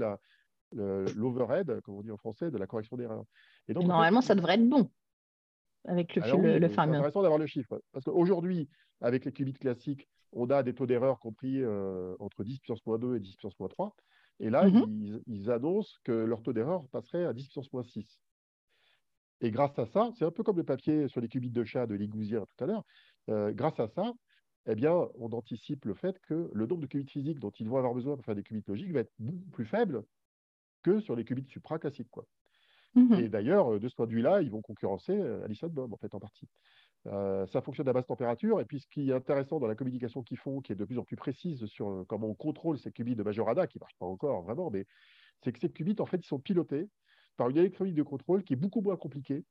l'overhead, 0.72 1.80
comme 1.80 1.96
on 1.96 2.02
dit 2.02 2.12
en 2.12 2.16
français, 2.16 2.50
de 2.50 2.58
la 2.58 2.66
correction 2.66 2.96
d'erreur. 2.96 3.24
Et 3.66 3.74
Normalement, 3.74 4.20
ça 4.20 4.36
devrait 4.36 4.54
être 4.54 4.68
bon 4.68 4.88
avec 5.84 6.14
le, 6.14 6.22
le, 6.22 6.58
le 6.58 6.68
C'est 6.68 6.78
intéressant 6.78 7.22
d'avoir 7.22 7.38
le 7.38 7.46
chiffre. 7.46 7.80
Parce 7.92 8.04
qu'aujourd'hui, 8.04 8.68
avec 9.00 9.24
les 9.24 9.32
qubits 9.32 9.52
classiques, 9.52 10.08
on 10.32 10.48
a 10.50 10.62
des 10.62 10.74
taux 10.74 10.86
d'erreur 10.86 11.18
compris 11.18 11.62
euh, 11.62 12.14
entre 12.18 12.44
10 12.44 12.60
puissance 12.60 12.82
2 12.84 13.16
et 13.16 13.20
10 13.20 13.36
puissance 13.36 13.54
3. 13.56 13.94
Et 14.40 14.50
là, 14.50 14.68
mhm. 14.68 15.22
ils, 15.26 15.50
annoncent 15.50 15.96
que 16.04 16.12
leur 16.12 16.42
taux 16.42 16.52
d'erreur 16.52 16.86
passerait 16.88 17.24
à 17.24 17.32
10 17.32 17.48
puissance 17.48 17.68
6. 17.92 18.20
Et 19.42 19.50
grâce 19.50 19.78
à 19.78 19.86
ça, 19.86 20.10
c'est 20.16 20.24
un 20.24 20.30
peu 20.30 20.42
comme 20.42 20.56
le 20.56 20.64
papier 20.64 21.08
sur 21.08 21.20
les 21.20 21.28
qubits 21.28 21.50
de 21.50 21.64
chat 21.64 21.86
de 21.86 21.94
Ligousier 21.94 22.38
tout 22.38 22.64
à 22.64 22.66
l'heure, 22.66 22.84
euh, 23.28 23.52
grâce 23.52 23.78
à 23.78 23.88
ça, 23.88 24.12
eh 24.66 24.74
bien, 24.74 24.92
on 25.18 25.30
anticipe 25.32 25.84
le 25.84 25.94
fait 25.94 26.18
que 26.20 26.48
le 26.52 26.66
nombre 26.66 26.82
de 26.82 26.86
qubits 26.86 27.10
physiques 27.10 27.40
dont 27.40 27.50
ils 27.50 27.68
vont 27.68 27.76
avoir 27.76 27.94
besoin 27.94 28.14
pour 28.14 28.24
faire 28.24 28.36
des 28.36 28.44
qubits 28.44 28.62
logiques 28.66 28.92
va 28.92 29.00
être 29.00 29.12
beaucoup 29.18 29.50
plus 29.50 29.64
faible 29.64 30.04
que 30.82 31.00
sur 31.00 31.16
les 31.16 31.24
qubits 31.24 31.48
supra 31.48 31.78
classiques. 31.78 32.10
Quoi. 32.10 32.24
Mhm. 32.94 33.14
Et 33.14 33.28
d'ailleurs, 33.28 33.80
de 33.80 33.88
ce 33.88 33.94
point 33.94 34.06
de 34.06 34.12
vue-là, 34.12 34.42
ils 34.42 34.50
vont 34.50 34.60
concurrencer 34.60 35.12
euh, 35.12 35.44
Alice 35.44 35.62
Bob, 35.64 35.92
en 35.92 35.96
fait, 35.96 36.14
en 36.14 36.20
partie. 36.20 36.48
Euh, 37.06 37.46
ça 37.46 37.62
fonctionne 37.62 37.88
à 37.88 37.92
basse 37.92 38.06
température. 38.06 38.60
Et 38.60 38.64
puis, 38.64 38.80
ce 38.80 38.86
qui 38.86 39.10
est 39.10 39.14
intéressant 39.14 39.58
dans 39.60 39.66
la 39.66 39.74
communication 39.74 40.22
qu'ils 40.22 40.38
font, 40.38 40.60
qui 40.60 40.72
est 40.72 40.76
de 40.76 40.84
plus 40.84 40.98
en 40.98 41.04
plus 41.04 41.16
précise 41.16 41.64
sur 41.66 41.90
euh, 41.90 42.04
comment 42.06 42.28
on 42.28 42.34
contrôle 42.34 42.78
ces 42.78 42.92
qubits 42.92 43.16
de 43.16 43.22
Majorana, 43.22 43.66
qui 43.66 43.78
ne 43.78 43.80
marchent 43.80 43.96
pas 43.98 44.06
encore 44.06 44.42
vraiment, 44.42 44.70
mais 44.70 44.86
c'est 45.42 45.52
que 45.52 45.58
ces 45.58 45.70
qubits, 45.70 45.96
en 46.00 46.06
fait, 46.06 46.18
ils 46.18 46.26
sont 46.26 46.38
pilotés 46.38 46.88
par 47.36 47.48
une 47.48 47.56
électronique 47.56 47.94
de 47.94 48.02
contrôle 48.02 48.44
qui 48.44 48.52
est 48.52 48.56
beaucoup 48.56 48.82
moins 48.82 48.96
compliquée 48.96 49.44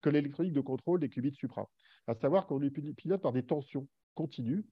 que 0.00 0.08
l'électronique 0.10 0.52
de 0.52 0.60
contrôle 0.60 1.00
des 1.00 1.08
qubits 1.08 1.34
supra. 1.34 1.70
À 2.06 2.14
savoir 2.14 2.46
qu'on 2.46 2.58
les 2.58 2.70
pilote 2.70 3.20
par 3.22 3.32
des 3.32 3.44
tensions 3.44 3.88
continues, 4.14 4.64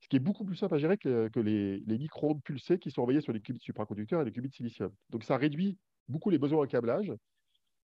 ce 0.00 0.08
qui 0.08 0.16
est 0.16 0.20
beaucoup 0.20 0.44
plus 0.44 0.56
simple 0.56 0.74
à 0.74 0.78
gérer 0.78 0.98
que, 0.98 1.30
les, 1.40 1.80
les 1.80 1.98
micro-ondes 1.98 2.42
pulsées 2.42 2.78
qui 2.78 2.90
sont 2.90 3.02
envoyées 3.02 3.20
sur 3.20 3.32
les 3.32 3.40
qubits 3.40 3.60
supraconducteurs 3.60 4.22
et 4.22 4.24
les 4.24 4.32
qubits 4.32 4.50
silicium. 4.50 4.92
Donc, 5.10 5.24
ça 5.24 5.36
réduit 5.36 5.78
beaucoup 6.08 6.30
les 6.30 6.38
besoins 6.38 6.64
en 6.64 6.66
câblage 6.66 7.12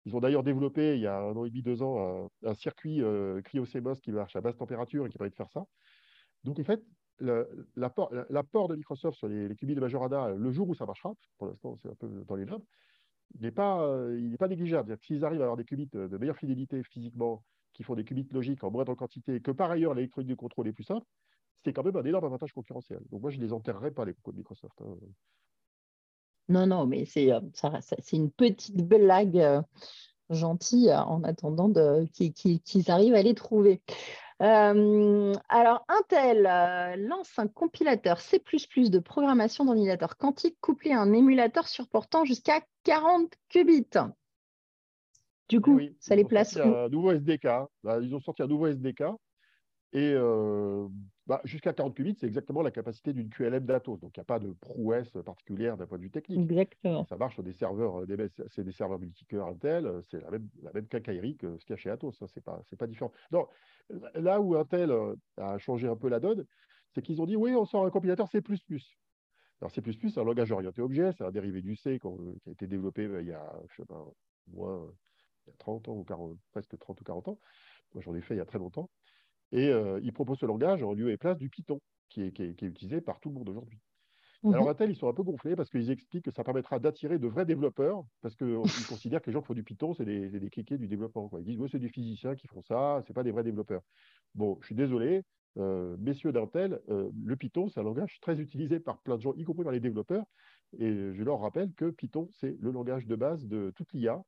ils 0.05 0.15
ont 0.15 0.19
d'ailleurs 0.19 0.43
développé, 0.43 0.95
il 0.95 1.01
y 1.01 1.07
a 1.07 1.19
un 1.19 1.35
an 1.35 1.45
et 1.45 1.49
demi, 1.49 1.61
deux 1.61 1.83
ans, 1.83 2.29
un, 2.43 2.53
circuit 2.55 3.01
euh, 3.01 3.41
cryocemos 3.41 3.95
qui 3.95 4.11
marche 4.11 4.35
à 4.35 4.41
basse 4.41 4.57
température 4.57 5.05
et 5.05 5.09
qui 5.09 5.17
permet 5.17 5.29
de 5.29 5.35
faire 5.35 5.51
ça. 5.51 5.65
Donc, 6.43 6.59
en 6.59 6.63
fait, 6.63 6.83
l'apport 7.19 8.67
de 8.67 8.75
Microsoft 8.75 9.17
sur 9.17 9.27
les, 9.27 9.55
qubits 9.55 9.75
de 9.75 9.79
Majorana, 9.79 10.29
le 10.31 10.51
jour 10.51 10.67
où 10.69 10.73
ça 10.73 10.85
marchera, 10.85 11.13
pour 11.37 11.47
l'instant, 11.47 11.77
c'est 11.81 11.89
un 11.89 11.95
peu 11.95 12.07
dans 12.27 12.35
les 12.35 12.45
limbes, 12.45 12.63
n'est 13.39 13.51
pas, 13.51 13.83
euh, 13.83 14.35
pas 14.37 14.47
négligeable. 14.47 14.97
S'ils 15.01 15.23
arrivent 15.23 15.41
à 15.41 15.45
avoir 15.45 15.57
des 15.57 15.65
qubits 15.65 15.89
de 15.93 16.17
meilleure 16.17 16.37
fidélité 16.37 16.81
physiquement, 16.83 17.43
qui 17.73 17.83
font 17.83 17.95
des 17.95 18.03
qubits 18.03 18.27
logiques 18.31 18.63
en 18.63 18.71
moindre 18.71 18.95
quantité, 18.95 19.39
que 19.39 19.51
par 19.51 19.71
ailleurs 19.71 19.93
l'électronique 19.93 20.29
de 20.29 20.35
contrôle 20.35 20.67
est 20.67 20.73
plus 20.73 20.83
simple, 20.83 21.05
c'est 21.63 21.73
quand 21.73 21.83
même 21.83 21.95
un 21.95 22.03
énorme 22.03 22.25
avantage 22.25 22.53
concurrentiel. 22.53 23.01
Donc 23.11 23.21
moi, 23.21 23.29
je 23.29 23.37
ne 23.37 23.43
les 23.43 23.53
enterrerai 23.53 23.91
pas, 23.91 24.03
les 24.03 24.13
cocos 24.13 24.31
de 24.31 24.37
Microsoft. 24.37 24.81
Hein. 24.81 24.95
Non, 26.51 26.67
non, 26.67 26.85
mais 26.85 27.05
c'est 27.05 27.31
euh, 27.31 27.39
une 28.11 28.29
petite 28.29 28.85
blague 28.85 29.39
euh, 29.39 29.61
gentille 30.29 30.89
euh, 30.89 30.99
en 30.99 31.23
attendant 31.23 31.71
qu'ils 32.13 32.91
arrivent 32.91 33.15
à 33.15 33.21
les 33.21 33.33
trouver. 33.33 33.81
alors, 34.39 35.85
Intel 35.87 36.43
lance 37.07 37.31
un 37.37 37.47
compilateur 37.47 38.19
C++ 38.19 38.37
de 38.37 38.99
programmation 38.99 39.63
d'ordinateur 39.63 40.17
quantique 40.17 40.57
couplé 40.59 40.91
à 40.91 40.99
un 40.99 41.13
émulateur 41.13 41.69
surportant 41.69 42.25
jusqu'à 42.25 42.59
40 42.83 43.31
qubits. 43.47 43.87
Du 45.47 45.61
coup, 45.61 45.79
ça 45.99 46.15
les 46.15 46.25
place 46.25 46.57
Un 46.57 46.89
nouveau 46.89 47.11
SDK. 47.11 47.47
Bah, 47.83 47.99
ils 48.01 48.13
ont 48.13 48.21
sorti 48.21 48.41
un 48.41 48.47
nouveau 48.47 48.67
SDK 48.67 49.03
Et 49.93 50.13
euh, 50.13 50.87
bah, 51.31 51.39
jusqu'à 51.45 51.71
40 51.71 51.95
qubits, 51.95 52.17
c'est 52.19 52.27
exactement 52.27 52.61
la 52.61 52.71
capacité 52.71 53.13
d'une 53.13 53.29
QLM 53.29 53.65
d'Atos. 53.65 54.01
Donc, 54.01 54.17
il 54.17 54.19
n'y 54.19 54.23
a 54.23 54.25
pas 54.25 54.39
de 54.39 54.51
prouesse 54.51 55.13
particulière 55.25 55.77
d'un 55.77 55.87
point 55.87 55.97
de 55.97 56.03
vue 56.03 56.11
technique. 56.11 56.41
Exactement. 56.41 57.05
Ça 57.05 57.15
marche 57.15 57.35
sur 57.35 57.43
des 57.43 57.53
serveurs, 57.53 58.01
euh, 58.01 58.29
c'est 58.49 58.65
des 58.65 58.73
serveurs 58.73 58.99
multicœurs 58.99 59.47
Intel, 59.47 59.85
euh, 59.85 60.01
c'est 60.11 60.19
la 60.19 60.29
même, 60.29 60.49
la 60.61 60.73
même 60.73 60.87
quincaillerie 60.87 61.37
que 61.37 61.57
ce 61.57 61.63
qu'il 61.63 61.73
y 61.73 61.75
a 61.75 61.77
chez 61.77 61.89
Atos. 61.89 62.17
Ce 62.19 62.25
n'est 62.25 62.41
pas, 62.41 62.61
pas 62.77 62.85
différent. 62.85 63.13
Non, 63.31 63.47
là 64.13 64.41
où 64.41 64.57
Intel 64.57 64.93
a 65.37 65.57
changé 65.57 65.87
un 65.87 65.95
peu 65.95 66.09
la 66.09 66.19
donne, 66.19 66.45
c'est 66.93 67.01
qu'ils 67.01 67.21
ont 67.21 67.25
dit 67.25 67.37
oui, 67.37 67.55
on 67.55 67.63
sort 67.63 67.85
un 67.85 67.91
compilateur 67.91 68.27
C. 68.27 68.41
Alors, 69.61 69.71
C, 69.71 69.81
c'est 69.85 70.17
un 70.17 70.25
langage 70.25 70.51
orienté 70.51 70.81
objet, 70.81 71.13
c'est 71.17 71.23
un 71.23 71.31
dérivé 71.31 71.61
du 71.61 71.77
C 71.77 71.97
qui 71.97 72.07
a 72.07 72.51
été 72.51 72.67
développé 72.67 73.09
il 73.21 73.27
y 73.27 73.31
a, 73.31 73.57
je 73.69 73.75
sais 73.77 73.85
pas, 73.85 74.05
moins, 74.47 74.91
il 75.47 75.51
y 75.51 75.53
a 75.53 75.57
30 75.59 75.87
ans 75.87 75.95
ou 75.95 76.03
40, 76.03 76.37
presque 76.51 76.77
30 76.77 76.99
ou 76.99 77.03
40 77.05 77.27
ans. 77.29 77.39
Moi, 77.93 78.03
j'en 78.03 78.15
ai 78.15 78.21
fait 78.21 78.33
il 78.33 78.39
y 78.39 78.41
a 78.41 78.45
très 78.45 78.59
longtemps. 78.59 78.89
Et 79.51 79.69
euh, 79.69 79.99
il 80.03 80.13
propose 80.13 80.39
ce 80.39 80.45
langage 80.45 80.83
en 80.83 80.93
lieu 80.93 81.11
et 81.11 81.17
place 81.17 81.37
du 81.37 81.49
Python, 81.49 81.81
qui 82.09 82.21
est, 82.21 82.39
utilisé 82.61 83.01
par 83.01 83.19
tout 83.19 83.29
le 83.29 83.35
monde 83.35 83.49
aujourd'hui. 83.49 83.79
Mhm. 84.43 84.53
Alors, 84.53 84.69
Intel, 84.69 84.89
ils 84.89 84.95
sont 84.95 85.07
un 85.07 85.13
peu 85.13 85.23
gonflés 85.23 85.55
parce 85.55 85.69
qu'ils 85.69 85.91
expliquent 85.91 86.25
que 86.25 86.31
ça 86.31 86.43
permettra 86.43 86.79
d'attirer 86.79 87.19
de 87.19 87.27
vrais 87.27 87.45
développeurs, 87.45 88.03
parce 88.21 88.35
qu'ils 88.35 88.57
considèrent 88.87 89.21
que 89.21 89.29
les 89.29 89.33
gens 89.33 89.41
qui 89.41 89.47
font 89.47 89.53
du 89.53 89.63
Python, 89.63 89.93
c'est 89.93 90.05
des, 90.05 90.29
des 90.29 90.49
cliquets 90.49 90.77
du 90.77 90.87
développement. 90.87 91.29
Ils 91.39 91.43
disent, 91.43 91.59
c'est 91.71 91.79
des 91.79 91.89
physiciens 91.89 92.35
qui 92.35 92.47
font 92.47 92.61
ça, 92.61 93.03
ce 93.07 93.13
pas 93.13 93.23
des 93.23 93.31
vrais 93.31 93.43
développeurs. 93.43 93.81
Bon, 94.33 94.57
je 94.61 94.67
suis 94.67 94.75
désolé, 94.75 95.23
euh, 95.57 95.97
messieurs 95.99 96.31
d'Intel, 96.31 96.79
euh, 96.89 97.09
le 97.23 97.35
Python, 97.35 97.67
c'est 97.67 97.79
un 97.79 97.83
langage 97.83 98.19
très 98.21 98.39
utilisé 98.39 98.79
par 98.79 98.99
plein 98.99 99.17
de 99.17 99.21
gens, 99.21 99.33
y 99.33 99.43
compris 99.43 99.63
par 99.63 99.73
les 99.73 99.79
développeurs. 99.79 100.25
Et 100.79 101.13
je 101.13 101.23
leur 101.23 101.41
rappelle 101.41 101.73
que 101.73 101.89
Python, 101.89 102.29
c'est 102.33 102.57
le 102.59 102.71
langage 102.71 103.05
de 103.05 103.15
base 103.15 103.45
de 103.45 103.73
toute 103.75 103.91
l'IA. 103.93 104.23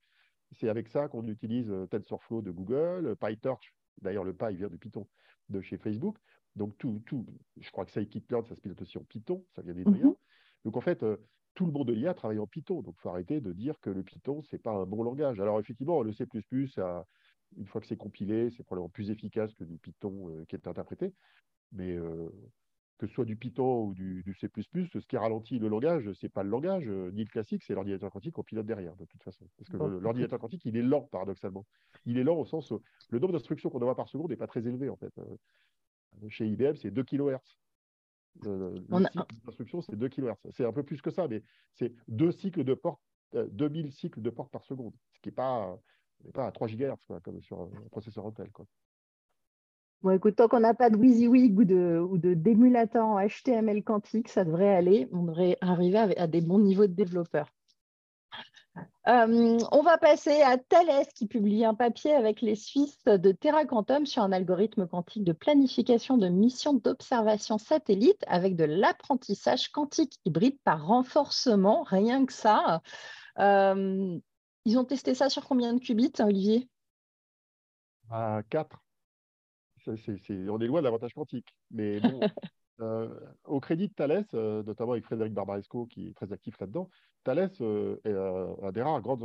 C'est 0.51 0.69
avec 0.69 0.89
ça 0.89 1.07
qu'on 1.07 1.25
utilise 1.27 1.73
TensorFlow 1.89 2.41
de 2.41 2.51
Google, 2.51 3.15
PyTorch 3.19 3.73
D'ailleurs, 4.01 4.23
le 4.23 4.33
Py 4.33 4.55
vient 4.55 4.69
de 4.69 4.77
Python 4.77 5.07
de 5.49 5.61
chez 5.61 5.77
Facebook. 5.77 6.17
Donc, 6.55 6.77
tout, 6.77 7.01
tout 7.05 7.25
je 7.57 7.71
crois 7.71 7.85
que 7.85 7.91
Scikit-learn, 7.91 8.45
ça 8.45 8.55
se 8.55 8.61
pilote 8.61 8.81
aussi 8.81 8.97
en 8.97 9.03
Python, 9.03 9.45
ça 9.55 9.61
vient 9.61 9.73
des 9.73 9.85
mm 9.85 10.13
Donc, 10.65 10.77
en 10.77 10.81
fait, 10.81 11.03
euh, 11.03 11.17
tout 11.55 11.65
le 11.65 11.71
monde 11.71 11.87
de 11.87 11.93
l'IA 11.93 12.13
travaille 12.13 12.39
en 12.39 12.47
Python. 12.47 12.81
Donc, 12.81 12.95
il 12.97 13.01
faut 13.01 13.09
arrêter 13.09 13.41
de 13.41 13.51
dire 13.53 13.79
que 13.79 13.89
le 13.89 14.03
Python, 14.03 14.41
ce 14.43 14.55
n'est 14.55 14.61
pas 14.61 14.71
un 14.71 14.85
bon 14.85 15.03
langage. 15.03 15.39
Alors, 15.39 15.59
effectivement, 15.59 16.01
le 16.01 16.13
C, 16.13 16.27
une 17.57 17.67
fois 17.67 17.81
que 17.81 17.87
c'est 17.87 17.97
compilé, 17.97 18.49
c'est 18.51 18.63
probablement 18.63 18.89
plus 18.89 19.11
efficace 19.11 19.53
que 19.53 19.63
du 19.63 19.77
Python 19.77 20.29
euh, 20.29 20.45
qui 20.45 20.55
est 20.55 20.67
interprété. 20.67 21.13
Mais 21.71 21.91
euh, 21.91 22.29
que 23.03 23.09
ce 23.09 23.15
soit 23.15 23.25
du 23.25 23.35
Python 23.35 23.87
ou 23.87 23.93
du, 23.93 24.35
C++, 24.39 24.47
ce 24.55 25.07
qui 25.07 25.17
ralentit 25.17 25.59
le 25.59 25.67
langage, 25.67 26.09
ce 26.13 26.25
n'est 26.25 26.29
pas 26.29 26.41
le 26.41 26.49
langage, 26.49 26.87
ni 26.87 27.25
le 27.25 27.29
classique, 27.29 27.61
c'est 27.63 27.73
l'ordinateur 27.73 28.09
quantique 28.09 28.33
qu'on 28.33 28.43
pilote 28.43 28.65
derrière, 28.65 28.95
de 28.95 29.03
toute 29.03 29.21
façon. 29.21 29.45
Parce 29.57 29.69
que 29.69 29.75
l'ordinateur 29.75 30.39
quantique, 30.39 30.63
il 30.63 30.77
est 30.77 30.81
lent, 30.81 31.09
paradoxalement. 31.11 31.65
Il 32.05 32.17
est 32.17 32.23
lent 32.23 32.37
au 32.37 32.45
sens 32.45 32.71
où 32.71 32.81
le 33.09 33.19
nombre 33.19 33.33
d'instructions 33.33 33.69
qu'on 33.69 33.81
envoie 33.81 33.97
par 33.97 34.07
seconde 34.07 34.29
n'est 34.29 34.37
pas 34.37 34.47
très 34.47 34.65
élevé, 34.65 34.87
en 34.89 34.95
fait. 34.95 35.13
Euh, 35.17 36.29
chez 36.29 36.47
IBM, 36.47 36.75
c'est 36.75 36.91
2 36.91 37.03
kHz. 37.03 37.57
le 38.45 38.79
cycle 39.11 39.35
d'instruction, 39.45 39.81
c'est 39.81 39.97
2 39.97 40.07
kHz. 40.07 40.51
C'est 40.51 40.65
un 40.65 40.71
peu 40.71 40.83
plus 40.83 41.01
que 41.01 41.11
ça, 41.11 41.27
mais 41.27 41.43
c'est 41.73 41.93
deux 42.07 42.31
cycles 42.31 42.63
de 42.63 42.73
porte, 42.73 43.01
2000 43.33 43.91
cycles 43.91 44.21
de 44.21 44.29
porte 44.29 44.49
par 44.51 44.63
seconde, 44.63 44.93
ce 45.11 45.19
qui 45.19 45.27
n'est 45.27 45.35
pas, 45.35 45.77
pas 46.33 46.47
à 46.47 46.51
3 46.53 46.69
GHz, 46.69 47.19
comme 47.21 47.41
sur 47.41 47.63
un 47.63 47.69
processeur 47.91 48.25
Intel. 48.25 48.49
Quoi. 48.51 48.65
Bon, 50.03 50.11
écoute, 50.11 50.35
tant 50.35 50.49
qu'on 50.49 50.59
n'a 50.59 50.73
pas 50.73 50.89
de 50.89 50.97
WYSIWYG 50.97 51.57
ou 51.57 51.63
de, 51.63 51.97
ou 51.97 52.17
d'émulateur 52.17 53.05
en 53.05 53.25
HTML 53.25 53.85
quantique, 53.85 54.27
ça 54.27 54.43
devrait 54.43 54.75
aller. 54.75 55.07
On 55.13 55.23
devrait 55.23 55.57
arriver 55.61 55.97
à, 56.17 56.27
des 56.27 56.41
bons 56.41 56.59
niveaux 56.59 56.87
de 56.87 56.93
développeurs. 56.93 57.47
Euh, 59.07 59.57
on 59.71 59.81
va 59.81 59.97
passer 59.97 60.41
à 60.41 60.57
Thales 60.57 61.05
qui 61.15 61.27
publie 61.27 61.63
un 61.63 61.73
papier 61.73 62.13
avec 62.13 62.41
les 62.41 62.55
Suisses 62.55 63.05
de 63.05 63.31
Terra 63.31 63.63
Quantum 63.63 64.05
sur 64.05 64.23
un 64.23 64.33
algorithme 64.33 64.87
quantique 64.87 65.23
de 65.23 65.31
planification 65.31 66.17
de 66.17 66.27
missions 66.27 66.73
d'observation 66.73 67.57
satellite 67.57 68.23
avec 68.27 68.57
de 68.57 68.65
l'apprentissage 68.65 69.69
quantique 69.69 70.19
hybride 70.25 70.57
par 70.65 70.85
renforcement, 70.85 71.83
rien 71.83 72.25
que 72.25 72.33
ça. 72.33 72.81
Euh, 73.39 74.19
ils 74.65 74.77
ont 74.77 74.85
testé 74.85 75.13
ça 75.13 75.29
sur 75.29 75.47
combien 75.47 75.73
de 75.73 75.79
qubits, 75.79 76.11
Olivier? 76.19 76.67
À 78.09 78.41
4 78.49 78.82
on 79.87 80.59
est 80.59 80.67
loin 80.67 80.79
de 80.79 80.83
l'avantage 80.83 81.13
quantique. 81.13 81.53
Mais 81.71 81.99
bon, 81.99 82.19
euh, 82.81 83.09
au 83.45 83.59
crédit 83.59 83.87
de 83.87 83.93
Thales, 83.93 84.25
euh, 84.33 84.63
notamment 84.63 84.93
avec 84.93 85.05
Frédéric 85.05 85.33
Barbaresco, 85.33 85.85
qui 85.87 86.07
est 86.07 86.13
très 86.13 86.31
actif 86.33 86.59
là-dedans, 86.59 86.89
Thales 87.23 87.51
euh, 87.61 87.97
est 88.03 88.65
un, 88.65 88.71
des 88.71 88.81
rares 88.81 89.01
grands, 89.01 89.17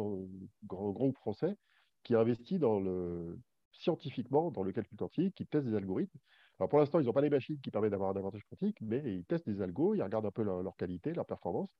grands, 0.64 0.92
groupes 0.92 1.16
français 1.16 1.56
qui 2.02 2.14
investit 2.14 2.58
dans 2.58 2.80
le, 2.80 3.38
scientifiquement 3.72 4.50
dans 4.50 4.62
le 4.62 4.72
calcul 4.72 4.96
quantique, 4.96 5.34
qui 5.34 5.46
teste 5.46 5.66
des 5.66 5.74
algorithmes. 5.74 6.18
Alors 6.58 6.68
pour 6.68 6.78
l'instant, 6.78 7.00
ils 7.00 7.06
n'ont 7.06 7.12
pas 7.12 7.20
les 7.20 7.30
machines 7.30 7.60
qui 7.60 7.70
permettent 7.70 7.92
d'avoir 7.92 8.10
un 8.10 8.16
avantage 8.16 8.42
quantique, 8.50 8.80
mais 8.80 9.02
ils 9.04 9.24
testent 9.24 9.48
des 9.48 9.62
algos, 9.62 9.94
ils 9.94 10.02
regardent 10.02 10.26
un 10.26 10.30
peu 10.30 10.42
leur, 10.42 10.76
qualité, 10.76 11.12
leur 11.12 11.26
performance. 11.26 11.70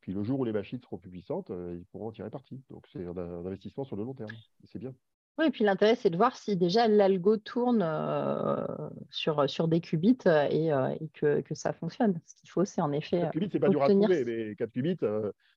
Puis 0.00 0.12
le 0.12 0.22
jour 0.22 0.40
où 0.40 0.44
les 0.44 0.52
machines 0.52 0.80
seront 0.80 0.98
plus 0.98 1.10
puissantes, 1.10 1.50
ils 1.50 1.84
pourront 1.90 2.08
en 2.08 2.12
tirer 2.12 2.30
parti. 2.30 2.62
Donc 2.70 2.86
c'est 2.92 3.04
un, 3.04 3.16
investissement 3.16 3.84
sur 3.84 3.96
le 3.96 4.04
long 4.04 4.14
terme. 4.14 4.30
C'est 4.64 4.78
bien. 4.78 4.94
Oui, 5.38 5.46
et 5.46 5.50
puis 5.50 5.62
l'intérêt, 5.62 5.94
c'est 5.94 6.10
de 6.10 6.16
voir 6.16 6.36
si 6.36 6.56
déjà 6.56 6.88
l'algo 6.88 7.36
tourne 7.36 7.80
euh, 7.80 8.66
sur, 9.10 9.48
sur 9.48 9.68
des 9.68 9.80
qubits 9.80 10.18
euh, 10.26 10.48
euh, 10.50 10.96
et, 11.00 11.08
que, 11.10 11.40
que, 11.42 11.54
ça 11.54 11.72
fonctionne. 11.72 12.20
Ce 12.26 12.34
qu'il 12.34 12.50
faut, 12.50 12.64
c'est 12.64 12.80
en 12.80 12.90
effet. 12.90 13.20
4 13.20 13.32
qubits, 13.32 13.48
c'est 13.52 13.60
pas 13.60 13.68
dur 13.68 13.82
à 13.84 13.88
trouver, 13.88 14.24
mais 14.24 14.56
4 14.56 14.72
qubits, 14.72 14.98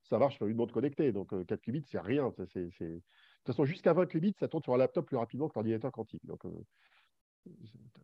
ça 0.03 0.19
marche 0.19 0.35
sur 0.35 0.45
une 0.45 0.55
montre 0.55 0.73
connectée. 0.73 1.11
Donc 1.11 1.29
4 1.47 1.59
qubits, 1.61 1.83
c'est 1.89 1.99
rien. 1.99 2.29
De 2.29 2.45
toute 2.45 3.03
façon, 3.45 3.65
jusqu'à 3.65 3.93
20 3.93 4.05
qubits, 4.05 4.35
ça 4.39 4.47
tourne 4.47 4.61
sur 4.61 4.75
un 4.75 4.77
laptop 4.77 5.07
plus 5.07 5.17
rapidement 5.17 5.49
que 5.49 5.55
l'ordinateur 5.55 5.91
quantique. 5.91 6.25
Donc, 6.27 6.41
quand 6.43 6.51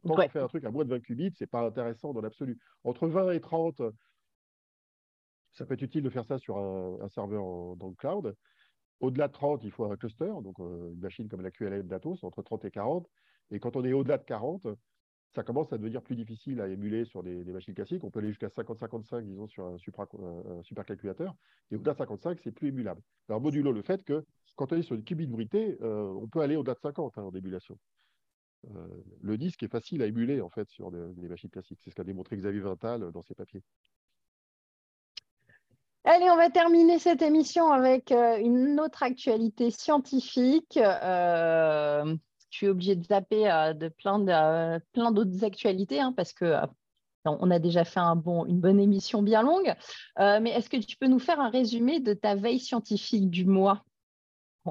on 0.03 0.29
fait 0.29 0.39
un 0.39 0.47
truc 0.47 0.65
à 0.65 0.71
moins 0.71 0.83
de 0.83 0.89
20 0.89 1.01
qubits, 1.01 1.33
c'est 1.37 1.45
pas 1.45 1.61
intéressant 1.61 2.11
dans 2.11 2.21
l'absolu. 2.21 2.57
Entre 2.85 3.07
20 3.07 3.33
et 3.33 3.39
30, 3.39 3.83
ça 5.53 5.65
peut 5.65 5.75
être 5.75 5.83
utile 5.83 6.01
de 6.01 6.09
faire 6.09 6.25
ça 6.25 6.39
sur 6.39 6.57
un, 6.57 7.07
serveur 7.09 7.75
dans 7.75 7.89
le 7.89 7.95
cloud. 7.95 8.35
Au-delà 8.99 9.27
de 9.27 9.33
30, 9.33 9.63
il 9.63 9.71
faut 9.71 9.85
un 9.85 9.95
cluster, 9.95 10.31
donc 10.41 10.59
euh, 10.59 10.91
une 10.91 10.99
machine 10.99 11.27
comme 11.27 11.41
la 11.41 11.51
QLM 11.51 11.87
d'Atos, 11.87 12.23
entre 12.23 12.41
30 12.41 12.65
et 12.65 12.71
40. 12.71 13.07
Et 13.51 13.59
quand 13.59 13.75
on 13.75 13.83
est 13.83 13.93
au-delà 13.93 14.17
de 14.17 14.23
40, 14.23 14.67
ça 15.35 15.43
commence 15.43 15.71
à 15.71 15.77
devenir 15.77 16.01
plus 16.01 16.15
difficile 16.15 16.61
à 16.61 16.67
émuler 16.67 17.05
sur 17.05 17.21
des, 17.21 17.43
machines 17.45 17.73
classiques. 17.73 18.03
On 18.03 18.09
peut 18.09 18.19
aller 18.19 18.29
jusqu'à 18.29 18.47
50-55, 18.47 19.23
disons, 19.23 19.47
sur 19.47 19.65
un, 19.65 19.77
supercalculateur. 20.63 21.35
Et 21.71 21.75
au-delà 21.75 21.93
de 21.93 21.97
55, 21.97 22.39
c'est 22.43 22.51
plus 22.51 22.69
émulable. 22.69 23.01
Alors, 23.29 23.41
modulo 23.41 23.71
le 23.71 23.81
fait 23.81 24.03
que 24.03 24.25
quand 24.55 24.71
on 24.73 24.77
est 24.77 24.81
sur 24.81 24.95
une 24.95 25.03
qubit 25.03 25.27
bruité, 25.27 25.77
euh, 25.81 26.11
on 26.19 26.27
peut 26.27 26.41
aller 26.41 26.55
au-delà 26.55 26.73
de 26.73 26.79
50 26.79 27.17
hein, 27.17 27.23
en 27.23 27.31
émulation. 27.31 27.77
Euh, 28.75 28.87
le 29.21 29.37
disque 29.37 29.61
est 29.63 29.67
facile 29.67 30.01
à 30.01 30.07
émuler, 30.07 30.41
en 30.41 30.49
fait, 30.49 30.67
sur 30.69 30.91
des, 30.91 31.27
machines 31.27 31.49
classiques. 31.49 31.79
C'est 31.83 31.91
ce 31.91 31.95
qu'a 31.95 32.03
démontré 32.03 32.35
Xavier 32.35 32.61
Vintal 32.61 33.11
dans 33.11 33.21
ses 33.21 33.35
papiers. 33.35 33.61
Allez, 36.09 36.29
on 36.29 36.37
va 36.37 36.49
terminer 36.49 36.99
cette 36.99 37.21
émission 37.21 37.69
avec 37.69 38.13
euh, 38.13 38.37
une 38.37 38.79
autre 38.79 39.03
actualité 39.03 39.71
scientifique. 39.71 40.77
Euh, 40.77 42.15
je 42.49 42.57
suis 42.57 42.69
obligée 42.69 42.95
de 42.95 43.03
zapper 43.03 43.51
euh, 43.51 43.73
de 43.73 43.89
plein, 43.89 44.17
de, 44.17 44.79
plein 44.93 45.11
d'autres 45.11 45.43
actualités 45.43 45.99
hein, 45.99 46.13
parce 46.15 46.31
que 46.31 46.55
on 47.25 47.51
a 47.51 47.59
déjà 47.59 47.83
fait 47.83 47.99
un 47.99 48.15
bon, 48.15 48.45
une 48.45 48.61
bonne 48.61 48.79
émission 48.79 49.21
bien 49.21 49.43
longue. 49.43 49.73
mais 50.17 50.51
est-ce 50.51 50.69
que 50.69 50.77
tu 50.77 50.95
peux 50.95 51.07
nous 51.07 51.19
faire 51.19 51.41
un 51.41 51.49
résumé 51.49 51.99
de 51.99 52.13
ta 52.13 52.35
veille 52.35 52.61
scientifique 52.61 53.29
du 53.29 53.43
mois? 53.45 53.83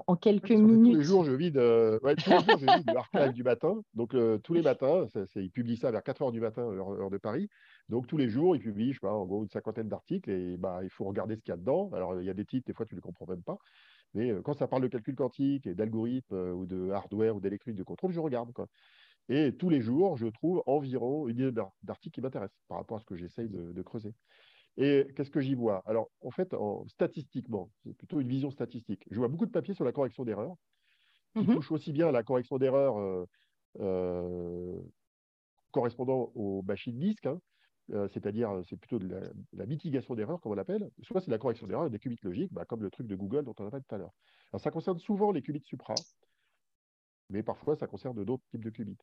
En, 0.07 0.17
quelques 0.17 0.51
minutes 0.51 0.93
Tous 0.93 0.99
les 0.99 1.05
jours, 1.05 1.25
je 1.25 1.33
vide, 1.33 1.57
ouais, 1.59 2.17
tous 2.17 2.31
les 2.31 2.37
jours, 2.37 2.59
je 2.59 2.77
vide 2.77 2.93
l'archive 2.93 3.33
du 3.35 3.43
matin. 3.43 3.81
Donc, 3.95 4.15
tous 4.43 4.55
les 4.55 4.63
matins, 4.63 5.07
ils 5.37 5.51
publient 5.51 5.77
ça 5.77 5.91
vers 5.91 6.03
4 6.03 6.23
heures 6.23 6.33
du 6.33 6.41
matin, 6.41 6.63
heure 6.63 7.11
de 7.11 7.19
Paris. 7.19 7.49
Donc 7.89 8.07
tous 8.09 8.17
les 8.17 8.29
jours, 8.29 8.57
ils 8.57 8.63
publient, 8.63 8.93
je 8.93 8.99
sais 8.99 9.07
pas, 9.07 9.13
en 9.13 9.25
gros 9.27 9.43
une 9.43 9.49
cinquantaine 9.49 9.89
d'articles 9.89 10.31
et 10.31 10.57
bah, 10.57 10.81
il 10.83 10.91
faut 10.91 11.05
regarder 11.05 11.37
ce 11.37 11.43
qu'il 11.43 11.51
y 11.51 11.55
a 11.55 11.57
dedans. 11.57 11.91
Alors 11.93 12.21
il 12.21 12.27
y 12.27 12.31
a 12.31 12.35
des 12.35 12.45
titres, 12.45 12.67
des 12.67 12.75
fois 12.75 12.85
tu 12.85 12.95
ne 12.95 12.99
les 12.99 13.03
comprends 13.03 13.27
même 13.27 13.43
pas. 13.43 13.59
Mais 14.15 14.31
euh, 14.31 14.43
quand 14.43 14.55
ça 14.55 14.67
parle 14.67 14.83
de 14.83 14.89
calcul 14.89 15.15
quantique 15.15 15.67
et 15.67 15.75
d'algorithmes 15.75 16.35
euh, 16.35 16.53
ou 16.53 16.67
de 16.67 16.91
hardware 16.91 17.37
ou 17.37 17.41
d'électronique 17.41 17.79
de 17.79 17.85
contrôle, 17.85 18.13
je 18.13 18.21
regarde. 18.21 18.53
Quoi. 18.53 18.67
Et 19.29 19.57
tous 19.57 19.69
les 19.69 19.81
jours, 19.81 20.17
je 20.17 20.27
trouve 20.27 20.63
environ 20.67 21.29
une 21.29 21.37
dizaine 21.37 21.55
d'articles 21.83 22.15
qui 22.15 22.21
m'intéressent 22.21 22.59
par 22.69 22.79
rapport 22.79 22.97
à 22.97 23.01
ce 23.01 23.05
que 23.05 23.17
j'essaye 23.17 23.49
de, 23.49 23.83
creuser. 23.83 24.15
Et 24.79 25.07
qu'est-ce 25.17 25.31
que 25.31 25.41
j'y 25.41 25.55
vois? 25.55 25.83
Alors, 25.87 26.11
en 26.21 26.31
fait, 26.31 26.53
en, 26.55 26.87
statistiquement, 26.89 27.71
c'est 27.83 27.97
plutôt 27.97 28.21
une 28.21 28.29
vision 28.29 28.51
statistique. 28.51 29.05
Je 29.11 29.19
vois 29.19 29.29
beaucoup 29.29 29.47
de 29.47 29.51
papiers 29.51 29.75
sur 29.75 29.85
la 29.85 29.93
correction 29.93 30.25
d'erreurs, 30.25 30.55
qui 31.35 31.47
mmh 31.47 31.55
touchent 31.55 31.73
aussi 31.73 31.93
bien 31.93 32.09
à 32.09 32.13
la 32.13 32.23
correction 32.23 32.59
d'erreurs 32.59 33.27
euh, 33.81 34.81
correspondant 35.71 36.33
aux 36.35 36.63
machines 36.63 36.99
disques, 36.99 37.27
hein, 37.27 37.39
euh, 37.93 38.09
c'est-à-dire 38.09 38.51
euh, 38.51 38.63
c'est 38.69 38.77
plutôt 38.77 38.99
de 38.99 39.21
la, 39.53 39.67
mitigation 39.67 40.15
d'erreurs, 40.15 40.41
comme 40.41 40.53
on 40.53 40.55
l'appelle, 40.55 40.89
soit 41.03 41.21
c'est 41.21 41.31
la 41.31 41.39
correction 41.39 41.67
d'erreurs 41.67 41.91
des 41.91 41.99
qubits 41.99 42.19
logiques, 42.23 42.53
bah, 42.53 42.65
comme 42.65 42.83
le 42.83 42.91
truc 42.91 43.07
de 43.07 43.15
Google 43.15 43.45
dont 43.45 43.55
on 43.59 43.67
a 43.67 43.71
parlé 43.71 43.85
tout 43.87 43.95
à 43.95 43.99
l'heure. 43.99 44.15
Alors 44.53 44.61
ça 44.61 44.71
concerne 44.71 44.99
souvent 44.99 45.33
les 45.33 45.43
qubits 45.43 45.63
supra, 45.65 45.95
mais 47.29 47.43
parfois 47.43 47.77
ça 47.77 47.87
concerne 47.87 48.25
d'autres 48.25 48.45
types 48.51 48.65
de 48.65 48.71
qubits. 48.71 48.97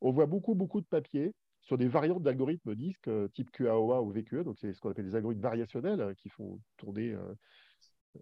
On 0.00 0.10
voit 0.10 0.26
beaucoup, 0.26 0.54
beaucoup 0.54 0.80
de 0.80 0.86
papiers 0.86 1.32
sur 1.66 1.76
des 1.76 1.88
variantes 1.88 2.22
d'algorithmes 2.22 2.74
disques 2.74 3.08
euh, 3.08 3.28
type 3.28 3.50
QAOA 3.50 4.00
ou 4.00 4.10
VQE, 4.10 4.44
donc 4.44 4.56
c'est 4.58 4.72
ce 4.72 4.80
qu'on 4.80 4.90
appelle 4.90 5.04
des 5.04 5.16
algorithmes 5.16 5.42
variationnels 5.42 6.14
qui 6.16 6.28
font 6.28 6.60
tourner 6.76 7.14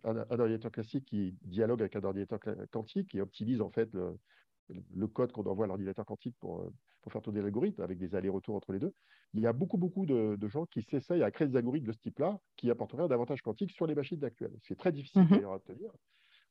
un, 0.03 0.17
ordinateur 0.31 0.73
classique 0.73 1.05
qui 1.05 1.37
dialogue 1.43 1.81
avec 1.81 1.95
un 1.95 2.03
ordinateur 2.03 2.41
quantique 2.73 3.15
et 3.15 3.21
optimise 3.21 3.61
en 3.61 3.71
fait 3.71 3.91
le 3.95 5.07
code 5.07 5.31
qu'on 5.31 5.45
envoie 5.45 5.67
à 5.67 5.69
l'ordinateur 5.69 6.05
quantique 6.07 6.37
pour, 6.41 6.65
pour 7.05 7.13
faire 7.13 7.21
tourner 7.21 7.43
l'algorithme, 7.43 7.83
avec 7.83 7.99
des 7.99 8.15
allers-retours 8.15 8.57
entre 8.57 8.73
les 8.73 8.79
deux. 8.79 8.95
Il 9.35 9.41
y 9.41 9.47
a 9.47 9.53
beaucoup, 9.53 9.77
beaucoup 9.77 10.07
de, 10.07 10.49
gens 10.49 10.65
qui 10.65 10.83
s'essayent 10.83 11.23
à 11.23 11.31
créer 11.31 11.47
des 11.47 11.57
algorithmes 11.57 11.87
de 11.87 11.93
ce 11.93 11.99
type-là 11.99 12.41
qui 12.57 12.71
apporteraient 12.71 13.03
un 13.03 13.11
avantage 13.11 13.43
quantique 13.43 13.73
sur 13.73 13.87
les 13.87 13.95
machines 13.95 14.25
actuelles. 14.25 14.57
C'est 14.63 14.77
très 14.77 14.91
difficile 14.91 15.23
mhm. 15.23 15.45
à 15.45 15.51
obtenir 15.51 15.91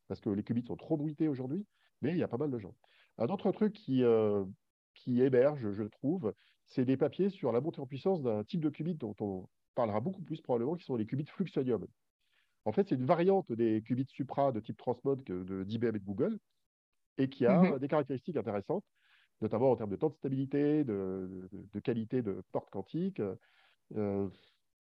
parce 0.08 0.22
que 0.22 0.30
les 0.30 0.44
qubits 0.44 0.66
sont 0.66 0.76
trop 0.76 0.96
bruités 0.96 1.28
aujourd'hui, 1.28 1.66
mais 2.02 2.12
il 2.12 2.18
y 2.18 2.24
a 2.24 2.28
pas 2.28 2.38
mal 2.38 2.52
de 2.52 2.60
gens. 2.60 2.76
Un 3.18 3.28
autre 3.28 3.52
truc 3.52 3.74
qui, 3.74 4.04
euh, 4.04 4.46
qui 4.94 5.22
émerge, 5.22 5.72
je 5.72 5.84
trouve, 5.84 6.34
c'est 6.68 6.86
des 6.86 6.98
papiers 6.98 7.30
sur 7.30 7.52
la 7.52 7.62
montée 7.62 7.82
en 7.82 7.86
puissance 7.86 8.22
d'un 8.22 8.44
type 8.44 8.62
de 8.62 8.70
qubit 8.70 8.96
dont 8.96 9.16
on 9.20 9.48
parlera 9.76 10.00
beaucoup 10.00 10.22
plus 10.22 10.42
probablement, 10.42 10.76
qui 10.76 10.86
sont 10.86 10.96
les 10.96 11.06
qubits 11.06 11.26
fluxonium. 11.26 11.86
En 12.66 12.72
fait, 12.72 12.88
c'est 12.88 12.96
une 12.96 13.06
variante 13.06 13.52
des 13.52 13.82
qubits 13.82 14.08
supra 14.08 14.52
de 14.52 14.60
type 14.60 14.78
transmode 14.78 15.24
d'IBM 15.24 15.96
et 15.96 16.00
de 16.00 16.06
Google, 16.06 16.40
et 17.18 17.30
qui 17.30 17.46
a 17.46 17.62
mhm. 17.62 17.80
des 17.80 17.88
caractéristiques 17.88 18.38
intéressantes, 18.38 18.86
notamment 19.42 19.72
en 19.72 19.76
termes 19.76 19.90
de 19.90 19.96
temps 19.96 20.10
de 20.10 20.16
stabilité, 20.16 20.84
de, 20.84 21.50
qualité 21.84 22.22
de 22.22 22.42
porte 22.52 22.70
quantique. 22.70 23.22
Euh, 23.96 24.30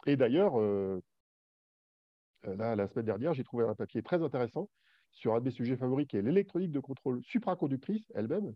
et 0.05 0.15
d'ailleurs, 0.15 0.59
euh, 0.59 1.01
la 2.45 2.87
semaine 2.87 3.05
dernière, 3.05 3.33
j'ai 3.33 3.43
trouvé 3.43 3.65
un 3.65 3.75
papier 3.75 4.01
très 4.01 4.21
intéressant 4.23 4.69
sur 5.11 5.35
un 5.35 5.39
de 5.39 5.45
mes 5.45 5.51
sujets 5.51 5.77
favoris, 5.77 6.07
qui 6.07 6.17
est 6.17 6.21
l'électronique 6.21 6.71
de 6.71 6.79
contrôle 6.79 7.21
supraconductrice 7.23 8.11
elle-même, 8.15 8.53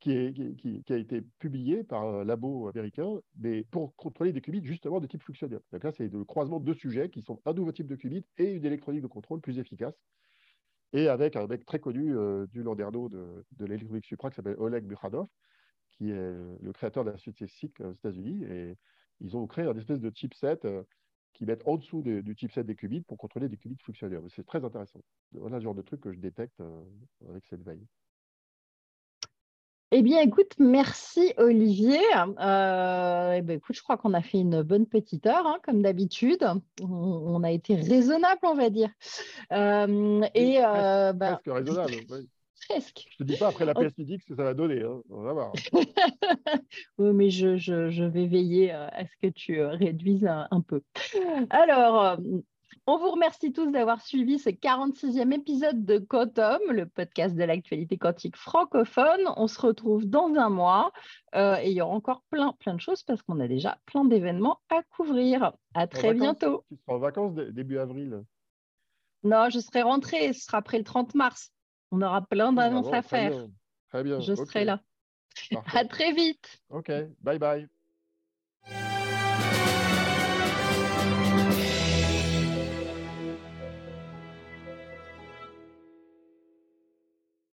qui, 0.00 0.82
a 0.88 0.96
été 0.96 1.20
publié 1.38 1.84
par 1.84 2.02
un 2.02 2.24
labo 2.24 2.68
américain, 2.68 3.20
mais 3.38 3.64
pour 3.70 3.94
contrôler 3.96 4.32
des 4.32 4.40
qubits 4.40 4.64
justement 4.64 4.98
de 4.98 5.06
type 5.06 5.22
fluxonium. 5.22 5.60
Donc 5.72 5.84
là, 5.84 5.92
c'est 5.92 6.08
le 6.08 6.24
croisement 6.24 6.58
de 6.58 6.64
deux 6.64 6.74
sujets 6.74 7.10
qui 7.10 7.22
sont 7.22 7.40
un 7.44 7.52
nouveau 7.52 7.72
type 7.72 7.86
de 7.86 7.96
qubit 7.96 8.24
et 8.38 8.50
une 8.52 8.64
électronique 8.64 9.02
de 9.02 9.06
contrôle 9.06 9.40
plus 9.40 9.58
efficace. 9.58 9.94
Et 10.92 11.08
avec 11.08 11.36
un 11.36 11.46
mec 11.46 11.64
très 11.66 11.78
connu 11.78 12.16
euh, 12.16 12.46
du 12.48 12.62
Landerneau 12.62 13.08
de, 13.08 13.44
l'électronique 13.60 14.06
supra 14.06 14.30
qui 14.30 14.36
s'appelle 14.36 14.56
Oleg 14.58 14.84
Mukhanov, 14.86 15.28
qui 15.92 16.10
est 16.10 16.32
le 16.60 16.72
créateur 16.72 17.04
de 17.04 17.10
la 17.10 17.18
suite 17.18 17.46
SIC 17.46 17.78
aux 17.80 17.92
États-Unis. 17.92 18.44
Et 18.44 18.76
ils 19.20 19.36
ont 19.36 19.46
créé 19.46 19.66
un 19.66 19.76
espèce 19.76 20.00
de 20.00 20.10
chipset 20.14 20.58
euh, 20.64 20.82
qui 21.34 21.44
met 21.44 21.58
en 21.66 21.76
dessous 21.76 22.02
du 22.02 22.34
chipset 22.36 22.64
des 22.64 22.74
qubits 22.74 23.02
pour 23.02 23.18
contrôler 23.18 23.48
des 23.48 23.58
qubits 23.58 23.76
fluxonium. 23.82 24.28
C'est 24.30 24.46
très 24.46 24.64
intéressant. 24.64 25.00
Voilà 25.32 25.58
le 25.58 25.62
genre 25.62 25.74
de 25.74 25.82
truc 25.82 26.00
que 26.00 26.12
je 26.12 26.18
détecte 26.18 26.60
euh, 26.60 26.82
avec 27.28 27.44
cette 27.46 27.62
veille. 27.62 27.86
Eh 29.92 30.02
bien, 30.02 30.20
écoute, 30.20 30.54
merci 30.60 31.32
Olivier. 31.36 31.98
Euh, 32.40 33.32
eh 33.32 33.42
ben, 33.42 33.56
écoute, 33.56 33.74
je 33.74 33.82
crois 33.82 33.96
qu'on 33.96 34.14
a 34.14 34.22
fait 34.22 34.38
une 34.38 34.62
bonne 34.62 34.86
petite 34.86 35.26
heure, 35.26 35.44
hein, 35.48 35.58
comme 35.64 35.82
d'habitude. 35.82 36.46
On, 36.80 37.42
a 37.42 37.50
été 37.50 37.74
raisonnable, 37.74 38.40
on 38.44 38.54
va 38.54 38.70
dire. 38.70 38.90
Euh, 39.50 40.22
et 40.34 40.58
euh, 40.64 41.12
bah, 41.12 41.40
presque, 41.42 41.66
raisonnable. 41.66 41.92
Presque. 42.68 43.06
Je 43.10 43.16
te 43.16 43.22
dis 43.24 43.36
pas 43.36 43.48
après 43.48 43.64
la 43.64 43.74
PS 43.74 43.94
ce 43.96 44.26
que 44.26 44.36
ça 44.36 44.44
va 44.44 44.54
donner. 44.54 44.82
Hein. 44.82 45.00
On 45.10 45.22
va 45.22 45.32
voir. 45.32 45.52
oui, 46.98 47.12
mais 47.12 47.30
je, 47.30 48.04
vais 48.04 48.26
veiller 48.26 48.70
à 48.70 49.04
ce 49.04 49.26
que 49.26 49.32
tu 49.32 49.60
réduises 49.60 50.28
un 50.28 50.60
peu. 50.60 50.82
Alors, 51.48 52.16
on 52.90 52.98
vous 52.98 53.10
remercie 53.12 53.52
tous 53.52 53.70
d'avoir 53.70 54.00
suivi 54.02 54.40
ce 54.40 54.50
46e 54.50 55.32
épisode 55.32 55.84
de 55.84 55.98
Quantum, 55.98 56.58
le 56.70 56.86
podcast 56.86 57.36
de 57.36 57.44
l'actualité 57.44 57.96
quantique 57.96 58.36
francophone. 58.36 59.20
On 59.36 59.46
se 59.46 59.60
retrouve 59.60 60.06
dans 60.06 60.34
un 60.34 60.48
mois 60.48 60.90
euh, 61.36 61.54
et 61.62 61.70
il 61.70 61.76
y 61.76 61.80
aura 61.80 61.94
encore 61.94 62.24
plein, 62.30 62.52
plein 62.54 62.74
de 62.74 62.80
choses 62.80 63.04
parce 63.04 63.22
qu'on 63.22 63.38
a 63.38 63.46
déjà 63.46 63.78
plein 63.86 64.04
d'événements 64.04 64.58
à 64.70 64.82
couvrir. 64.82 65.52
À 65.74 65.86
très 65.86 66.14
bientôt. 66.14 66.64
Tu 66.68 66.78
seras 66.78 66.96
en 66.96 66.98
vacances 66.98 67.34
début 67.34 67.78
avril 67.78 68.24
Non, 69.22 69.48
je 69.50 69.60
serai 69.60 69.82
rentrée. 69.82 70.32
Ce 70.32 70.46
sera 70.46 70.58
après 70.58 70.78
le 70.78 70.84
30 70.84 71.14
mars. 71.14 71.52
On 71.92 72.02
aura 72.02 72.22
plein 72.22 72.52
d'annonces 72.52 72.92
à 72.92 73.02
faire. 73.02 73.46
Très 73.90 74.02
bien. 74.02 74.18
Je 74.18 74.34
serai 74.34 74.64
là. 74.64 74.80
À 75.72 75.84
très 75.84 76.12
vite. 76.12 76.60
OK. 76.70 76.90
Bye 77.20 77.38
bye. 77.38 77.68